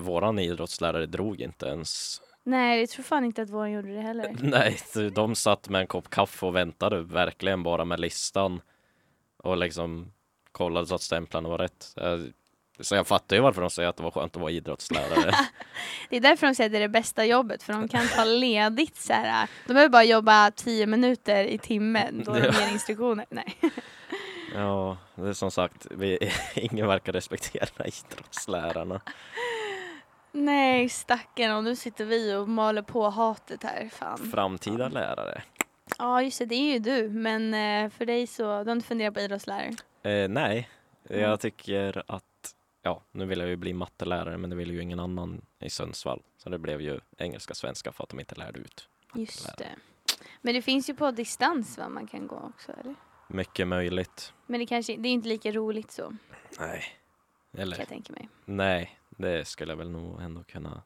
Våran 0.00 0.38
idrottslärare 0.38 1.06
drog 1.06 1.40
inte 1.40 1.66
ens. 1.66 2.20
Nej, 2.42 2.80
jag 2.80 2.88
tror 2.88 3.02
fan 3.02 3.24
inte 3.24 3.42
att 3.42 3.50
våran 3.50 3.72
gjorde 3.72 3.94
det 3.94 4.00
heller. 4.00 4.36
Nej, 4.42 4.78
de 5.14 5.34
satt 5.34 5.68
med 5.68 5.80
en 5.80 5.86
kopp 5.86 6.10
kaffe 6.10 6.46
och 6.46 6.56
väntade 6.56 7.02
verkligen 7.02 7.62
bara 7.62 7.84
med 7.84 8.00
listan 8.00 8.60
och 9.36 9.56
liksom 9.56 10.12
kollade 10.52 10.86
så 10.86 10.94
att 10.94 11.02
stämplarna 11.02 11.48
var 11.48 11.58
rätt. 11.58 11.94
Så 12.80 12.94
jag 12.94 13.06
fattar 13.06 13.36
ju 13.36 13.42
varför 13.42 13.60
de 13.60 13.70
säger 13.70 13.88
att 13.88 13.96
det 13.96 14.02
var 14.02 14.10
skönt 14.10 14.36
att 14.36 14.42
vara 14.42 14.50
idrottslärare. 14.50 15.34
Det 16.10 16.16
är 16.16 16.20
därför 16.20 16.46
de 16.46 16.54
säger 16.54 16.68
att 16.68 16.72
det 16.72 16.78
är 16.78 16.80
det 16.80 16.88
bästa 16.88 17.24
jobbet, 17.24 17.62
för 17.62 17.72
de 17.72 17.88
kan 17.88 18.08
ta 18.08 18.24
ledigt 18.24 18.96
så 18.96 19.12
här. 19.12 19.48
De 19.66 19.74
behöver 19.74 19.90
bara 19.90 20.04
jobba 20.04 20.50
tio 20.50 20.86
minuter 20.86 21.44
i 21.44 21.58
timmen 21.58 22.22
då 22.26 22.32
de 22.32 22.40
ger 22.40 22.72
instruktioner. 22.72 23.26
Nej. 23.28 23.56
ja, 24.54 24.96
det 25.14 25.28
är 25.28 25.32
som 25.32 25.50
sagt, 25.50 25.86
vi, 25.90 26.30
ingen 26.54 26.86
verkar 26.86 27.12
respektera 27.12 27.86
idrottslärarna. 27.86 29.00
Nej, 30.32 30.88
stackarn. 30.88 31.56
Och 31.56 31.64
nu 31.64 31.76
sitter 31.76 32.04
vi 32.04 32.34
och 32.34 32.48
maler 32.48 32.82
på 32.82 33.08
hatet 33.08 33.62
här. 33.62 33.88
Fan. 33.92 34.30
Framtida 34.32 34.88
lärare? 34.88 35.42
Ja, 35.98 36.22
just 36.22 36.38
det. 36.38 36.44
Det 36.44 36.54
är 36.54 36.72
ju 36.72 36.78
du. 36.78 37.08
Men 37.08 37.54
eh, 37.54 37.90
för 37.90 38.06
dig 38.06 38.26
så, 38.26 38.42
du 38.42 38.70
har 38.70 38.72
inte 38.72 38.88
funderat 38.88 39.14
på 39.14 39.20
idrottslärare? 39.20 39.74
Eh, 40.02 40.28
nej, 40.28 40.68
jag 41.08 41.40
tycker 41.40 42.02
att, 42.06 42.24
ja, 42.84 43.02
nu 43.12 43.26
vill 43.26 43.38
jag 43.38 43.48
ju 43.48 43.56
bli 43.56 43.72
mattelärare, 43.72 44.36
men 44.38 44.50
det 44.50 44.56
vill 44.56 44.70
ju 44.70 44.82
ingen 44.82 45.00
annan 45.00 45.40
i 45.60 45.70
Sundsvall. 45.70 46.22
Så 46.36 46.50
det 46.50 46.58
blev 46.58 46.80
ju 46.80 47.00
engelska, 47.18 47.54
svenska 47.54 47.92
för 47.92 48.04
att 48.04 48.10
de 48.10 48.20
inte 48.20 48.34
lärde 48.34 48.58
ut. 48.60 48.88
Just 49.14 49.58
det. 49.58 49.76
Men 50.42 50.54
det 50.54 50.62
finns 50.62 50.90
ju 50.90 50.94
på 50.94 51.10
distans 51.10 51.78
va, 51.78 51.88
man 51.88 52.06
kan 52.06 52.26
gå 52.26 52.36
också, 52.54 52.72
eller? 52.72 52.94
Mycket 53.28 53.68
möjligt. 53.68 54.32
Men 54.46 54.60
det 54.60 54.66
kanske 54.66 54.96
det 54.96 55.08
är 55.08 55.12
inte 55.12 55.28
lika 55.28 55.52
roligt 55.52 55.90
så, 55.90 56.16
Nej. 56.58 56.84
kan 57.52 57.60
Eller 57.60 57.78
jag 57.78 57.88
tänka 57.88 58.12
mig. 58.12 58.28
nej, 58.44 58.98
det 59.10 59.44
skulle 59.48 59.72
jag 59.72 59.76
väl 59.76 59.90
nog 59.90 60.20
ändå 60.22 60.42
kunna 60.44 60.82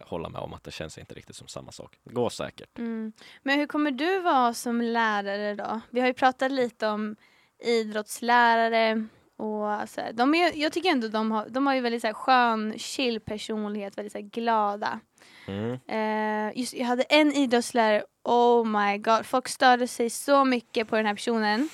hålla 0.00 0.28
med 0.28 0.40
om 0.40 0.52
att 0.54 0.64
det 0.64 0.70
känns 0.70 0.98
inte 0.98 1.14
riktigt 1.14 1.36
som 1.36 1.48
samma 1.48 1.72
sak. 1.72 1.98
Det 2.04 2.14
går 2.14 2.30
säkert. 2.30 2.78
Mm. 2.78 3.12
Men 3.42 3.58
hur 3.58 3.66
kommer 3.66 3.90
du 3.90 4.20
vara 4.20 4.54
som 4.54 4.80
lärare 4.80 5.54
då? 5.54 5.80
Vi 5.90 6.00
har 6.00 6.06
ju 6.06 6.14
pratat 6.14 6.52
lite 6.52 6.88
om 6.88 7.16
idrottslärare 7.58 9.06
och 9.36 9.88
så 9.88 10.00
här. 10.00 10.12
De 10.12 10.34
är, 10.34 10.52
jag 10.54 10.72
tycker 10.72 10.90
ändå 10.90 11.08
de 11.08 11.30
har, 11.30 11.48
de 11.48 11.66
har 11.66 11.74
ju 11.74 11.80
väldigt 11.80 12.00
så 12.00 12.06
här, 12.06 12.14
skön, 12.14 12.74
chill 12.78 13.20
personlighet, 13.20 13.98
väldigt 13.98 14.12
så 14.12 14.18
här, 14.18 14.26
glada. 14.26 15.00
Mm. 15.46 15.78
Eh, 15.88 16.58
just, 16.58 16.74
jag 16.74 16.86
hade 16.86 17.02
en 17.02 17.32
idrottslärare, 17.32 18.04
oh 18.24 18.66
my 18.66 18.98
god, 18.98 19.26
folk 19.26 19.48
störde 19.48 19.88
sig 19.88 20.10
så 20.10 20.44
mycket 20.44 20.88
på 20.88 20.96
den 20.96 21.06
här 21.06 21.14
personen. 21.14 21.68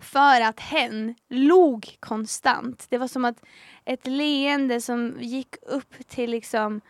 För 0.00 0.40
att 0.40 0.60
hen 0.60 1.14
log 1.28 1.96
konstant. 2.00 2.86
Det 2.88 2.98
var 2.98 3.08
som 3.08 3.24
att 3.24 3.44
ett 3.84 4.06
leende 4.06 4.80
som 4.80 5.16
gick 5.20 5.56
upp 5.62 6.08
till 6.08 6.30
liksom 6.30 6.80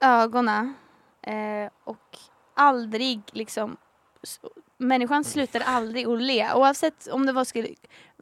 ögonen 0.00 0.74
eh, 1.22 1.70
och 1.84 2.18
aldrig 2.54 3.20
liksom 3.32 3.76
människan 4.78 5.24
slutade 5.24 5.64
aldrig 5.64 6.06
att 6.06 6.22
le. 6.22 6.52
Oavsett 6.52 7.06
om 7.06 7.26
det 7.26 7.32
var 7.32 7.44
skulle 7.44 7.68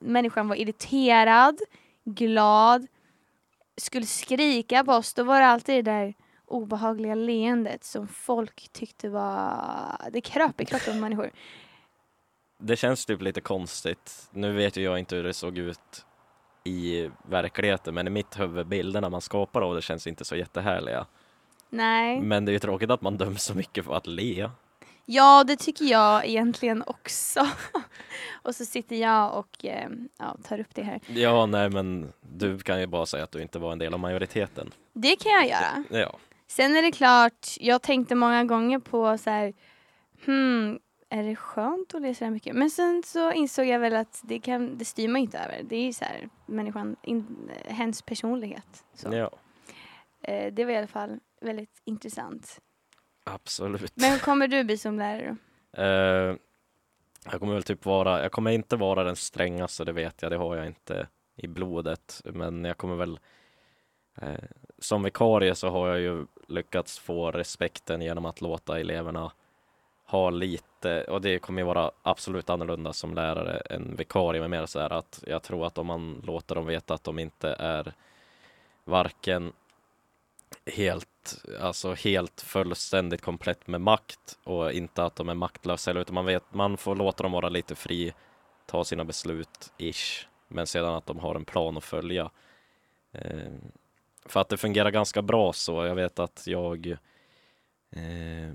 människan 0.01 0.49
var 0.49 0.57
irriterad, 0.57 1.59
glad, 2.05 2.87
skulle 3.77 4.07
skrika 4.07 4.85
på 4.85 4.93
oss, 4.93 5.15
då 5.15 5.25
var 5.25 5.41
det 5.41 5.47
alltid 5.47 5.85
det 5.85 5.91
där 5.91 6.15
obehagliga 6.47 7.15
leendet 7.15 7.85
som 7.85 8.09
folk 8.09 8.69
tyckte 8.73 9.09
var... 9.09 10.11
Det 10.13 10.21
kröp 10.21 10.61
i 10.61 10.65
kroppen 10.65 10.95
på 10.95 11.01
människor. 11.01 11.31
Det 12.59 12.77
känns 12.77 13.07
typ 13.07 13.23
lite 13.23 13.40
konstigt. 13.40 14.29
Nu 14.31 14.53
vet 14.53 14.77
ju 14.77 14.83
jag 14.83 14.99
inte 14.99 15.17
hur 15.17 15.25
det 15.25 15.35
såg 15.35 15.59
ut 15.59 16.07
i 16.65 17.11
verkligheten, 17.29 17.95
men 17.95 18.07
i 18.07 18.11
mitt 18.11 18.40
huvud, 18.40 18.67
bilderna 18.67 19.09
man 19.09 19.21
skapar 19.21 19.63
av 19.63 19.75
det 19.75 19.83
känns 19.83 20.07
inte 20.07 20.25
så 20.25 20.37
jättehärliga. 20.37 21.07
Nej. 21.71 22.21
Men 22.21 22.45
det 22.45 22.51
är 22.51 22.53
ju 22.53 22.59
tråkigt 22.59 22.90
att 22.90 23.03
man 23.03 23.17
döms 23.17 23.45
så 23.45 23.55
mycket 23.55 23.85
för 23.85 23.95
att 23.95 24.07
le. 24.07 24.51
Ja, 25.07 25.44
det 25.44 25.57
tycker 25.57 25.85
jag 25.85 26.27
egentligen 26.27 26.83
också. 26.87 27.46
och 28.42 28.55
så 28.55 28.65
sitter 28.65 28.96
jag 28.96 29.38
och 29.38 29.65
eh, 29.65 29.88
ja, 30.19 30.37
tar 30.48 30.61
upp 30.61 30.75
det 30.75 30.83
här. 30.83 31.00
Ja, 31.07 31.46
nej, 31.46 31.71
men 31.71 32.13
du 32.21 32.59
kan 32.59 32.81
ju 32.81 32.87
bara 32.87 33.07
säga 33.07 33.25
att 33.25 33.31
du 33.33 33.42
inte 33.42 33.59
var 33.59 33.73
en 33.73 33.79
del 33.79 33.94
av 33.94 34.00
majoriteten. 34.00 34.71
Det 34.92 35.17
kan 35.17 35.33
jag 35.33 35.46
göra. 35.48 35.85
Ja, 35.90 36.19
Sen 36.46 36.77
är 36.77 36.83
det 36.83 36.92
klart, 36.92 37.48
jag 37.61 37.83
tänkte 37.83 38.15
många 38.15 38.44
gånger 38.44 38.79
på 38.79 39.19
så 39.19 39.31
här, 39.31 39.52
hmm, 40.25 40.79
är 41.09 41.23
det 41.23 41.37
skönt 41.37 41.94
att 41.94 42.02
läsa 42.02 42.19
så 42.19 42.25
här 42.25 42.33
mycket? 42.33 42.57
Men 42.57 42.71
sen 42.71 43.02
så 43.07 43.33
insåg 43.33 43.67
jag 43.67 43.79
väl 43.79 43.96
att 43.96 44.21
det, 44.23 44.38
kan, 44.40 44.79
det 44.79 44.85
styr 44.85 45.09
man 45.09 45.21
inte 45.21 45.38
över. 45.38 45.63
Det 45.63 45.77
är 45.77 45.85
ju 45.85 45.92
så 45.92 46.05
här, 46.05 46.29
människan, 46.46 46.96
in, 47.02 47.50
hens 47.67 48.02
personlighet. 48.02 48.85
Så. 48.94 49.15
Ja, 49.15 49.31
Eh, 50.25 50.52
det 50.52 50.65
var 50.65 50.73
i 50.73 50.77
alla 50.77 50.87
fall 50.87 51.19
väldigt 51.40 51.83
intressant. 51.85 52.61
Absolut. 53.25 53.92
Men 53.94 54.18
kommer 54.18 54.48
du 54.48 54.64
bli 54.64 54.79
som 54.79 54.98
lärare? 54.98 55.37
Eh, 55.72 56.37
jag 57.31 57.40
kommer 57.40 57.54
väl 57.54 57.62
typ 57.62 57.85
vara, 57.85 58.22
jag 58.22 58.33
kommer 58.33 58.50
inte 58.50 58.77
vara 58.77 59.04
den 59.04 59.16
strängaste, 59.16 59.85
det 59.85 59.92
vet 59.92 60.22
jag, 60.22 60.33
det 60.33 60.37
har 60.37 60.56
jag 60.56 60.66
inte 60.66 61.06
i 61.37 61.46
blodet. 61.46 62.22
Men 62.25 62.64
jag 62.64 62.77
kommer 62.77 62.94
väl, 62.94 63.18
eh, 64.20 64.44
som 64.79 65.02
vikarie 65.02 65.54
så 65.54 65.68
har 65.68 65.88
jag 65.88 66.00
ju 66.00 66.27
lyckats 66.48 66.98
få 66.98 67.31
respekten 67.31 68.02
genom 68.02 68.25
att 68.25 68.40
låta 68.40 68.81
eleverna 68.81 69.33
ha 70.06 70.31
lite, 70.31 71.04
och 71.04 71.20
det 71.20 71.38
kommer 71.38 71.62
ju 71.62 71.66
vara 71.66 71.90
absolut 72.02 72.50
annorlunda 72.50 72.92
som 72.92 73.14
lärare 73.14 73.56
än 73.56 73.96
vikarie, 73.96 74.40
men 74.40 74.50
mer 74.50 74.66
så 74.66 74.81
här 74.81 74.92
att 74.92 75.25
jag 75.27 75.42
tror 75.42 75.66
att 75.66 75.79
om 75.79 75.87
man 75.87 76.22
låter 76.25 76.54
dem 76.54 76.66
veta 76.66 76.94
att 76.94 77.04
de 77.04 77.18
inte 77.18 77.56
är 77.58 77.92
varken 78.85 79.52
helt, 80.67 81.44
alltså 81.60 81.94
helt 81.94 82.40
fullständigt 82.40 83.21
komplett 83.21 83.67
med 83.67 83.81
makt 83.81 84.38
och 84.44 84.73
inte 84.73 85.04
att 85.04 85.17
de 85.17 85.29
är 85.29 85.35
maktlösa 85.35 85.90
heller, 85.90 86.00
utan 86.00 86.15
man 86.15 86.27
vet, 86.27 86.54
man 86.54 86.77
får 86.77 86.96
låta 86.96 87.23
dem 87.23 87.33
vara 87.33 87.48
lite 87.48 87.75
fri, 87.75 88.15
ta 88.67 88.85
sina 88.85 89.04
beslut, 89.04 89.73
ish, 89.79 90.27
men 90.48 90.67
sedan 90.67 90.94
att 90.94 91.06
de 91.06 91.19
har 91.19 91.35
en 91.35 91.44
plan 91.44 91.77
att 91.77 91.85
följa. 91.85 92.31
Eh, 93.12 93.52
för 94.27 94.40
att 94.40 94.48
det 94.48 94.56
fungerar 94.56 94.90
ganska 94.90 95.23
bra 95.23 95.52
så. 95.52 95.85
Jag 95.85 95.94
vet 95.94 96.19
att 96.19 96.42
jag 96.46 96.87
eh, 97.90 98.54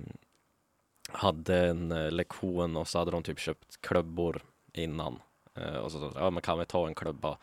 hade 1.12 1.68
en 1.68 1.92
eh, 1.92 2.12
lektion 2.12 2.78
och 2.78 2.88
så 2.88 3.00
hade 3.00 3.12
de 3.12 3.24
typ 3.24 3.40
köpt 3.40 3.82
klubbor 3.82 4.44
innan. 4.74 5.20
Eh, 5.56 5.76
och 5.76 5.92
så 5.92 6.12
sa 6.12 6.20
ja 6.20 6.30
men 6.30 6.42
kan 6.42 6.60
vi 6.60 6.66
ta 6.66 6.88
en 6.88 6.96
klubba? 6.96 7.38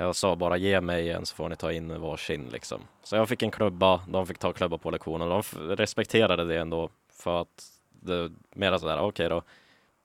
Jag 0.00 0.16
sa 0.16 0.36
bara 0.36 0.56
ge 0.56 0.80
mig 0.80 1.10
en 1.10 1.26
så 1.26 1.34
får 1.34 1.48
ni 1.48 1.56
ta 1.56 1.72
in 1.72 2.00
varsin 2.00 2.48
liksom. 2.52 2.80
Så 3.02 3.16
jag 3.16 3.28
fick 3.28 3.42
en 3.42 3.50
klubba, 3.50 4.00
de 4.08 4.26
fick 4.26 4.38
ta 4.38 4.52
klubba 4.52 4.78
på 4.78 4.90
lektionen. 4.90 5.28
De 5.28 5.42
respekterade 5.76 6.44
det 6.44 6.60
ändå 6.60 6.90
för 7.12 7.40
att 7.40 7.72
det 7.90 8.32
mera 8.50 8.78
sådär, 8.78 9.00
okej 9.00 9.28
då, 9.28 9.42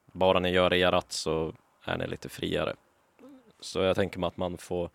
bara 0.05 0.39
ni 0.39 0.49
gör 0.49 0.73
erat 0.73 1.11
så 1.11 1.53
är 1.83 1.97
ni 1.97 2.07
lite 2.07 2.29
friare. 2.29 2.75
Så 3.59 3.79
jag 3.79 3.95
tänker 3.95 4.19
mig 4.19 4.27
att 4.27 4.37
man 4.37 4.57
får 4.57 4.89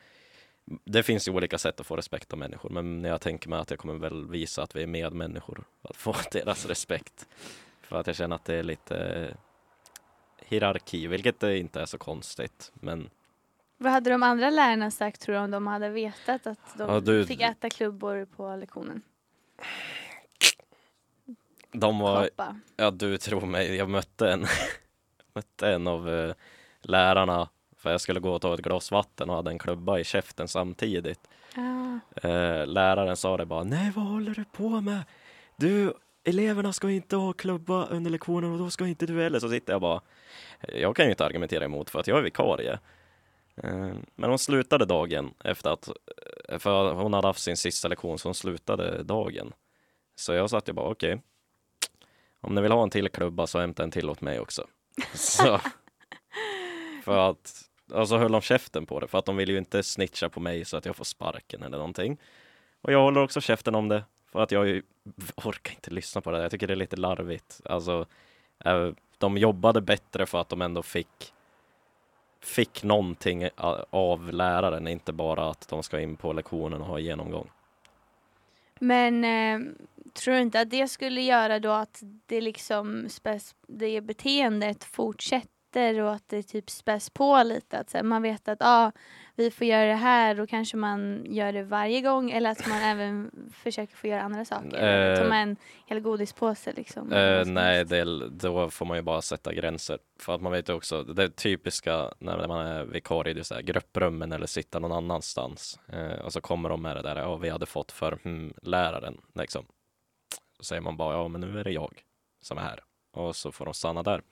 det 0.84 1.02
finns 1.02 1.28
ju 1.28 1.32
olika 1.32 1.58
sätt 1.58 1.80
att 1.80 1.86
få 1.86 1.96
respekt 1.96 2.32
av 2.32 2.38
människor, 2.38 2.70
men 2.70 3.04
jag 3.04 3.20
tänker 3.20 3.48
mig 3.48 3.58
att 3.58 3.70
jag 3.70 3.78
kommer 3.78 3.94
väl 3.94 4.30
visa 4.30 4.62
att 4.62 4.76
vi 4.76 4.82
är 4.82 4.86
medmänniskor, 4.86 5.64
att 5.82 5.96
få 5.96 6.14
deras 6.32 6.66
respekt. 6.66 7.28
För 7.82 7.96
att 7.96 8.06
jag 8.06 8.16
känner 8.16 8.36
att 8.36 8.44
det 8.44 8.54
är 8.54 8.62
lite 8.62 9.28
hierarki, 10.38 11.06
vilket 11.06 11.40
det 11.40 11.58
inte 11.58 11.80
är 11.80 11.86
så 11.86 11.98
konstigt. 11.98 12.72
Men 12.74 13.10
vad 13.80 13.92
hade 13.92 14.10
de 14.10 14.22
andra 14.22 14.50
lärarna 14.50 14.90
sagt 14.90 15.20
tror 15.20 15.34
du 15.34 15.40
om 15.40 15.50
de 15.50 15.66
hade 15.66 15.88
vetat 15.88 16.46
att 16.46 16.58
de 16.78 16.90
Ja, 16.94 17.00
du- 17.00 17.26
fick 17.26 17.40
äta 17.40 17.70
klubbor 17.70 18.24
på 18.36 18.56
lektionen? 18.56 19.02
de 21.72 21.98
var, 21.98 22.22
Hoppa. 22.22 22.56
ja 22.76 22.90
du 22.90 23.18
tror 23.18 23.40
mig, 23.46 23.74
jag 23.76 23.88
mötte 23.88 24.30
en, 24.32 24.46
mötte 25.34 25.68
en 25.72 25.86
av 25.86 26.08
eh, 26.14 26.34
lärarna 26.82 27.48
för 27.76 27.90
jag 27.90 28.00
skulle 28.00 28.20
gå 28.20 28.32
och 28.32 28.42
ta 28.42 28.54
ett 28.54 28.60
glas 28.60 28.90
vatten 28.90 29.30
och 29.30 29.36
hade 29.36 29.50
en 29.50 29.58
klubba 29.58 29.98
i 29.98 30.04
käften 30.04 30.48
samtidigt. 30.48 31.20
Ah. 31.56 32.26
Eh, 32.28 32.66
läraren 32.66 33.16
sa 33.16 33.36
det 33.36 33.46
bara, 33.46 33.64
nej 33.64 33.92
vad 33.96 34.04
håller 34.04 34.34
du 34.34 34.44
på 34.44 34.68
med? 34.80 35.00
Du, 35.56 35.94
eleverna 36.24 36.72
ska 36.72 36.90
inte 36.90 37.16
ha 37.16 37.32
klubba 37.32 37.86
under 37.86 38.10
lektionen 38.10 38.52
och 38.52 38.58
då 38.58 38.70
ska 38.70 38.86
inte 38.86 39.06
du 39.06 39.22
heller. 39.22 39.38
Så 39.40 39.48
sitter 39.48 39.72
jag 39.72 39.80
bara, 39.80 40.00
jag 40.68 40.96
kan 40.96 41.04
ju 41.04 41.10
inte 41.10 41.24
argumentera 41.24 41.64
emot 41.64 41.90
för 41.90 42.00
att 42.00 42.06
jag 42.06 42.18
är 42.18 42.22
vikarie. 42.22 42.78
Eh, 43.62 43.94
men 44.14 44.30
hon 44.30 44.38
slutade 44.38 44.84
dagen 44.84 45.34
efter 45.44 45.70
att, 45.70 45.88
eh, 46.48 46.58
för 46.58 46.92
hon 46.92 47.12
hade 47.12 47.26
haft 47.26 47.42
sin 47.42 47.56
sista 47.56 47.88
lektion 47.88 48.18
så 48.18 48.28
hon 48.28 48.34
slutade 48.34 49.02
dagen. 49.02 49.52
Så 50.16 50.32
jag 50.32 50.50
satt 50.50 50.68
ju 50.68 50.72
bara, 50.72 50.90
okej, 50.90 51.22
om 52.40 52.54
ni 52.54 52.60
vill 52.60 52.72
ha 52.72 52.82
en 52.82 52.90
till 52.90 53.08
klubba 53.08 53.46
så 53.46 53.58
hämta 53.58 53.82
en 53.82 53.90
till 53.90 54.10
åt 54.10 54.20
mig 54.20 54.40
också. 54.40 54.66
Så, 55.14 55.60
för 57.04 57.30
att, 57.30 57.70
och 57.92 58.08
så 58.08 58.18
höll 58.18 58.32
de 58.32 58.40
käften 58.40 58.86
på 58.86 59.00
det 59.00 59.06
för 59.06 59.18
att 59.18 59.24
de 59.24 59.36
vill 59.36 59.48
ju 59.48 59.58
inte 59.58 59.82
snitcha 59.82 60.28
på 60.28 60.40
mig 60.40 60.64
så 60.64 60.76
att 60.76 60.86
jag 60.86 60.96
får 60.96 61.04
sparken 61.04 61.62
eller 61.62 61.78
någonting. 61.78 62.18
Och 62.80 62.92
jag 62.92 63.02
håller 63.02 63.22
också 63.22 63.40
käften 63.40 63.74
om 63.74 63.88
det 63.88 64.04
för 64.32 64.40
att 64.40 64.52
jag 64.52 64.68
ju 64.68 64.82
orkar 65.36 65.72
inte 65.72 65.90
lyssna 65.90 66.20
på 66.20 66.30
det. 66.30 66.42
Jag 66.42 66.50
tycker 66.50 66.66
det 66.66 66.74
är 66.74 66.76
lite 66.76 66.96
larvigt. 66.96 67.60
Alltså, 67.64 68.06
eh, 68.64 68.90
de 69.18 69.38
jobbade 69.38 69.80
bättre 69.80 70.26
för 70.26 70.40
att 70.40 70.48
de 70.48 70.62
ändå 70.62 70.82
fick 70.82 71.32
fick 72.40 72.82
någonting 72.82 73.42
eh, 73.42 73.50
av 73.90 74.32
läraren, 74.32 74.88
inte 74.88 75.12
bara 75.12 75.50
att 75.50 75.68
de 75.68 75.82
ska 75.82 76.00
in 76.00 76.16
på 76.16 76.32
lektionen 76.32 76.80
och 76.80 76.86
ha 76.86 76.98
genomgång. 76.98 77.50
Men 78.78 79.24
eh, 79.24 79.72
tror 80.12 80.34
du 80.34 80.40
inte 80.40 80.60
att 80.60 80.70
det 80.70 80.88
skulle 80.88 81.20
göra 81.20 81.58
då 81.58 81.70
att 81.70 82.02
det 82.26 82.40
liksom 82.40 83.08
det 83.66 84.00
beteendet 84.00 84.84
fortsätter 84.84 85.57
och 85.76 86.14
att 86.14 86.28
det 86.28 86.42
typ 86.42 86.70
späs 86.70 87.10
på 87.10 87.42
lite? 87.42 87.78
Att 87.78 87.92
här, 87.92 88.02
man 88.02 88.22
vet 88.22 88.48
att 88.48 88.58
ah, 88.60 88.92
vi 89.34 89.50
får 89.50 89.66
göra 89.66 89.86
det 89.86 89.94
här 89.94 90.34
då 90.34 90.46
kanske 90.46 90.76
man 90.76 91.24
gör 91.26 91.52
det 91.52 91.62
varje 91.62 92.00
gång 92.00 92.30
eller 92.30 92.50
att 92.50 92.66
man 92.66 92.82
även 92.82 93.30
försöker 93.52 93.96
få 93.96 94.06
göra 94.06 94.22
andra 94.22 94.44
saker. 94.44 95.10
Eh, 95.12 95.18
ta 95.18 95.28
med 95.28 95.42
en 95.42 95.56
hel 95.86 96.00
godispåse 96.00 96.72
liksom. 96.72 97.08
Som 97.44 97.54
nej, 97.54 97.84
det, 97.84 98.28
då 98.28 98.70
får 98.70 98.86
man 98.86 98.96
ju 98.96 99.02
bara 99.02 99.22
sätta 99.22 99.54
gränser. 99.54 99.98
För 100.20 100.34
att 100.34 100.40
man 100.40 100.52
vet 100.52 100.68
ju 100.68 100.72
också, 100.72 101.02
det 101.02 101.30
typiska 101.30 102.12
när 102.18 102.48
man 102.48 102.66
är 102.66 102.84
vikarie, 102.84 103.34
det 103.34 103.40
är 103.40 103.44
så 103.44 103.54
här, 103.54 103.62
grupprummen 103.62 104.32
eller 104.32 104.46
sitta 104.46 104.78
någon 104.78 104.92
annanstans. 104.92 105.78
Eh, 105.88 106.24
och 106.24 106.32
så 106.32 106.40
kommer 106.40 106.68
de 106.68 106.82
med 106.82 106.96
det 106.96 107.02
där, 107.02 107.16
ja 107.16 107.36
vi 107.36 107.48
hade 107.48 107.66
fått 107.66 107.92
för 107.92 108.18
hmm, 108.22 108.52
läraren 108.62 109.20
liksom. 109.34 109.66
Så 110.58 110.64
säger 110.64 110.82
man 110.82 110.96
bara, 110.96 111.14
ja 111.14 111.28
men 111.28 111.40
nu 111.40 111.60
är 111.60 111.64
det 111.64 111.72
jag 111.72 112.02
som 112.40 112.58
är 112.58 112.62
här. 112.62 112.80
Och 113.12 113.36
så 113.36 113.52
får 113.52 113.64
de 113.64 113.74
stanna 113.74 114.02
där. 114.02 114.22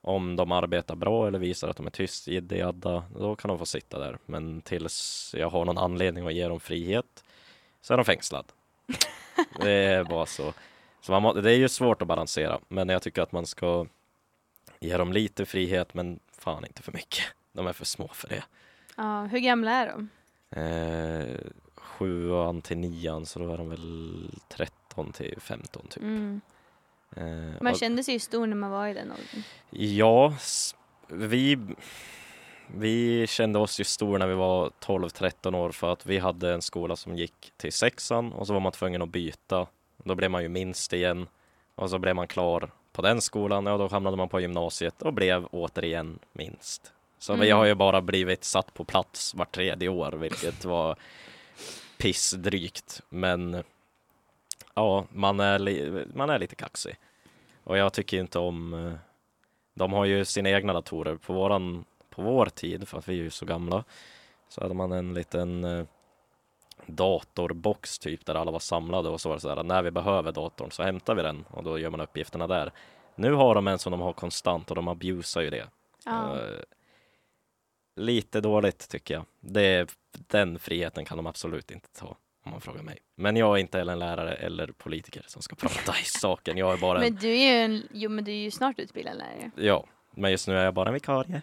Om 0.00 0.36
de 0.36 0.52
arbetar 0.52 0.96
bra 0.96 1.26
eller 1.26 1.38
visar 1.38 1.68
att 1.68 1.76
de 1.76 1.86
är 1.86 1.90
tyst, 1.90 2.26
jidda 2.26 2.72
då 3.14 3.36
kan 3.36 3.48
de 3.48 3.58
få 3.58 3.66
sitta 3.66 3.98
där. 3.98 4.18
Men 4.26 4.60
tills 4.60 5.34
jag 5.38 5.50
har 5.50 5.64
någon 5.64 5.78
anledning 5.78 6.26
att 6.26 6.34
ge 6.34 6.48
dem 6.48 6.60
frihet 6.60 7.24
så 7.80 7.92
är 7.92 7.96
de 7.96 8.04
fängslad. 8.04 8.44
det 9.60 9.70
är 9.70 10.04
bara 10.04 10.26
så. 10.26 10.52
Så 11.00 11.20
må, 11.20 11.32
det 11.32 11.52
är 11.52 11.56
ju 11.56 11.68
svårt 11.68 12.02
att 12.02 12.08
balansera, 12.08 12.60
men 12.68 12.88
jag 12.88 13.02
tycker 13.02 13.22
att 13.22 13.32
man 13.32 13.46
ska 13.46 13.86
ge 14.80 14.96
dem 14.96 15.12
lite 15.12 15.46
frihet, 15.46 15.94
men 15.94 16.20
fan 16.32 16.64
inte 16.64 16.82
för 16.82 16.92
mycket. 16.92 17.24
De 17.52 17.66
är 17.66 17.72
för 17.72 17.84
små 17.84 18.08
för 18.08 18.28
det. 18.28 18.44
Ja, 18.96 19.24
hur 19.24 19.38
gamla 19.38 19.70
är 19.70 19.86
de? 19.86 20.08
Eh, 20.60 21.36
sjuan 21.74 22.62
till 22.62 22.78
nian, 22.78 23.26
så 23.26 23.38
då 23.38 23.52
är 23.52 23.58
de 23.58 23.68
väl 23.68 24.30
13 24.48 25.12
till 25.12 25.40
15 25.40 25.86
typ. 25.88 26.02
Mm. 26.02 26.40
Eh, 27.16 27.24
Man 27.62 27.74
kände 27.74 28.04
sig 28.04 28.14
ju 28.14 28.20
stor 28.20 28.46
när 28.46 28.56
man 28.56 28.70
var 28.70 28.86
i 28.88 28.94
den 28.94 29.10
åldern. 29.12 29.42
Ja, 29.70 30.34
vi, 31.08 31.58
vi 32.66 33.26
kände 33.26 33.58
oss 33.58 33.80
ju 33.80 33.84
stora 33.84 34.18
när 34.18 34.26
vi 34.26 34.34
var 34.34 34.70
12-13 34.80 35.56
år 35.56 35.70
för 35.72 35.92
att 35.92 36.06
vi 36.06 36.18
hade 36.18 36.52
en 36.52 36.62
skola 36.62 36.96
som 36.96 37.16
gick 37.16 37.52
till 37.56 37.72
sexan 37.72 38.32
och 38.32 38.46
så 38.46 38.52
var 38.52 38.60
man 38.60 38.72
tvungen 38.72 39.02
att 39.02 39.08
byta. 39.08 39.66
Då 40.04 40.14
blev 40.14 40.30
man 40.30 40.42
ju 40.42 40.48
minst 40.48 40.92
igen 40.92 41.26
och 41.74 41.90
så 41.90 41.98
blev 41.98 42.16
man 42.16 42.26
klar 42.28 42.70
på 42.92 43.02
den 43.02 43.20
skolan 43.20 43.66
och 43.66 43.78
då 43.78 43.88
hamnade 43.88 44.16
man 44.16 44.28
på 44.28 44.40
gymnasiet 44.40 45.02
och 45.02 45.12
blev 45.12 45.46
återigen 45.46 46.18
minst. 46.32 46.92
Så 47.18 47.32
vi 47.34 47.46
Mm. 47.46 47.58
har 47.58 47.64
ju 47.64 47.74
bara 47.74 48.00
blivit 48.00 48.44
satt 48.44 48.74
på 48.74 48.84
plats 48.84 49.34
vart 49.34 49.54
tredje 49.54 49.88
år, 49.88 50.12
vilket 50.12 50.64
var 50.64 50.96
pissdrygt. 51.98 53.00
Men 53.08 53.62
ja, 54.78 55.06
man 55.10 55.40
är, 55.40 56.06
man 56.14 56.30
är 56.30 56.38
lite 56.38 56.54
kaxig. 56.54 56.96
Och 57.64 57.78
jag 57.78 57.92
tycker 57.92 58.20
inte 58.20 58.38
om 58.38 58.74
eh, 58.74 58.92
de 59.74 59.92
har 59.92 60.04
ju 60.04 60.24
sina 60.24 60.50
egna 60.50 60.72
datorer. 60.72 61.16
På, 61.16 61.32
våran, 61.32 61.84
på 62.10 62.22
vår 62.22 62.46
tid, 62.46 62.88
för 62.88 62.98
att 62.98 63.08
vi 63.08 63.12
är 63.12 63.22
ju 63.22 63.30
så 63.30 63.46
gamla, 63.46 63.84
så 64.48 64.60
hade 64.60 64.74
man 64.74 64.92
en 64.92 65.14
liten 65.14 65.64
eh, 65.64 65.84
datorbox 66.86 67.98
typ 67.98 68.26
där 68.26 68.34
alla 68.34 68.50
var 68.50 68.58
samlade 68.58 69.08
och 69.08 69.20
så 69.20 69.28
var 69.28 69.36
det 69.36 69.40
så 69.40 69.48
här 69.48 69.62
när 69.62 69.82
vi 69.82 69.90
behöver 69.90 70.32
datorn 70.32 70.70
så 70.70 70.82
hämtar 70.82 71.14
vi 71.14 71.22
den 71.22 71.44
och 71.50 71.64
då 71.64 71.78
gör 71.78 71.90
man 71.90 72.00
uppgifterna 72.00 72.46
där. 72.46 72.72
Nu 73.14 73.32
har 73.32 73.54
de 73.54 73.68
en 73.68 73.78
som 73.78 73.90
de 73.90 74.00
har 74.00 74.12
konstant 74.12 74.70
och 74.70 74.76
de 74.76 74.88
abusar 74.88 75.40
ju 75.40 75.50
det. 75.50 75.66
Ja. 76.04 76.36
Eh, 76.36 76.60
lite 77.96 78.40
dåligt 78.40 78.88
tycker 78.88 79.14
jag. 79.14 79.24
Det, 79.40 79.96
den 80.12 80.58
friheten 80.58 81.04
kan 81.04 81.16
de 81.16 81.26
absolut 81.26 81.70
inte 81.70 81.88
ta 81.92 82.16
om 82.48 82.52
man 82.52 82.60
frågar 82.60 82.82
mig. 82.82 82.98
Men 83.16 83.36
jag 83.36 83.56
är 83.56 83.60
inte 83.60 83.78
heller 83.78 83.92
en 83.92 83.98
lärare 83.98 84.34
eller 84.34 84.66
politiker 84.66 85.24
som 85.26 85.42
ska 85.42 85.56
prata 85.56 85.92
i 85.92 86.04
saken. 86.04 86.56
Jag 86.58 86.72
är 86.72 86.76
bara 86.76 86.98
en, 86.98 87.04
Men 87.04 87.14
du 87.14 87.28
är 87.28 87.52
ju 87.52 87.64
en, 87.64 87.88
jo 87.92 88.10
men 88.10 88.24
du 88.24 88.30
är 88.32 88.36
ju 88.36 88.50
snart 88.50 88.78
utbildad 88.78 89.16
lärare. 89.16 89.50
ja, 89.56 89.86
men 90.10 90.30
just 90.30 90.48
nu 90.48 90.58
är 90.58 90.64
jag 90.64 90.74
bara 90.74 90.88
en 90.88 90.94
vikarie. 90.94 91.42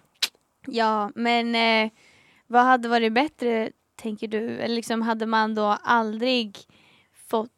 Ja, 0.67 1.11
men 1.15 1.55
eh, 1.55 1.91
vad 2.47 2.63
hade 2.63 2.89
varit 2.89 3.13
bättre 3.13 3.71
tänker 3.95 4.27
du? 4.27 4.49
Eller 4.59 4.75
liksom 4.75 5.01
hade 5.01 5.25
man 5.25 5.55
då 5.55 5.77
aldrig 5.83 6.57
fått 7.27 7.51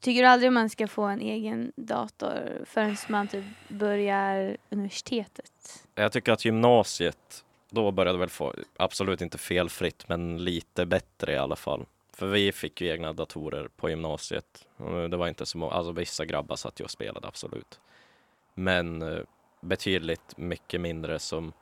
tycker 0.00 0.22
du 0.22 0.28
aldrig 0.28 0.52
man 0.52 0.70
ska 0.70 0.88
få 0.88 1.02
en 1.02 1.20
egen 1.20 1.72
dator 1.76 2.62
förrän 2.64 2.96
man 3.08 3.28
typ 3.28 3.44
börjar 3.68 4.56
universitetet? 4.70 5.86
Jag 5.94 6.12
tycker 6.12 6.32
att 6.32 6.44
gymnasiet, 6.44 7.44
då 7.70 7.90
började 7.90 8.18
väl 8.18 8.28
få, 8.28 8.54
absolut 8.76 9.20
inte 9.20 9.38
felfritt, 9.38 10.08
men 10.08 10.44
lite 10.44 10.86
bättre 10.86 11.32
i 11.32 11.36
alla 11.36 11.56
fall. 11.56 11.86
För 12.18 12.26
vi 12.26 12.52
fick 12.52 12.80
ju 12.80 12.88
egna 12.88 13.12
datorer 13.12 13.68
på 13.76 13.90
gymnasiet. 13.90 14.66
Det 15.10 15.16
var 15.16 15.28
inte 15.28 15.46
så 15.46 15.58
många, 15.58 15.72
alltså 15.72 15.92
vissa 15.92 16.24
grabbar 16.24 16.56
satt 16.56 16.80
ju 16.80 16.84
och 16.84 16.90
spelade 16.90 17.28
absolut. 17.28 17.80
Men 18.54 19.02
eh, 19.02 19.18
betydligt 19.60 20.36
mycket 20.36 20.80
mindre 20.80 21.18
som 21.18 21.52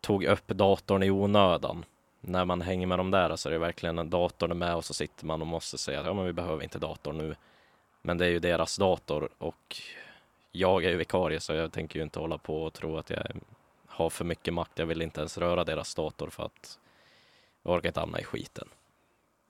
tog 0.00 0.24
upp 0.24 0.48
datorn 0.48 1.02
i 1.02 1.10
onödan. 1.10 1.84
När 2.20 2.44
man 2.44 2.60
hänger 2.60 2.86
med 2.86 2.98
de 2.98 3.10
där 3.10 3.36
så 3.36 3.48
är 3.48 3.52
det 3.52 3.58
verkligen 3.58 3.98
en 3.98 4.10
datorn 4.10 4.50
är 4.50 4.54
med 4.54 4.74
och 4.74 4.84
så 4.84 4.94
sitter 4.94 5.26
man 5.26 5.40
och 5.40 5.46
måste 5.46 5.78
säga 5.78 6.00
att 6.00 6.06
ja, 6.06 6.14
men 6.14 6.24
vi 6.24 6.32
behöver 6.32 6.62
inte 6.62 6.78
datorn 6.78 7.18
nu. 7.18 7.36
Men 8.02 8.18
det 8.18 8.26
är 8.26 8.30
ju 8.30 8.38
deras 8.38 8.76
dator 8.76 9.28
och 9.38 9.76
jag 10.52 10.84
är 10.84 10.90
ju 10.90 10.96
vikarie 10.96 11.40
så 11.40 11.52
jag 11.52 11.72
tänker 11.72 11.98
ju 11.98 12.02
inte 12.02 12.18
hålla 12.18 12.38
på 12.38 12.62
och 12.62 12.72
tro 12.72 12.96
att 12.98 13.10
jag 13.10 13.26
har 13.86 14.10
för 14.10 14.24
mycket 14.24 14.54
makt. 14.54 14.78
Jag 14.78 14.86
vill 14.86 15.02
inte 15.02 15.20
ens 15.20 15.38
röra 15.38 15.64
deras 15.64 15.94
dator 15.94 16.30
för 16.30 16.42
att 16.42 16.78
jag 17.62 17.74
orkar 17.74 17.88
inte 17.88 18.00
hamna 18.00 18.20
i 18.20 18.24
skiten. 18.24 18.68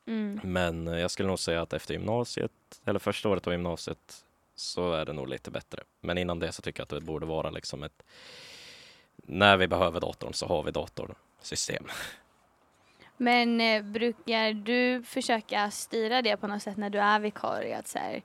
Mm. 0.07 0.41
Men 0.43 0.89
eh, 0.89 1.01
jag 1.01 1.11
skulle 1.11 1.29
nog 1.29 1.39
säga 1.39 1.63
att 1.63 1.73
efter 1.73 1.95
gymnasiet, 1.95 2.53
eller 2.85 2.99
första 2.99 3.29
året 3.29 3.47
av 3.47 3.53
gymnasiet, 3.53 4.25
så 4.55 4.93
är 4.93 5.05
det 5.05 5.13
nog 5.13 5.29
lite 5.29 5.51
bättre. 5.51 5.83
Men 6.01 6.19
innan 6.19 6.39
det 6.39 6.53
så 6.53 6.63
tycker 6.63 6.81
jag 6.81 6.85
att 6.85 6.91
det 6.91 7.01
borde 7.01 7.27
vara 7.27 7.51
liksom 7.51 7.83
ett, 7.83 8.03
när 9.17 9.57
vi 9.57 9.69
behöver 9.69 10.01
datorn 10.01 10.33
så 10.33 10.47
har 10.47 10.63
vi 10.63 10.71
datorsystem. 10.71 11.85
Men 13.17 13.61
eh, 13.61 13.83
brukar 13.83 14.53
du 14.53 15.03
försöka 15.03 15.71
styra 15.71 16.23
det 16.23 16.37
på 16.37 16.47
något 16.47 16.63
sätt 16.63 16.77
när 16.77 16.91
du 16.91 16.99
är 16.99 17.21
vikarie? 17.21 17.79
Att 17.79 17.89
så 17.89 17.99
här, 17.99 18.23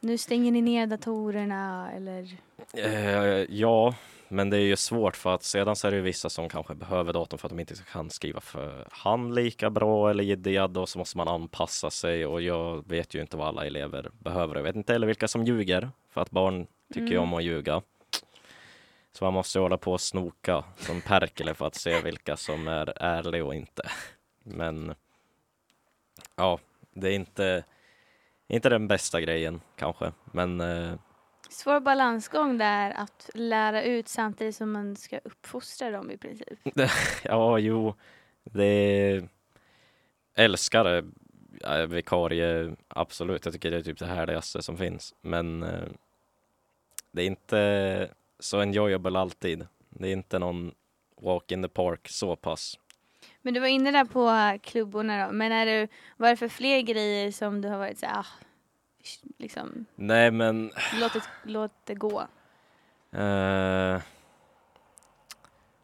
nu 0.00 0.18
stänger 0.18 0.52
ni 0.52 0.62
ner 0.62 0.86
datorerna 0.86 1.92
eller? 1.92 2.36
Eh, 2.72 3.54
ja, 3.54 3.94
men 4.28 4.50
det 4.50 4.56
är 4.56 4.60
ju 4.60 4.76
svårt 4.76 5.16
för 5.16 5.34
att 5.34 5.42
sedan 5.42 5.76
så 5.76 5.86
är 5.86 5.90
det 5.92 6.00
vissa 6.00 6.30
som 6.30 6.48
kanske 6.48 6.74
behöver 6.74 7.12
datorn 7.12 7.38
för 7.38 7.48
att 7.48 7.52
de 7.52 7.60
inte 7.60 7.74
kan 7.92 8.10
skriva 8.10 8.40
för 8.40 8.88
hand 8.90 9.34
lika 9.34 9.70
bra 9.70 10.10
eller 10.10 10.24
gediad 10.24 10.76
och 10.76 10.88
så 10.88 10.98
måste 10.98 11.16
man 11.16 11.28
anpassa 11.28 11.90
sig 11.90 12.26
och 12.26 12.42
jag 12.42 12.88
vet 12.88 13.14
ju 13.14 13.20
inte 13.20 13.36
vad 13.36 13.48
alla 13.48 13.66
elever 13.66 14.10
behöver. 14.18 14.56
Jag 14.56 14.62
vet 14.62 14.76
inte 14.76 14.92
heller 14.92 15.06
vilka 15.06 15.28
som 15.28 15.44
ljuger 15.44 15.90
för 16.10 16.20
att 16.20 16.30
barn 16.30 16.66
tycker 16.94 17.06
Mm. 17.12 17.22
om 17.22 17.34
att 17.34 17.44
ljuga. 17.44 17.82
Så 19.12 19.24
man 19.24 19.34
måste 19.34 19.58
hålla 19.58 19.76
på 19.76 19.92
och 19.92 20.00
snoka 20.00 20.64
som 20.76 21.00
Perkele 21.00 21.54
för 21.54 21.66
att 21.66 21.74
se 21.74 22.00
vilka 22.00 22.36
som 22.36 22.68
är 22.68 22.92
ärliga 22.96 23.44
och 23.44 23.54
inte. 23.54 23.82
Men 24.42 24.94
ja, 26.36 26.58
det 26.92 27.08
är 27.08 27.12
inte, 27.14 27.64
inte 28.48 28.68
den 28.68 28.88
bästa 28.88 29.20
grejen 29.20 29.60
kanske, 29.76 30.12
men 30.24 30.60
eh, 30.60 30.94
Svår 31.54 31.80
balansgång 31.80 32.58
där 32.58 32.90
att 32.90 33.30
lära 33.34 33.82
ut 33.82 34.08
samtidigt 34.08 34.56
som 34.56 34.72
man 34.72 34.96
ska 34.96 35.18
uppfostra 35.18 35.90
dem 35.90 36.10
i 36.10 36.16
princip. 36.16 36.58
Ja, 37.24 37.58
jo, 37.58 37.94
det 38.44 39.22
älskar. 40.34 41.04
Ja, 41.60 41.86
Vikarie, 41.86 42.76
absolut. 42.88 43.44
Jag 43.44 43.54
tycker 43.54 43.70
det 43.70 43.76
är 43.76 43.82
typ 43.82 43.98
det 43.98 44.06
härligaste 44.06 44.62
som 44.62 44.76
finns. 44.76 45.14
Men 45.20 45.62
eh, 45.62 45.88
det 47.12 47.22
är 47.22 47.26
inte 47.26 48.10
så 48.38 48.60
enjoyable 48.60 49.18
alltid. 49.18 49.66
Det 49.88 50.08
är 50.08 50.12
inte 50.12 50.38
någon 50.38 50.74
walk 51.20 51.52
in 51.52 51.62
the 51.62 51.68
park 51.68 52.08
så 52.08 52.36
pass. 52.36 52.78
Men 53.42 53.54
du 53.54 53.60
var 53.60 53.66
inne 53.66 53.90
där 53.90 54.04
på 54.04 54.58
klubborna 54.62 55.26
då. 55.26 55.32
Men 55.32 55.52
är 55.52 55.66
du, 55.66 55.88
vad 56.16 56.28
är 56.28 56.32
det 56.32 56.36
för 56.36 56.48
fler 56.48 56.80
grejer 56.80 57.30
som 57.30 57.60
du 57.60 57.68
har 57.68 57.78
varit 57.78 57.98
så 57.98 58.06
här, 58.06 58.18
ah, 58.18 58.26
liksom, 59.38 59.84
Nej, 59.94 60.30
men 60.30 60.72
låt 61.00 61.12
det, 61.12 61.22
låt 61.44 61.72
det 61.84 61.94
gå? 61.94 62.20
Eh, 63.12 64.02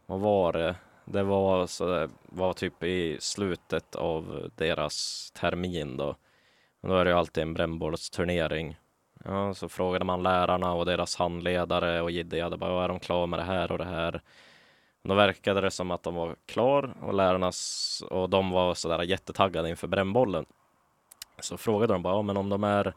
vad 0.06 0.20
var 0.20 0.52
det? 0.52 0.74
Det 1.04 1.22
var, 1.22 1.66
så 1.66 2.08
var 2.22 2.52
typ 2.52 2.82
i 2.82 3.16
slutet 3.20 3.94
av 3.94 4.50
deras 4.56 5.30
termin 5.30 5.96
då. 5.96 6.16
Då 6.82 6.94
är 6.96 7.04
det 7.04 7.10
ju 7.10 7.16
alltid 7.16 7.42
en 7.42 7.54
brännbollsturnering. 7.54 8.76
Ja, 9.24 9.54
så 9.54 9.68
frågade 9.68 10.04
man 10.04 10.22
lärarna 10.22 10.72
och 10.72 10.86
deras 10.86 11.16
handledare 11.16 12.00
och 12.00 12.10
hade 12.42 12.56
bara, 12.56 12.84
är 12.84 12.88
de 12.88 13.00
klara 13.00 13.26
med 13.26 13.38
det 13.38 13.44
här 13.44 13.72
och 13.72 13.78
det 13.78 13.84
här? 13.84 14.22
Då 15.02 15.14
verkade 15.14 15.60
det 15.60 15.70
som 15.70 15.90
att 15.90 16.02
de 16.02 16.14
var 16.14 16.36
klar 16.46 16.94
och 17.02 17.14
lärarna 17.14 17.52
och 18.10 18.30
de 18.30 18.50
var 18.50 18.74
sådär 18.74 19.02
jättetaggade 19.02 19.68
inför 19.68 19.88
brännbollen. 19.88 20.46
Så 21.40 21.56
frågade 21.56 21.92
de 21.92 22.02
bara, 22.02 22.14
ja, 22.14 22.22
men 22.22 22.36
om 22.36 22.48
de 22.48 22.64
är 22.64 22.94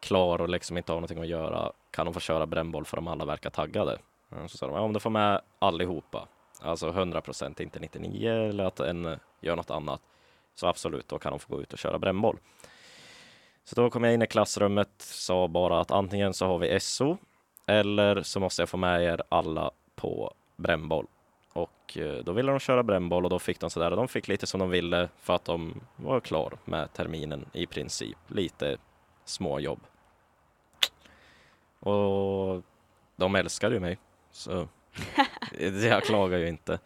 klar 0.00 0.40
och 0.40 0.48
liksom 0.48 0.76
inte 0.76 0.92
har 0.92 0.96
någonting 0.96 1.20
att 1.20 1.28
göra, 1.28 1.72
kan 1.90 2.04
de 2.06 2.14
få 2.14 2.20
köra 2.20 2.46
brännboll 2.46 2.84
för 2.84 2.96
de 2.96 3.08
alla 3.08 3.24
verkar 3.24 3.50
taggade? 3.50 3.98
Mm, 4.32 4.48
så 4.48 4.56
sa 4.56 4.66
de, 4.66 4.74
ja, 4.74 4.80
om 4.80 4.92
de 4.92 5.00
får 5.00 5.10
med 5.10 5.40
allihopa, 5.58 6.28
alltså 6.60 6.88
100 6.88 7.20
procent, 7.20 7.60
inte 7.60 7.80
99 7.80 8.30
eller 8.30 8.64
att 8.64 8.80
en 8.80 9.18
gör 9.40 9.56
något 9.56 9.70
annat, 9.70 10.00
så 10.54 10.66
absolut, 10.66 11.08
då 11.08 11.18
kan 11.18 11.30
de 11.30 11.38
få 11.38 11.54
gå 11.54 11.62
ut 11.62 11.72
och 11.72 11.78
köra 11.78 11.98
brännboll. 11.98 12.38
Så 13.64 13.74
då 13.74 13.90
kom 13.90 14.04
jag 14.04 14.14
in 14.14 14.22
i 14.22 14.26
klassrummet, 14.26 14.90
sa 14.98 15.48
bara 15.48 15.80
att 15.80 15.90
antingen 15.90 16.34
så 16.34 16.46
har 16.46 16.58
vi 16.58 16.80
SO 16.80 17.16
eller 17.66 18.22
så 18.22 18.40
måste 18.40 18.62
jag 18.62 18.68
få 18.68 18.76
med 18.76 19.02
er 19.02 19.22
alla 19.28 19.70
på 19.94 20.34
brännboll. 20.56 21.06
Och 21.86 21.98
eh, 21.98 22.24
då 22.24 22.32
ville 22.32 22.50
de 22.50 22.60
köra 22.60 22.82
brännboll 22.82 23.24
och 23.24 23.30
då 23.30 23.38
fick 23.38 23.60
de 23.60 23.70
sådär, 23.70 23.90
och 23.90 23.96
de 23.96 24.08
fick 24.08 24.28
lite 24.28 24.46
som 24.46 24.60
de 24.60 24.70
ville 24.70 25.08
för 25.20 25.34
att 25.34 25.44
de 25.44 25.80
var 25.96 26.20
klar 26.20 26.58
med 26.64 26.92
terminen 26.92 27.46
i 27.52 27.66
princip. 27.66 28.18
Lite 28.28 28.76
småjobb. 29.24 29.80
Och 31.80 32.62
de 33.16 33.34
älskade 33.34 33.74
ju 33.74 33.80
mig. 33.80 33.98
Så 34.30 34.68
jag 35.90 36.02
klagar 36.02 36.38
ju 36.38 36.48
inte. 36.48 36.78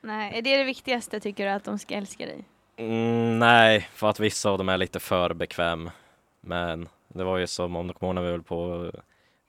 Nej, 0.00 0.38
är 0.38 0.42
det 0.42 0.56
det 0.56 0.64
viktigaste 0.64 1.20
tycker 1.20 1.44
du 1.44 1.50
att 1.50 1.64
de 1.64 1.78
ska 1.78 1.94
älska 1.94 2.26
dig? 2.26 2.44
Mm, 2.76 3.38
nej, 3.38 3.88
för 3.92 4.10
att 4.10 4.20
vissa 4.20 4.50
av 4.50 4.58
dem 4.58 4.68
är 4.68 4.78
lite 4.78 5.00
för 5.00 5.34
bekväm. 5.34 5.90
Men 6.40 6.88
det 7.08 7.24
var 7.24 7.38
ju 7.38 7.46
som 7.46 7.76
om 7.76 7.86
du 7.86 7.94
kommer 7.94 8.08
ihåg 8.08 8.14
när 8.14 8.22
vi 8.22 8.30
höll 8.30 8.42
på 8.42 8.92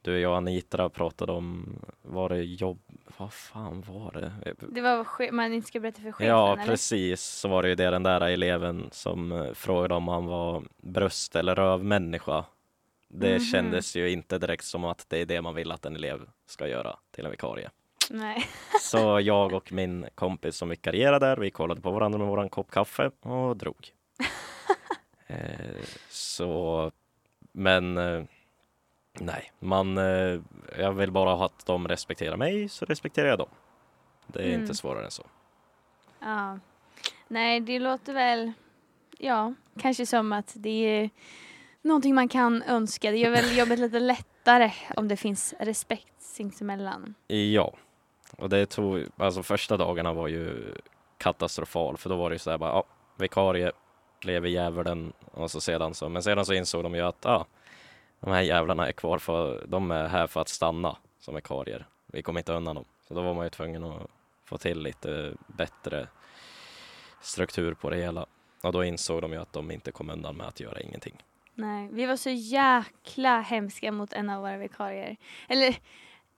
du, 0.05 0.19
jag 0.19 0.31
och 0.31 0.37
Anitra 0.37 0.89
pratade 0.89 1.31
om, 1.31 1.75
var 2.01 2.29
det 2.29 2.43
jobb, 2.43 2.79
vad 3.17 3.33
fan 3.33 3.81
var 3.87 4.11
det? 4.11 4.55
Det 4.69 4.81
var 4.81 5.31
man 5.31 5.53
inte 5.53 5.67
ska 5.67 5.79
berätta 5.79 6.01
för 6.01 6.11
chefen 6.11 6.27
Ja, 6.27 6.53
eller? 6.53 6.65
precis. 6.65 7.21
Så 7.21 7.47
var 7.47 7.61
det 7.63 7.69
ju 7.69 7.75
det 7.75 7.89
den 7.89 8.03
där 8.03 8.21
eleven 8.21 8.87
som 8.91 9.31
eh, 9.31 9.53
frågade 9.53 9.93
om 9.93 10.07
han 10.07 10.25
var 10.25 10.63
bröst 10.77 11.35
eller 11.35 11.55
rövmänniska. 11.55 12.45
Det 13.07 13.29
Mhm. 13.31 13.39
kändes 13.39 13.95
ju 13.95 14.09
inte 14.11 14.37
direkt 14.37 14.63
som 14.65 14.83
att 14.85 15.05
det 15.09 15.21
är 15.21 15.25
det 15.25 15.41
man 15.41 15.55
vill 15.55 15.71
att 15.71 15.85
en 15.85 15.95
elev 15.95 16.21
ska 16.45 16.67
göra 16.67 16.95
till 17.11 17.25
en 17.25 17.31
vikarie. 17.31 17.69
Nej. 18.09 18.45
Så 18.81 19.19
jag 19.19 19.53
och 19.53 19.71
min 19.71 20.05
kompis 20.15 20.55
som 20.57 20.69
vikarierade 20.69 21.25
där, 21.25 21.37
vi 21.37 21.51
kollade 21.51 21.81
på 21.81 21.91
varandra 21.91 22.19
med 22.19 22.27
våran 22.27 22.49
kopp 22.49 22.71
kaffe 22.71 23.11
och 23.21 23.57
drog. 23.57 23.87
eh, 25.27 25.85
så, 26.09 26.91
men 27.51 27.97
eh, 27.97 28.23
nej, 29.19 29.51
man, 29.59 29.97
eh, 29.97 30.39
jag 30.79 30.91
vill 30.93 31.11
bara 31.11 31.35
ha 31.35 31.45
att 31.45 31.65
de 31.65 31.87
respekterar 31.87 32.37
mig 32.37 32.69
så 32.69 32.85
respekterar 32.85 33.27
jag 33.27 33.37
dem. 33.39 33.49
Det 34.27 34.39
är 34.39 34.47
Mm. 34.47 34.61
inte 34.61 34.75
svårare 34.75 35.05
än 35.05 35.11
så. 35.11 35.23
Ja. 36.19 36.59
Nej, 37.27 37.59
det 37.59 37.79
låter 37.79 38.13
väl, 38.13 38.51
ja, 39.17 39.53
kanske 39.79 40.05
som 40.05 40.31
att 40.31 40.53
det 40.55 40.69
är 40.99 41.09
någonting 41.81 42.15
man 42.15 42.27
kan 42.29 42.63
önska. 42.63 43.11
Det 43.11 43.17
gör 43.17 43.31
väl 43.31 43.57
jobbet 43.57 43.79
lite 43.79 43.99
lättare 43.99 44.71
om 44.95 45.07
det 45.07 45.17
finns 45.17 45.53
respekt 45.59 46.13
sinsemellan. 46.21 47.15
Ja, 47.27 47.73
och 48.37 48.49
det 48.49 48.65
tog, 48.65 49.03
alltså 49.17 49.43
första 49.43 49.77
dagarna 49.77 50.13
var 50.13 50.27
ju 50.27 50.73
katastrofal 51.17 51.97
för 51.97 52.09
då 52.09 52.15
var 52.15 52.29
det 52.29 52.33
ju 52.33 52.39
sådär 52.39 52.57
bara, 52.57 52.69
ja, 52.71 52.83
vikarie, 53.17 53.71
lever 54.21 54.49
djävulen 54.49 55.13
och 55.31 55.51
så 55.51 55.61
sedan 55.61 55.93
så, 55.93 56.09
men 56.09 56.23
sedan 56.23 56.45
så 56.45 56.53
insåg 56.53 56.83
de 56.83 56.95
ju 56.95 57.01
att, 57.01 57.17
ja, 57.21 57.45
de 58.25 58.31
här 58.31 58.41
jävlarna 58.41 58.87
är 58.87 58.91
kvar 58.91 59.19
för, 59.19 59.65
de 59.67 59.91
är 59.91 60.07
här 60.07 60.27
för 60.27 60.41
att 60.41 60.49
stanna 60.49 60.97
som 61.19 61.35
vikarier. 61.35 61.87
Vi 62.05 62.21
kommer 62.21 62.39
inte 62.39 62.53
undan 62.53 62.75
dem. 62.75 62.85
Så 63.07 63.13
då 63.13 63.21
var 63.21 63.33
man 63.33 63.45
ju 63.45 63.49
tvungen 63.49 63.83
att 63.83 64.07
få 64.45 64.57
till 64.57 64.79
lite 64.79 65.33
bättre 65.47 66.07
struktur 67.21 67.73
på 67.73 67.89
det 67.89 67.97
hela. 67.97 68.25
Och 68.63 68.71
då 68.71 68.83
insåg 68.83 69.21
de 69.21 69.31
ju 69.31 69.41
att 69.41 69.53
de 69.53 69.71
inte 69.71 69.91
kom 69.91 70.09
undan 70.09 70.35
med 70.35 70.47
att 70.47 70.59
göra 70.59 70.81
ingenting. 70.81 71.23
Nej, 71.53 71.89
vi 71.91 72.05
var 72.05 72.15
så 72.15 72.29
jäkla 72.29 73.41
hemska 73.41 73.91
mot 73.91 74.13
en 74.13 74.29
av 74.29 74.41
våra 74.41 74.57
vikarier. 74.57 75.17
Eller, 75.47 75.69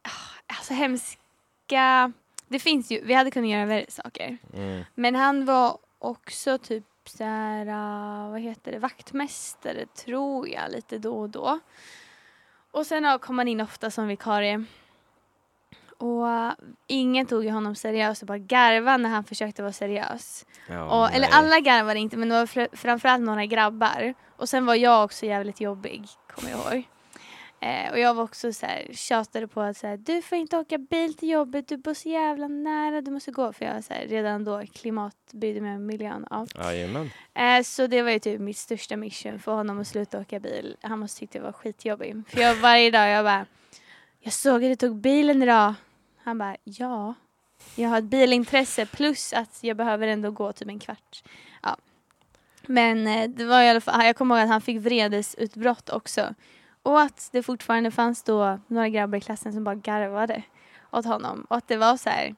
ah, 0.01 0.55
alltså 0.57 0.73
hemska. 0.73 2.13
Det 2.47 2.59
finns 2.59 2.91
ju, 2.91 3.01
vi 3.05 3.13
hade 3.13 3.31
kunnat 3.31 3.49
göra 3.49 3.65
värre 3.65 3.85
saker. 3.89 4.37
Mm. 4.53 4.83
Men 4.95 5.15
han 5.15 5.45
var 5.45 5.77
också 5.99 6.57
typ 6.57 6.83
så 7.09 7.23
här, 7.23 7.67
ah, 7.71 8.29
vad 8.29 8.41
heter 8.41 8.71
det, 8.71 8.79
vaktmästare 8.79 9.85
tror 9.85 10.49
jag, 10.49 10.71
lite 10.71 10.97
då 10.97 11.19
och 11.19 11.29
då. 11.29 11.59
Och 12.71 12.85
sen 12.85 13.19
kom 13.19 13.37
han 13.37 13.47
in 13.47 13.61
ofta 13.61 13.91
som 13.91 14.07
vikarie. 14.07 14.65
Och 15.97 16.23
uh, 16.23 16.51
ingen 16.87 17.25
tog 17.25 17.43
ju 17.43 17.51
honom 17.51 17.75
seriöst 17.75 18.21
och 18.21 18.27
bara 18.27 18.37
garvade 18.37 18.97
när 18.97 19.09
han 19.09 19.23
försökte 19.23 19.61
vara 19.61 19.73
seriös. 19.73 20.45
Ja, 20.67 20.83
och, 20.83 21.15
eller 21.15 21.27
alla 21.31 21.59
garvade 21.59 21.99
inte 21.99 22.17
men 22.17 22.29
det 22.29 22.35
var 22.35 22.45
fr- 22.45 22.75
framförallt 22.75 23.23
några 23.23 23.45
grabbar. 23.45 24.13
Och 24.35 24.49
sen 24.49 24.65
var 24.65 24.75
jag 24.75 25.03
också 25.03 25.25
jävligt 25.25 25.61
jobbig, 25.61 26.07
kommer 26.27 26.51
jag 26.51 26.59
ihåg. 26.59 26.87
Eh, 27.59 27.91
och 27.91 27.99
jag 27.99 28.13
var 28.13 28.23
också 28.23 28.53
så 28.53 28.65
här, 28.65 28.87
tjatade 28.93 29.47
på 29.47 29.61
att 29.61 29.77
så 29.77 29.87
här, 29.87 29.97
du 29.97 30.21
får 30.21 30.37
inte 30.37 30.57
åka 30.57 30.77
bil 30.77 31.13
till 31.13 31.29
jobbet, 31.29 31.67
du 31.67 31.77
bor 31.77 31.93
så 31.93 32.09
jävla 32.09 32.47
nära, 32.47 33.01
du 33.01 33.11
måste 33.11 33.31
gå. 33.31 33.53
För 33.53 33.65
jag 33.65 33.73
var 33.73 33.81
så 33.81 33.93
här, 33.93 34.07
redan 34.07 34.43
då 34.43 34.63
klimatbrydde 34.73 35.61
mig 35.61 35.75
om 35.75 35.85
miljön. 35.85 36.25
Ja. 36.29 36.47
Jajamän. 36.55 37.09
Eh, 37.33 37.63
så 37.63 37.87
det 37.87 38.01
var 38.01 38.11
ju 38.11 38.19
typ 38.19 38.41
mitt 38.41 38.57
största 38.57 38.97
mission 38.97 39.39
för 39.39 39.51
honom 39.51 39.79
att 39.79 39.87
sluta 39.87 40.19
åka 40.19 40.39
bil. 40.39 40.77
Han 40.81 40.99
måste 40.99 41.19
tyckte 41.19 41.37
jag 41.37 41.43
var 41.43 41.51
skitjobbig. 41.51 42.23
För 42.27 42.41
jag 42.41 42.55
varje 42.55 42.91
dag 42.91 43.09
jag 43.09 43.25
bara, 43.25 43.45
jag 44.19 44.33
såg 44.33 44.63
att 44.63 44.71
du 44.71 44.75
tog 44.75 44.95
bilen 44.95 45.43
idag. 45.43 45.73
Han 46.23 46.37
bara, 46.37 46.55
ja. 46.63 47.13
Jag 47.75 47.89
har 47.89 47.97
ett 47.97 48.03
bilintresse 48.03 48.85
plus 48.85 49.33
att 49.33 49.59
jag 49.61 49.77
behöver 49.77 50.07
ändå 50.07 50.31
gå 50.31 50.53
typ 50.53 50.67
en 50.67 50.79
kvart. 50.79 51.23
Ja. 51.63 51.77
Men 52.65 53.07
eh, 53.07 53.29
det 53.29 53.45
var 53.45 53.61
i 53.61 53.69
alla 53.69 53.81
fall, 53.81 54.05
jag 54.05 54.15
kommer 54.15 54.35
ihåg 54.35 54.43
att 54.43 54.49
han 54.49 54.61
fick 54.61 54.77
vredesutbrott 54.77 55.89
också. 55.89 56.33
Och 56.87 57.01
att 57.01 57.29
det 57.31 57.43
fortfarande 57.43 57.91
fanns 57.91 58.23
då 58.23 58.59
några 58.67 58.89
grabbar 58.89 59.17
i 59.17 59.21
klassen 59.21 59.53
som 59.53 59.63
bara 59.63 59.75
garvade 59.75 60.43
åt 60.91 61.05
honom. 61.05 61.45
Och 61.49 61.57
att 61.57 61.67
det 61.67 61.77
var 61.77 61.97
så 61.97 62.09
här. 62.09 62.35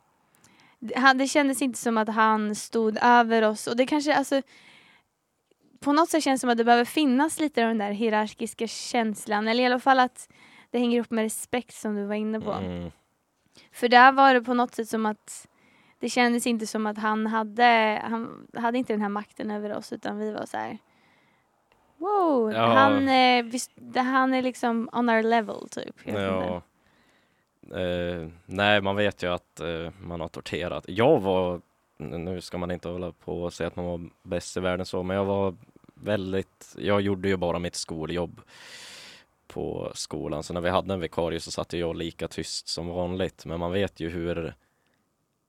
Det, 0.79 0.97
han, 0.97 1.17
det 1.17 1.27
kändes 1.27 1.61
inte 1.61 1.79
som 1.79 1.97
att 1.97 2.09
han 2.09 2.55
stod 2.55 2.97
över 3.01 3.41
oss. 3.41 3.67
Och 3.67 3.77
det 3.77 3.85
kanske, 3.85 4.15
alltså. 4.15 4.41
På 5.79 5.93
något 5.93 6.09
sätt 6.09 6.23
känns 6.23 6.39
det 6.39 6.41
som 6.41 6.49
att 6.49 6.57
det 6.57 6.63
behöver 6.63 6.85
finnas 6.85 7.39
lite 7.39 7.61
av 7.61 7.67
den 7.67 7.77
där 7.77 7.91
hierarkiska 7.91 8.67
känslan. 8.67 9.47
Eller 9.47 9.63
i 9.63 9.65
alla 9.65 9.79
fall 9.79 9.99
att 9.99 10.29
det 10.71 10.79
hänger 10.79 11.01
upp 11.01 11.11
med 11.11 11.23
respekt 11.23 11.75
som 11.75 11.95
du 11.95 12.05
var 12.05 12.15
inne 12.15 12.41
på. 12.41 12.51
Mm. 12.51 12.91
För 13.71 13.87
där 13.87 14.11
var 14.11 14.33
det 14.33 14.41
på 14.41 14.53
något 14.53 14.75
sätt 14.75 14.89
som 14.89 15.05
att 15.05 15.47
det 15.99 16.09
kändes 16.09 16.47
inte 16.47 16.67
som 16.67 16.85
att 16.85 16.97
han 16.97 17.27
hade, 17.27 18.01
han 18.03 18.47
hade 18.57 18.77
inte 18.77 18.93
den 18.93 19.01
här 19.01 19.09
makten 19.09 19.51
över 19.51 19.77
oss 19.77 19.93
utan 19.93 20.17
vi 20.17 20.31
var 20.31 20.45
så 20.45 20.57
här. 20.57 20.77
Wow, 21.99 22.51
Ja. 22.53 22.65
han, 22.65 23.09
eh, 23.09 23.43
visst, 23.43 23.71
han 23.95 24.33
är 24.33 24.41
liksom 24.41 24.89
on 24.93 25.09
our 25.09 25.23
level 25.23 25.69
typ. 25.69 25.95
Ja. 26.05 26.61
Eh, 27.79 28.27
nej, 28.45 28.81
man 28.81 28.95
vet 28.95 29.23
ju 29.23 29.27
att 29.33 29.59
eh, 29.59 29.91
man 30.01 30.21
har 30.21 30.27
torterat. 30.27 30.85
Jag 30.87 31.19
var, 31.19 31.61
nu 31.97 32.41
ska 32.41 32.57
man 32.57 32.71
inte 32.71 32.89
hålla 32.89 33.11
på 33.11 33.43
och 33.43 33.53
säga 33.53 33.67
att 33.67 33.75
man 33.75 33.85
var 33.85 34.09
bäst 34.23 34.57
i 34.57 34.59
världen 34.59 34.85
så, 34.85 35.03
men 35.03 35.17
jag 35.17 35.25
var 35.25 35.55
väldigt, 35.93 36.75
jag 36.77 37.01
gjorde 37.01 37.27
ju 37.29 37.37
bara 37.37 37.59
mitt 37.59 37.75
skoljobb 37.75 38.41
på 39.47 39.91
skolan. 39.93 40.43
Så 40.43 40.53
när 40.53 40.61
vi 40.61 40.69
hade 40.69 40.93
en 40.93 40.99
vikarie 40.99 41.39
så 41.39 41.51
satt 41.51 41.73
jag 41.73 41.95
lika 41.97 42.27
tyst 42.27 42.67
som 42.67 42.87
vanligt. 42.87 43.45
Men 43.45 43.59
man 43.59 43.71
vet 43.71 43.99
ju 43.99 44.09
hur 44.09 44.53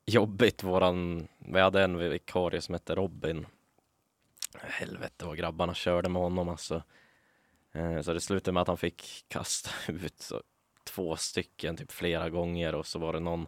jobbigt 0.07 0.63
våran, 0.63 1.29
vi 1.39 1.61
hade 1.61 1.83
en 1.83 1.99
vikarie 1.99 2.61
som 2.61 2.73
hette 2.75 2.95
Robin. 2.95 3.47
Helvete 4.59 5.25
vad 5.27 5.37
grabbarna 5.39 5.75
körde 5.75 6.09
med 6.09 6.23
honom 6.23 6.49
alltså. 6.49 6.83
Eh, 7.73 8.01
Så 8.01 8.13
det 8.13 8.21
slutade 8.21 8.53
med 8.53 8.61
att 8.61 8.69
han 8.69 8.77
fick 8.79 9.25
kasta 9.29 9.71
ut 9.93 10.21
så, 10.21 10.43
två 10.85 11.17
stycken 11.17 11.77
typ 11.77 11.93
flera 11.93 12.31
gånger 12.31 12.75
och 12.75 12.87
så 12.87 12.99
var 12.99 13.13
det 13.13 13.21
någon 13.21 13.47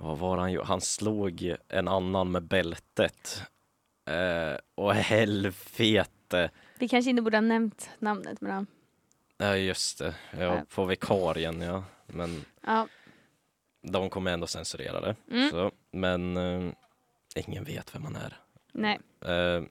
vad 0.00 0.18
var 0.18 0.38
han 0.38 0.52
ju? 0.52 0.62
Han 0.62 0.80
slog 0.80 1.54
en 1.68 1.88
annan 1.88 2.30
med 2.30 2.42
bältet. 2.42 3.42
Eh, 4.04 4.58
och 4.74 4.94
helvete. 4.94 6.50
Vi 6.78 6.88
kanske 6.88 7.10
inte 7.10 7.22
borde 7.22 7.36
ha 7.36 7.42
nämnt 7.42 7.90
namnet 7.98 8.40
men 8.40 8.50
ja. 8.52 8.64
Ja 9.46 9.56
just 9.56 9.98
det, 9.98 10.14
ja, 10.38 10.62
på 10.74 10.84
vikarien 10.84 11.60
ja. 11.60 11.84
Men 12.06 12.44
ja. 12.66 12.88
de 13.82 14.10
kommer 14.10 14.32
ändå 14.32 14.46
censurera 14.46 15.00
det. 15.00 15.16
Mm. 15.30 15.50
Så, 15.50 15.72
men 15.90 16.36
eh, 16.36 16.72
ingen 17.36 17.64
vet 17.64 17.94
vem 17.94 18.02
man 18.02 18.16
är. 18.16 18.36
Nej. 18.72 18.98
Eh, 19.24 19.62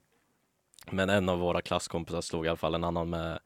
men 0.90 1.10
en 1.10 1.28
av 1.28 1.38
våra 1.38 1.62
klasskompisar 1.62 2.20
slog 2.20 2.46
i 2.46 2.48
alla 2.48 2.56
fall 2.56 2.74
en 2.74 2.84
annan 2.84 3.10
med 3.10 3.38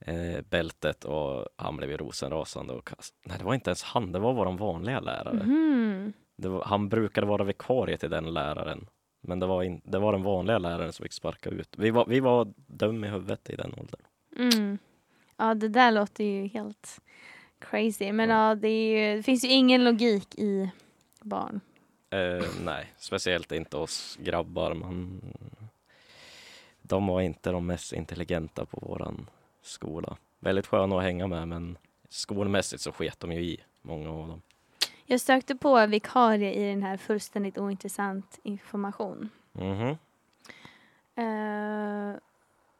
eh, 0.00 0.40
bältet 0.50 1.04
och 1.04 1.48
han 1.56 1.76
blev 1.76 1.90
ju 1.90 1.96
rosenrasande 1.96 2.72
och 2.72 2.86
kast... 2.88 3.14
Nej, 3.24 3.38
det 3.38 3.44
var 3.44 3.54
inte 3.54 3.70
ens 3.70 3.82
han, 3.82 4.12
det 4.12 4.18
var 4.18 4.32
våran 4.32 4.56
vanliga 4.56 5.00
lärare. 5.00 6.12
Det 6.36 6.48
var, 6.48 6.64
han 6.64 6.88
brukade 6.88 7.26
vara 7.26 7.44
vikarie 7.44 7.96
till 7.96 8.10
den 8.10 8.34
läraren. 8.34 8.86
Men 9.20 9.38
det 9.40 9.46
var, 9.46 9.62
in, 9.62 9.80
det 9.84 9.98
var 9.98 10.12
den 10.12 10.22
vanliga 10.22 10.58
läraren 10.58 10.92
som 10.92 11.02
fick 11.02 11.12
sparka 11.12 11.50
ut. 11.50 11.74
Vi 11.78 11.90
var, 11.90 12.06
vi 12.06 12.20
var 12.20 12.52
dum 12.66 13.04
i 13.04 13.08
huvudet 13.08 13.50
i 13.50 13.56
den 13.56 13.74
åldern. 13.78 14.00
Mm. 14.38 14.78
Ja 15.36 15.54
det 15.54 15.68
där 15.68 15.92
låter 15.92 16.24
ju 16.24 16.46
helt 16.46 17.00
crazy. 17.58 18.12
Men 18.12 18.28
Ja. 18.30 18.48
ja, 18.48 18.54
det, 18.54 18.88
ju, 18.88 19.16
det 19.16 19.22
finns 19.22 19.44
ju 19.44 19.48
ingen 19.48 19.84
logik 19.84 20.34
i 20.34 20.70
barn. 21.22 21.60
Eh, 22.10 22.44
nej, 22.60 22.92
speciellt 22.96 23.52
inte 23.52 23.76
oss 23.76 24.18
grabbar. 24.20 24.74
Man, 24.74 25.20
de 26.82 27.06
var 27.06 27.20
inte 27.20 27.50
de 27.50 27.66
mest 27.66 27.92
intelligenta 27.92 28.66
på 28.66 28.80
våran 28.80 29.30
skola. 29.62 30.16
Väldigt 30.38 30.66
sköna 30.66 30.96
att 30.96 31.02
hänga 31.02 31.26
med 31.26 31.48
men 31.48 31.78
skolmässigt 32.08 32.82
så 32.82 32.92
sket 32.92 33.20
de 33.20 33.32
ju 33.32 33.40
i, 33.40 33.60
många 33.82 34.10
av 34.10 34.28
dem. 34.28 34.42
Jag 35.06 35.20
sökte 35.20 35.56
på 35.56 35.86
vikarie 35.86 36.52
i 36.52 36.70
den 36.70 36.82
här 36.82 36.96
fullständigt 36.96 37.58
ointressant 37.58 38.38
information. 38.42 39.28
Mhm. 39.52 39.96
Uh, 41.18 42.16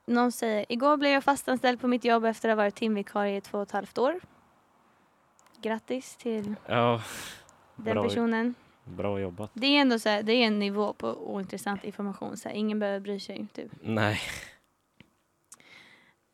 någon 0.06 0.32
säger, 0.32 0.66
igår 0.68 0.96
blev 0.96 1.12
jag 1.12 1.24
fastanställd 1.24 1.80
på 1.80 1.88
mitt 1.88 2.04
jobb 2.04 2.24
efter 2.24 2.48
att 2.48 2.52
ha 2.52 2.56
varit 2.62 2.74
timvikarie 2.74 3.36
i 3.36 3.40
två 3.40 3.58
och 3.58 3.62
ett 3.62 3.70
halvt 3.70 3.98
år. 3.98 4.20
Grattis 5.62 6.16
till 6.16 6.54
Ja, 6.66 7.02
den 7.76 7.94
Bra. 7.94 8.02
personen. 8.04 8.54
Bra 8.86 9.20
jobbat. 9.20 9.50
Det 9.54 9.66
är 9.66 9.80
ändå 9.80 9.98
så 9.98 10.08
här, 10.08 10.22
det 10.22 10.32
är 10.32 10.46
en 10.46 10.58
nivå 10.58 10.92
på 10.92 11.08
ointressant 11.08 11.84
information. 11.84 12.36
Så 12.36 12.48
här, 12.48 12.56
ingen 12.56 12.78
behöver 12.78 13.00
bry 13.00 13.20
sig. 13.20 13.46
Typ. 13.54 13.72
Nej, 13.82 14.20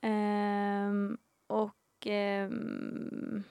Ehm, 0.03 1.18
och 1.46 2.07
ehm, 2.07 3.42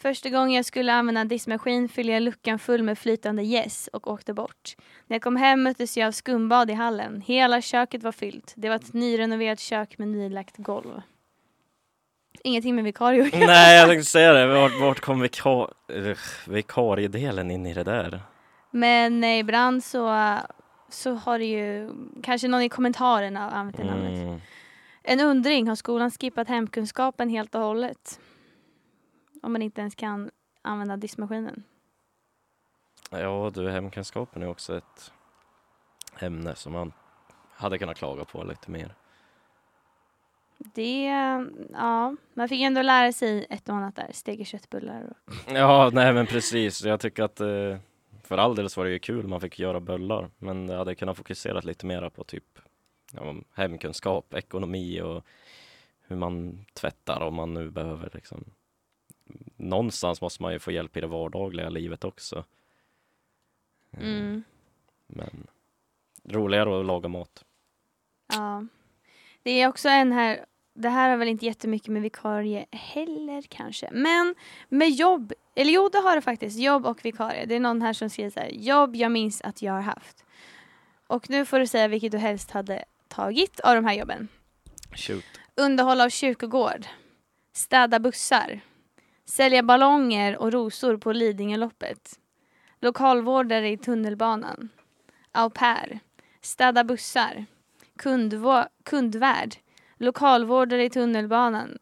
Första 0.00 0.30
gången 0.30 0.52
jag 0.52 0.64
skulle 0.64 0.92
använda 0.92 1.20
en 1.20 1.28
diskmaskin 1.28 1.88
fyllde 1.88 2.12
jag 2.12 2.22
luckan 2.22 2.58
full 2.58 2.82
med 2.82 2.98
flytande 2.98 3.42
gäss 3.42 3.88
och 3.92 4.08
åkte 4.08 4.34
bort. 4.34 4.76
När 5.06 5.14
jag 5.14 5.22
kom 5.22 5.36
hem 5.36 5.62
möttes 5.62 5.96
jag 5.96 6.06
av 6.06 6.12
skumbad 6.12 6.70
i 6.70 6.72
hallen. 6.72 7.20
Hela 7.20 7.60
köket 7.62 8.02
var 8.02 8.12
fyllt. 8.12 8.52
Det 8.56 8.68
var 8.68 8.76
ett 8.76 8.92
nyrenoverat 8.92 9.60
kök 9.60 9.98
med 9.98 10.08
nylagt 10.08 10.56
golv. 10.56 11.02
Ingenting 12.44 12.74
med 12.74 12.84
vikarie 12.84 13.22
att 13.22 13.32
göra. 13.32 13.46
Nej 13.46 13.78
jag 13.78 13.88
tänkte 13.88 14.10
säga 14.10 14.32
det. 14.32 14.46
Vart, 14.46 14.80
vart 14.80 15.00
kom 15.00 15.20
vikar, 15.20 15.70
eh, 15.88 16.16
vikariedelen 16.46 17.50
in 17.50 17.66
i 17.66 17.74
det 17.74 17.84
där? 17.84 18.20
Men 18.70 19.24
eh, 19.24 19.38
ibland 19.38 19.84
så, 19.84 20.36
så 20.88 21.14
har 21.14 21.38
det 21.38 21.44
ju 21.44 21.90
kanske 22.22 22.48
någon 22.48 22.62
i 22.62 22.68
kommentarerna 22.68 23.50
använt 23.50 23.76
det 23.76 23.84
namnet. 23.84 24.22
Mm. 24.22 24.40
En 25.02 25.20
undring, 25.20 25.68
har 25.68 25.74
skolan 25.74 26.10
skippat 26.10 26.48
hemkunskapen 26.48 27.28
helt 27.28 27.54
och 27.54 27.60
hållet? 27.60 28.20
Om 29.42 29.52
man 29.52 29.62
inte 29.62 29.80
ens 29.80 29.94
kan 29.94 30.30
använda 30.62 30.96
diskmaskinen. 30.96 31.62
Ja 33.10 33.50
du, 33.54 33.70
hemkunskapen 33.70 34.42
är 34.42 34.48
också 34.48 34.76
ett 34.76 35.12
ämne 36.20 36.54
som 36.54 36.72
man 36.72 36.92
hade 37.52 37.78
kunnat 37.78 37.98
klaga 37.98 38.24
på 38.24 38.44
lite 38.44 38.70
mer. 38.70 38.94
Det, 40.58 41.04
ja, 41.72 42.16
man 42.34 42.48
fick 42.48 42.60
ändå 42.62 42.82
lära 42.82 43.12
sig 43.12 43.46
ett 43.50 43.68
och 43.68 43.74
annat 43.74 43.96
där. 43.96 44.08
Steg 44.12 44.40
i 44.40 44.44
köttbullar 44.44 45.02
och 45.10 45.34
Ja, 45.54 45.90
nej 45.92 46.12
men 46.12 46.26
precis. 46.26 46.84
Jag 46.84 47.00
tycker 47.00 47.22
att 47.22 47.40
eh, 47.40 47.76
för 48.22 48.38
all 48.38 48.54
del 48.54 48.70
så 48.70 48.80
var 48.80 48.84
det 48.86 48.92
ju 48.92 48.98
kul 48.98 49.26
man 49.26 49.40
fick 49.40 49.58
göra 49.58 49.80
bullar. 49.80 50.30
Men 50.38 50.68
jag 50.68 50.78
hade 50.78 50.94
kunnat 50.94 51.16
fokusera 51.16 51.60
lite 51.60 51.86
mera 51.86 52.10
på 52.10 52.24
typ 52.24 52.58
ja, 53.12 53.34
hemkunskap, 53.54 54.34
ekonomi 54.34 55.00
och 55.00 55.24
hur 56.06 56.16
man 56.16 56.64
tvättar 56.74 57.20
om 57.20 57.34
man 57.34 57.54
nu 57.54 57.70
behöver 57.70 58.10
liksom. 58.14 58.44
Någonstans 59.56 60.20
måste 60.20 60.42
man 60.42 60.52
ju 60.52 60.58
få 60.58 60.72
hjälp 60.72 60.96
i 60.96 61.00
det 61.00 61.06
vardagliga 61.06 61.68
livet 61.68 62.04
också. 62.04 62.44
Eh, 63.90 64.00
mm, 64.00 64.42
Men 65.06 65.46
roligare 66.24 66.80
att 66.80 66.86
laga 66.86 67.08
mat. 67.08 67.44
ja. 68.32 68.66
Det 69.42 69.50
är 69.50 69.68
också 69.68 69.88
en 69.88 70.12
här, 70.12 70.44
det 70.74 70.88
här 70.88 71.10
har 71.10 71.16
väl 71.16 71.28
inte 71.28 71.46
jättemycket 71.46 71.88
med 71.88 72.02
vikarie 72.02 72.66
heller 72.72 73.42
kanske. 73.42 73.88
Men 73.92 74.34
med 74.68 74.90
jobb, 74.90 75.32
eller 75.54 75.72
jo 75.72 75.88
det 75.88 75.98
har 75.98 76.16
det 76.16 76.22
faktiskt, 76.22 76.58
jobb 76.58 76.86
och 76.86 77.04
vikarie. 77.04 77.46
Det 77.46 77.54
är 77.54 77.60
någon 77.60 77.82
här 77.82 77.92
som 77.92 78.10
skriver 78.10 78.30
så 78.30 78.40
här, 78.40 78.48
jobb 78.48 78.96
jag 78.96 79.12
minns 79.12 79.42
att 79.42 79.62
jag 79.62 79.72
har 79.72 79.80
haft. 79.80 80.24
Och 81.06 81.30
nu 81.30 81.44
får 81.44 81.58
du 81.58 81.66
säga 81.66 81.88
vilket 81.88 82.12
du 82.12 82.18
helst 82.18 82.50
hade 82.50 82.84
tagit 83.08 83.60
av 83.60 83.74
de 83.74 83.84
här 83.84 83.94
jobben. 83.94 84.28
Shoot. 84.94 85.24
Underhåll 85.54 86.00
av 86.00 86.08
kyrkogård. 86.08 86.86
Städa 87.52 87.98
bussar. 87.98 88.60
Sälja 89.24 89.62
ballonger 89.62 90.36
och 90.36 90.52
rosor 90.52 90.96
på 90.96 91.12
Lidingöloppet. 91.12 92.18
Lokalvårdare 92.80 93.70
i 93.70 93.78
tunnelbanan. 93.78 94.68
Au 95.32 95.50
pair. 95.50 96.00
Städa 96.40 96.84
bussar. 96.84 97.46
Kundvå- 97.98 98.68
kundvärd. 98.84 99.54
Lokalvårdare 99.98 100.84
i 100.84 100.90
tunnelbanan. 100.90 101.78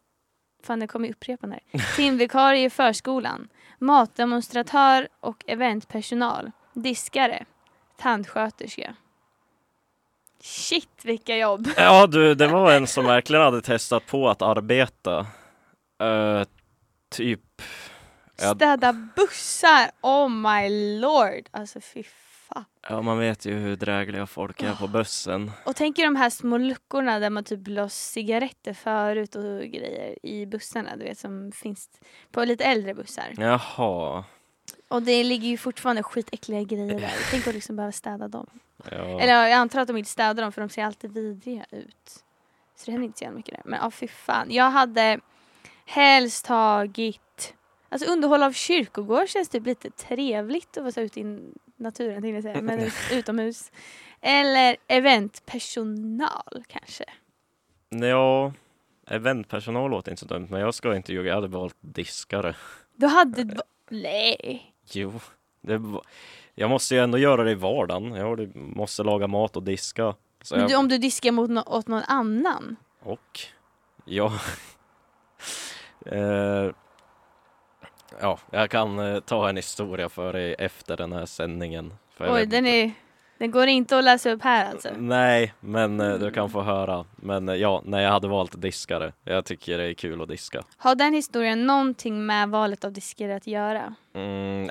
fan 0.63 0.79
det 0.79 0.87
kommer 0.87 1.09
upprepa 1.09 1.47
här. 1.47 1.59
Timvikarie 1.95 2.65
i 2.65 2.69
förskolan. 2.69 3.47
Matdemonstratör 3.79 5.07
och 5.19 5.43
eventpersonal. 5.47 6.51
Diskare. 6.73 7.45
Tandsköterska. 7.97 8.95
Shit 10.41 11.05
vilka 11.05 11.37
jobb! 11.37 11.67
Ja 11.77 12.07
du, 12.07 12.35
det 12.35 12.47
var 12.47 12.71
en 12.73 12.87
som 12.87 13.05
verkligen 13.05 13.43
hade 13.43 13.61
testat 13.61 14.05
på 14.05 14.29
att 14.29 14.41
arbeta. 14.41 15.19
Eh, 15.99 16.43
typ. 17.09 17.61
Städa 18.55 18.93
bussar! 18.93 19.91
Oh 20.01 20.29
my 20.29 20.69
lord! 20.99 21.49
Alltså 21.51 21.81
fy 21.81 22.03
fan. 22.53 22.65
ja 22.89 23.01
man 23.01 23.19
vet 23.19 23.45
ju 23.45 23.53
hur 23.53 23.75
drägliga 23.75 24.27
folk 24.27 24.63
är 24.63 24.73
på 24.73 24.87
bussen. 24.87 25.51
Och 25.65 25.75
tänk 25.75 25.99
er 25.99 26.03
de 26.03 26.15
här 26.15 26.29
små 26.29 26.57
luckorna 26.57 27.19
där 27.19 27.29
man 27.29 27.43
typ 27.43 27.67
la 27.67 27.89
cigaretter 27.89 28.73
förut 28.73 29.35
och 29.35 29.43
grejer 29.61 30.25
i 30.25 30.45
bussarna, 30.45 30.95
du 30.95 31.03
vet 31.03 31.19
som 31.19 31.51
finns 31.51 31.89
på 32.31 32.43
lite 32.43 32.63
äldre 32.63 32.93
bussar. 32.93 33.33
Jaha. 33.37 34.23
Och 34.87 35.01
det 35.01 35.23
ligger 35.23 35.47
ju 35.47 35.57
fortfarande 35.57 36.03
skitäckliga 36.03 36.63
grejer 36.63 36.99
där. 36.99 37.13
Tänk 37.31 37.47
att 37.47 37.53
liksom 37.53 37.75
behöva 37.75 37.91
städa 37.91 38.27
dem. 38.27 38.47
Ja. 38.91 39.19
Eller 39.21 39.33
jag 39.33 39.51
antar 39.51 39.79
att 39.79 39.87
de 39.87 39.97
inte 39.97 40.09
städar 40.09 40.43
dem 40.43 40.51
för 40.51 40.61
de 40.61 40.69
ser 40.69 40.83
alltid 40.83 41.11
vidriga 41.11 41.65
ut. 41.71 42.23
Så 42.75 42.85
det 42.85 42.91
händer 42.91 43.05
inte 43.05 43.17
så 43.17 43.23
jävla 43.23 43.37
mycket 43.37 43.53
där. 43.55 43.61
Men 43.65 43.79
ja, 43.83 43.91
fy 43.91 44.07
fan. 44.07 44.51
Jag 44.51 44.71
hade 44.71 45.19
helst 45.85 46.45
tagit... 46.45 47.53
Alltså 47.89 48.07
underhåll 48.11 48.43
av 48.43 48.51
kyrkogård 48.51 49.29
känns 49.29 49.49
typ 49.49 49.65
lite 49.65 49.89
trevligt 49.89 50.77
att 50.77 50.95
vara 50.95 51.05
ute 51.05 51.19
i 51.19 51.23
naturen 51.77 52.21
tänkte 52.21 52.35
jag 52.35 52.43
säga. 52.43 52.61
Men 52.61 52.79
ut- 52.79 53.11
utomhus. 53.11 53.71
Eller 54.21 54.77
eventpersonal 54.87 56.63
kanske. 56.67 57.05
ja, 57.89 58.53
eventpersonal 59.07 59.91
låter 59.91 60.11
inte 60.11 60.19
så 60.19 60.25
dumt 60.25 60.47
men 60.49 60.61
jag 60.61 60.73
ska 60.73 60.95
inte 60.95 61.13
ljuga, 61.13 61.27
jag 61.29 61.35
hade 61.35 61.47
valt 61.47 61.75
diskare. 61.79 62.55
Du 62.95 63.07
hade... 63.07 63.57
Nej. 63.89 64.73
Jo, 64.91 65.19
det, 65.61 65.81
jag 66.55 66.69
måste 66.69 66.95
ju 66.95 67.01
ändå 67.01 67.17
göra 67.17 67.43
det 67.43 67.51
i 67.51 67.55
vardagen. 67.55 68.11
Jag 68.13 68.55
måste 68.55 69.03
laga 69.03 69.27
mat 69.27 69.55
och 69.57 69.63
diska. 69.63 70.15
Så 70.41 70.55
Men 70.55 70.61
jag, 70.61 70.69
du, 70.69 70.75
om 70.75 70.87
du 70.87 70.97
diskar 70.97 71.31
mot 71.31 71.49
nå- 71.49 71.63
åt 71.67 71.87
någon 71.87 72.03
annan? 72.07 72.75
Och 72.99 73.39
ja. 74.05 74.25
eh, 76.05 76.69
ja, 78.21 78.39
jag 78.51 78.69
kan 78.69 78.99
eh, 78.99 79.19
ta 79.19 79.49
en 79.49 79.55
historia 79.55 80.09
för 80.09 80.33
dig 80.33 80.55
efter 80.59 80.97
den 80.97 81.13
här 81.13 81.25
sändningen. 81.25 81.93
Oj, 82.19 82.45
den, 82.45 82.65
är, 82.65 82.91
den 83.37 83.51
går 83.51 83.67
inte 83.67 83.97
att 83.97 84.03
läsa 84.03 84.31
upp 84.31 84.41
här 84.41 84.71
alltså. 84.71 84.89
Nej, 84.97 85.53
men 85.59 85.99
eh, 86.01 86.13
du 86.13 86.31
kan 86.31 86.49
få 86.49 86.61
höra. 86.61 87.05
Men 87.15 87.49
eh, 87.49 87.55
ja, 87.55 87.81
nej, 87.85 88.03
jag 88.03 88.11
hade 88.11 88.27
valt 88.27 88.61
diskare. 88.61 89.13
Jag 89.23 89.45
tycker 89.45 89.77
det 89.77 89.83
är 89.83 89.93
kul 89.93 90.21
att 90.21 90.27
diska. 90.27 90.63
Har 90.77 90.95
den 90.95 91.13
historien 91.13 91.65
någonting 91.67 92.25
med 92.25 92.49
valet 92.49 92.85
av 92.85 92.91
diskare 92.91 93.35
att 93.35 93.47
göra? 93.47 93.95
Mm, 94.13 94.69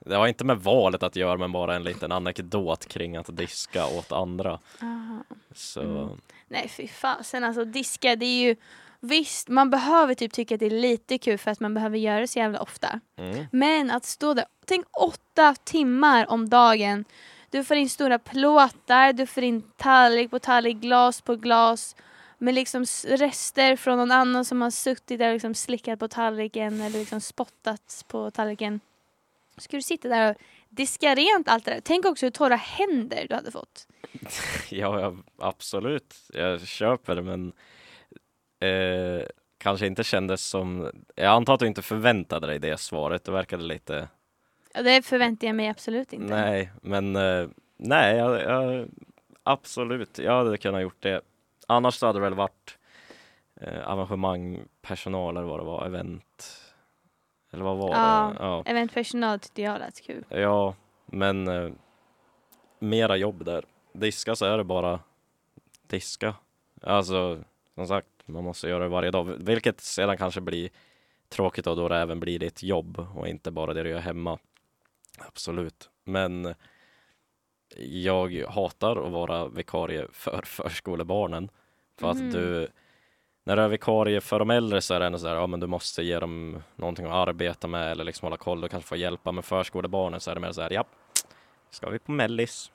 det 0.00 0.14
har 0.14 0.26
inte 0.26 0.44
med 0.44 0.58
valet 0.58 1.02
att 1.02 1.16
göra, 1.16 1.36
men 1.36 1.52
bara 1.52 1.76
en 1.76 1.84
liten 1.84 2.12
anekdot 2.12 2.86
kring 2.88 3.16
att 3.16 3.36
diska 3.36 3.86
åt 3.86 4.12
andra. 4.12 4.58
Aha. 4.82 5.24
Så 5.54 5.80
Mm. 5.80 6.08
Nej 6.48 6.68
fy 6.68 6.88
fasen 6.88 7.44
alltså 7.44 7.64
diska 7.64 8.16
det 8.16 8.26
är 8.26 8.48
ju 8.48 8.56
Visst, 9.00 9.48
man 9.48 9.70
behöver 9.70 10.14
typ 10.14 10.32
tycka 10.32 10.54
att 10.54 10.60
det 10.60 10.66
är 10.66 10.70
lite 10.70 11.18
kul 11.18 11.38
för 11.38 11.50
att 11.50 11.60
man 11.60 11.74
behöver 11.74 11.98
göra 11.98 12.20
det 12.20 12.28
så 12.28 12.38
jävla 12.38 12.60
ofta. 12.60 13.00
mm. 13.16 13.46
Men 13.52 13.90
att 13.90 14.04
stå 14.04 14.34
där, 14.34 14.44
tänk 14.66 14.86
åtta 14.98 15.54
timmar 15.64 16.30
om 16.30 16.48
dagen. 16.48 17.04
Du 17.50 17.64
får 17.64 17.76
in 17.76 17.88
stora 17.88 18.18
plåtar, 18.18 19.12
du 19.12 19.26
får 19.26 19.42
in 19.42 19.62
tallrik 19.76 20.30
på 20.30 20.38
tallrik, 20.38 20.76
glas 20.76 21.20
på 21.20 21.36
glas. 21.36 21.96
Med 22.38 22.54
liksom 22.54 22.84
rester 23.06 23.76
från 23.76 23.98
någon 23.98 24.10
annan 24.10 24.44
som 24.44 24.62
har 24.62 24.70
suttit 24.70 25.18
där 25.18 25.28
och 25.28 25.32
liksom 25.32 25.54
slickat 25.54 25.98
på 25.98 26.08
tallriken 26.08 26.80
eller 26.80 26.98
liksom 26.98 27.20
spottat 27.20 28.04
på 28.08 28.30
tallriken. 28.30 28.80
Ska 29.56 29.76
du 29.76 29.82
sitta 29.82 30.08
där 30.08 30.30
och 30.30 30.36
diska 30.68 31.14
rent 31.14 31.48
allt 31.48 31.64
det 31.64 31.70
där. 31.70 31.80
Tänk 31.80 32.04
också 32.04 32.26
hur 32.26 32.30
torra 32.30 32.56
händer 32.56 33.26
du 33.28 33.34
hade 33.34 33.50
fått. 33.50 33.86
Ja, 34.70 35.00
ja, 35.00 35.16
absolut. 35.38 36.14
Jag 36.34 36.66
köper 36.66 37.14
det, 37.14 37.22
men 37.22 37.52
eh, 38.60 39.26
kanske 39.58 39.86
inte 39.86 40.04
kändes 40.04 40.46
som... 40.46 40.90
Jag 41.14 41.26
antar 41.26 41.54
att 41.54 41.60
du 41.60 41.66
inte 41.66 41.82
förväntade 41.82 42.46
dig 42.46 42.58
det 42.58 42.80
svaret. 42.80 43.24
Det 43.24 43.32
verkade 43.32 43.62
lite... 43.62 44.08
Ja, 44.74 44.82
det 44.82 45.02
förväntar 45.06 45.46
jag 45.46 45.56
mig 45.56 45.68
absolut 45.68 46.12
inte. 46.12 46.34
Nej, 46.34 46.72
men 46.82 47.16
eh, 47.16 47.48
nej, 47.76 48.16
jag, 48.16 48.40
jag, 48.42 48.88
absolut. 49.42 50.18
Jag 50.18 50.32
hade 50.32 50.58
kunnat 50.58 50.82
gjort 50.82 51.02
det. 51.02 51.20
Annars 51.66 51.94
så 51.94 52.06
hade 52.06 52.18
det 52.18 52.22
väl 52.22 52.34
varit 52.34 52.78
eh, 53.60 53.88
arrangemang, 53.88 54.62
personal 54.82 55.36
eller 55.36 55.46
vad 55.46 55.60
det 55.60 55.64
var, 55.64 55.86
event. 55.86 56.62
Eller 57.52 57.64
vad 57.64 57.76
var 57.76 57.90
Ja. 57.90 58.32
det? 58.38 58.44
Ja. 58.44 58.62
Eventpersonal 58.66 59.40
tyckte 59.40 59.62
jag 59.62 59.78
lät 59.78 60.00
kul. 60.00 60.24
Ja, 60.28 60.74
men 61.06 61.48
eh, 61.48 61.70
mera 62.78 63.16
jobb 63.16 63.44
där. 63.44 63.64
Diska 63.92 64.36
så 64.36 64.44
är 64.44 64.58
det 64.58 64.64
bara 64.64 65.00
diska. 65.82 66.34
Alltså, 66.82 67.38
som 67.74 67.86
sagt, 67.86 68.08
man 68.32 68.44
måste 68.44 68.68
göra 68.68 68.82
det 68.82 68.88
varje 68.88 69.10
dag. 69.10 69.24
Vilket 69.24 69.80
sedan 69.80 70.16
kanske 70.16 70.40
blir 70.40 70.70
tråkigt 71.28 71.66
och 71.66 71.76
då 71.76 71.88
det 71.88 71.96
även 71.96 72.20
blir 72.20 72.38
ditt 72.38 72.62
jobb 72.62 73.06
och 73.16 73.28
inte 73.28 73.50
bara 73.50 73.74
det 73.74 73.82
du 73.82 73.90
gör 73.90 73.98
hemma. 73.98 74.38
Absolut. 75.18 75.90
Men 76.04 76.54
jag 77.76 78.44
hatar 78.48 79.06
att 79.06 79.12
vara 79.12 79.48
vikarie 79.48 80.06
för 80.12 80.42
förskolebarnen. 80.46 81.50
För 82.00 82.14
Mhm. 82.14 82.26
att 82.26 82.32
du, 82.32 82.68
när 83.44 83.56
du 83.56 83.62
är 83.62 83.68
vikarie 83.68 84.20
för 84.20 84.38
de 84.38 84.50
äldre 84.50 84.80
så 84.80 84.94
är 84.94 85.00
det 85.00 85.06
ändå 85.06 85.18
så 85.18 85.28
här, 85.28 85.34
ja 85.34 85.46
men 85.46 85.60
du 85.60 85.66
måste 85.66 86.02
ge 86.02 86.18
dem 86.18 86.62
någonting 86.76 87.06
att 87.06 87.12
arbeta 87.28 87.66
med 87.68 87.90
eller 87.90 88.04
liksom 88.04 88.26
hålla 88.26 88.36
koll, 88.36 88.60
du 88.60 88.68
kanske 88.68 88.88
får 88.88 88.98
hjälpa 88.98 89.32
med 89.32 89.44
förskolebarnen 89.44 90.20
så 90.20 90.30
är 90.30 90.34
det 90.34 90.40
mer 90.40 90.52
så 90.52 90.62
här, 90.62 90.72
ja, 90.72 90.84
ska 91.70 91.90
vi 91.90 91.98
på 91.98 92.12
mellis? 92.12 92.70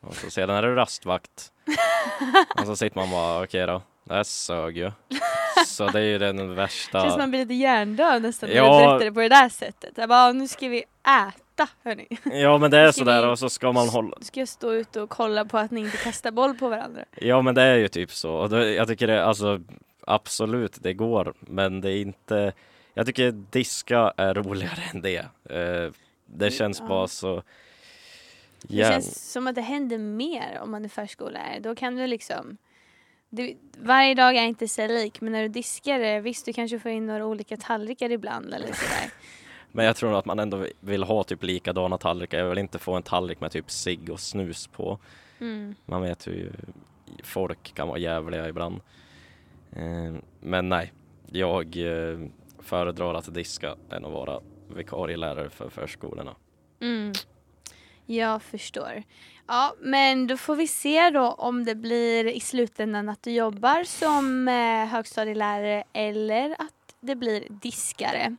Och 0.00 0.14
så 0.16 0.30
sedan 0.30 0.56
är 0.56 0.62
det 0.62 0.74
rastvakt. 0.76 1.52
och 2.60 2.66
så 2.66 2.76
sitter 2.76 2.96
man 2.96 3.10
bara, 3.10 3.42
okej 3.44 3.66
då, 3.66 3.82
det 4.04 4.24
sög 4.24 4.76
ju. 4.78 4.90
Så 5.66 5.86
det 5.88 5.98
är 6.00 6.04
ju 6.04 6.18
den 6.18 6.54
värsta. 6.54 7.02
Känns 7.02 7.16
man 7.16 7.30
blir 7.30 7.40
lite 7.40 7.54
hjärndöd 7.54 8.22
nästan 8.22 8.48
när 8.48 8.56
Ja. 8.56 8.64
du 8.80 8.86
berättar 8.86 9.04
det 9.04 9.12
på 9.12 9.20
det 9.20 9.28
där 9.28 9.48
sättet. 9.48 9.92
Jag 9.96 10.08
bara, 10.08 10.32
nu 10.32 10.48
ska 10.48 10.68
vi 10.68 10.84
äta 11.28 11.68
hörni. 11.84 12.06
Ja 12.24 12.58
men 12.58 12.70
det 12.70 12.78
är 12.78 12.92
sådär 12.92 13.22
vi- 13.26 13.32
och 13.32 13.38
så 13.38 13.50
ska 13.50 13.72
man 13.72 13.88
hålla, 13.88 14.16
Nu 14.20 14.24
ska 14.24 14.40
jag 14.40 14.48
stå 14.48 14.72
ute 14.72 15.00
och 15.00 15.10
kolla 15.10 15.44
på 15.44 15.58
att 15.58 15.70
ni 15.70 15.80
inte 15.80 15.96
kastar 15.96 16.30
boll 16.30 16.54
på 16.54 16.68
varandra. 16.68 17.04
Ja 17.16 17.42
men 17.42 17.54
det 17.54 17.62
är 17.62 17.76
ju 17.76 17.88
typ 17.88 18.10
så. 18.12 18.34
Och 18.34 18.50
det, 18.50 18.74
jag 18.74 18.88
tycker 18.88 19.06
det, 19.06 19.24
alltså 19.24 19.60
absolut 20.06 20.78
det 20.82 20.92
går. 20.94 21.34
Men 21.40 21.80
det 21.80 21.90
är 21.92 22.00
inte, 22.00 22.52
jag 22.94 23.06
tycker 23.06 23.30
diska 23.32 24.12
är 24.16 24.34
roligare 24.34 24.82
än 24.94 25.00
det. 25.02 25.16
Eh, 25.50 25.92
det 26.26 26.50
känns 26.50 26.80
Ja. 26.80 26.86
bara 26.86 27.08
så 27.08 27.42
Det 28.62 28.74
jävla... 28.76 28.92
känns 28.92 29.32
som 29.32 29.46
att 29.46 29.54
det 29.54 29.60
händer 29.60 29.98
mer 29.98 30.58
om 30.62 30.70
man 30.70 30.84
är 30.84 30.88
förskollärare. 30.88 31.60
Då 31.60 31.74
kan 31.74 31.96
du 31.96 32.06
liksom 32.06 32.56
du, 33.34 33.56
varje 33.78 34.14
dag 34.14 34.36
är 34.36 34.44
inte 34.44 34.68
sig 34.68 34.88
lik 34.88 35.20
men 35.20 35.32
när 35.32 35.42
du 35.42 35.48
diskar 35.48 35.98
det, 35.98 36.20
visst 36.20 36.46
du 36.46 36.52
kanske 36.52 36.78
får 36.78 36.90
in 36.90 37.06
några 37.06 37.26
olika 37.26 37.56
tallrikar 37.56 38.10
ibland 38.10 38.54
eller 38.54 38.66
sådär. 38.66 39.10
Men 39.76 39.86
jag 39.86 39.96
tror 39.96 40.18
att 40.18 40.24
man 40.24 40.38
ändå 40.38 40.66
vill 40.80 41.02
ha 41.02 41.24
typ 41.24 41.42
likadana 41.42 41.98
tallrikar. 41.98 42.38
Jag 42.38 42.48
vill 42.48 42.58
inte 42.58 42.78
få 42.78 42.94
en 42.94 43.02
tallrik 43.02 43.40
med 43.40 43.50
typ 43.50 43.70
cigg 43.70 44.10
och 44.10 44.20
snus 44.20 44.66
på. 44.66 44.98
Mm. 45.40 45.74
Man 45.86 46.02
vet 46.02 46.26
ju 46.26 46.52
folk 47.22 47.74
kan 47.74 47.88
vara 47.88 47.98
jävliga 47.98 48.48
ibland. 48.48 48.80
Eh, 49.72 50.14
men 50.40 50.68
nej, 50.68 50.92
jag 51.30 51.76
eh, 51.76 52.18
föredrar 52.58 53.14
att 53.14 53.34
diska 53.34 53.76
än 53.90 54.04
att 54.04 54.12
vara 54.12 54.40
vikarielärare 54.76 55.50
för 55.50 55.68
förskolorna. 55.68 56.34
Mm. 56.80 57.12
Jag 58.06 58.42
förstår. 58.42 59.02
Ja, 59.46 59.74
men 59.80 60.26
då 60.26 60.36
får 60.36 60.56
vi 60.56 60.66
se 60.66 61.10
då 61.10 61.30
om 61.32 61.64
det 61.64 61.74
blir 61.74 62.28
i 62.28 62.40
slutändan 62.40 63.08
att 63.08 63.22
du 63.22 63.30
jobbar 63.30 63.84
som 63.84 64.48
eh, 64.48 64.86
högstadielärare 64.86 65.84
eller 65.92 66.50
att 66.50 66.94
det 67.00 67.14
blir 67.14 67.46
diskare. 67.50 68.36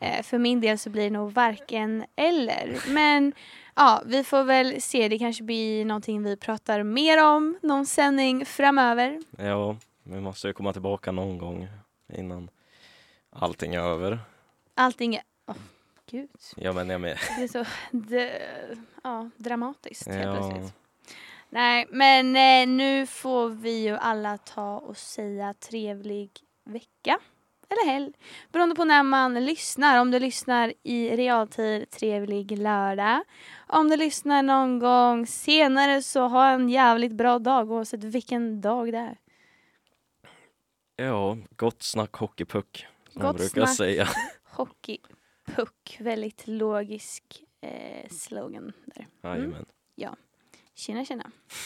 Eh, 0.00 0.22
för 0.22 0.38
min 0.38 0.60
del 0.60 0.78
så 0.78 0.90
blir 0.90 1.02
det 1.02 1.10
nog 1.10 1.32
varken 1.32 2.04
eller. 2.16 2.78
Men 2.88 3.32
ja, 3.74 4.02
vi 4.06 4.24
får 4.24 4.44
väl 4.44 4.82
se. 4.82 5.08
Det 5.08 5.18
kanske 5.18 5.44
blir 5.44 5.84
någonting 5.84 6.22
vi 6.22 6.36
pratar 6.36 6.82
mer 6.82 7.24
om 7.24 7.58
någon 7.62 7.86
sändning 7.86 8.46
framöver. 8.46 9.20
Ja, 9.38 9.76
vi 10.02 10.20
måste 10.20 10.46
ju 10.46 10.52
komma 10.52 10.72
tillbaka 10.72 11.12
någon 11.12 11.38
gång 11.38 11.68
innan 12.16 12.50
allting 13.30 13.74
är 13.74 13.80
över. 13.80 14.18
Allting 14.74 15.14
är... 15.14 15.22
Gud. 16.10 16.30
Ja, 16.56 16.72
men 16.72 16.90
jag 16.90 17.00
med. 17.00 17.18
Det 17.38 17.42
är 17.42 17.48
så 17.48 17.64
ja, 19.02 19.30
dramatiskt 19.36 20.06
helt 20.08 20.24
Ja. 20.24 20.34
plötsligt. 20.50 20.74
Nej, 21.52 21.86
men 21.90 22.36
eh, 22.36 22.76
nu 22.76 23.06
får 23.06 23.48
vi 23.48 23.82
ju 23.82 23.96
alla 23.96 24.38
ta 24.38 24.78
och 24.78 24.96
säga 24.96 25.54
trevlig 25.54 26.30
vecka. 26.64 27.18
Eller 27.68 27.92
helg. 27.92 28.12
Beroende 28.52 28.74
på 28.74 28.84
när 28.84 29.02
man 29.02 29.44
lyssnar. 29.44 30.00
Om 30.00 30.10
du 30.10 30.18
lyssnar 30.18 30.72
i 30.82 31.16
realtid, 31.16 31.90
trevlig 31.90 32.58
lördag. 32.58 33.22
Om 33.66 33.88
du 33.88 33.96
lyssnar 33.96 34.42
någon 34.42 34.78
gång 34.78 35.26
senare 35.26 36.02
så 36.02 36.28
ha 36.28 36.48
en 36.50 36.68
jävligt 36.68 37.12
bra 37.12 37.38
dag 37.38 37.70
oavsett 37.72 38.04
vilken 38.04 38.60
dag 38.60 38.92
det 38.92 38.98
är. 38.98 39.16
Ja, 40.96 41.36
gott 41.56 41.82
snack 41.82 42.12
hockeypuck. 42.16 42.86
Som 43.12 43.22
Gott 43.22 43.26
jag 43.28 43.36
brukar 43.36 43.66
snack. 43.66 43.76
säga. 43.76 44.08
Hockeypuck, 45.56 45.96
väldigt 46.00 46.46
logisk 46.46 47.44
eh, 47.60 48.08
slogan 48.10 48.72
där. 48.86 49.06
Jajamän. 49.22 49.66
Tjena 50.74 51.04
tjena. 51.04 51.30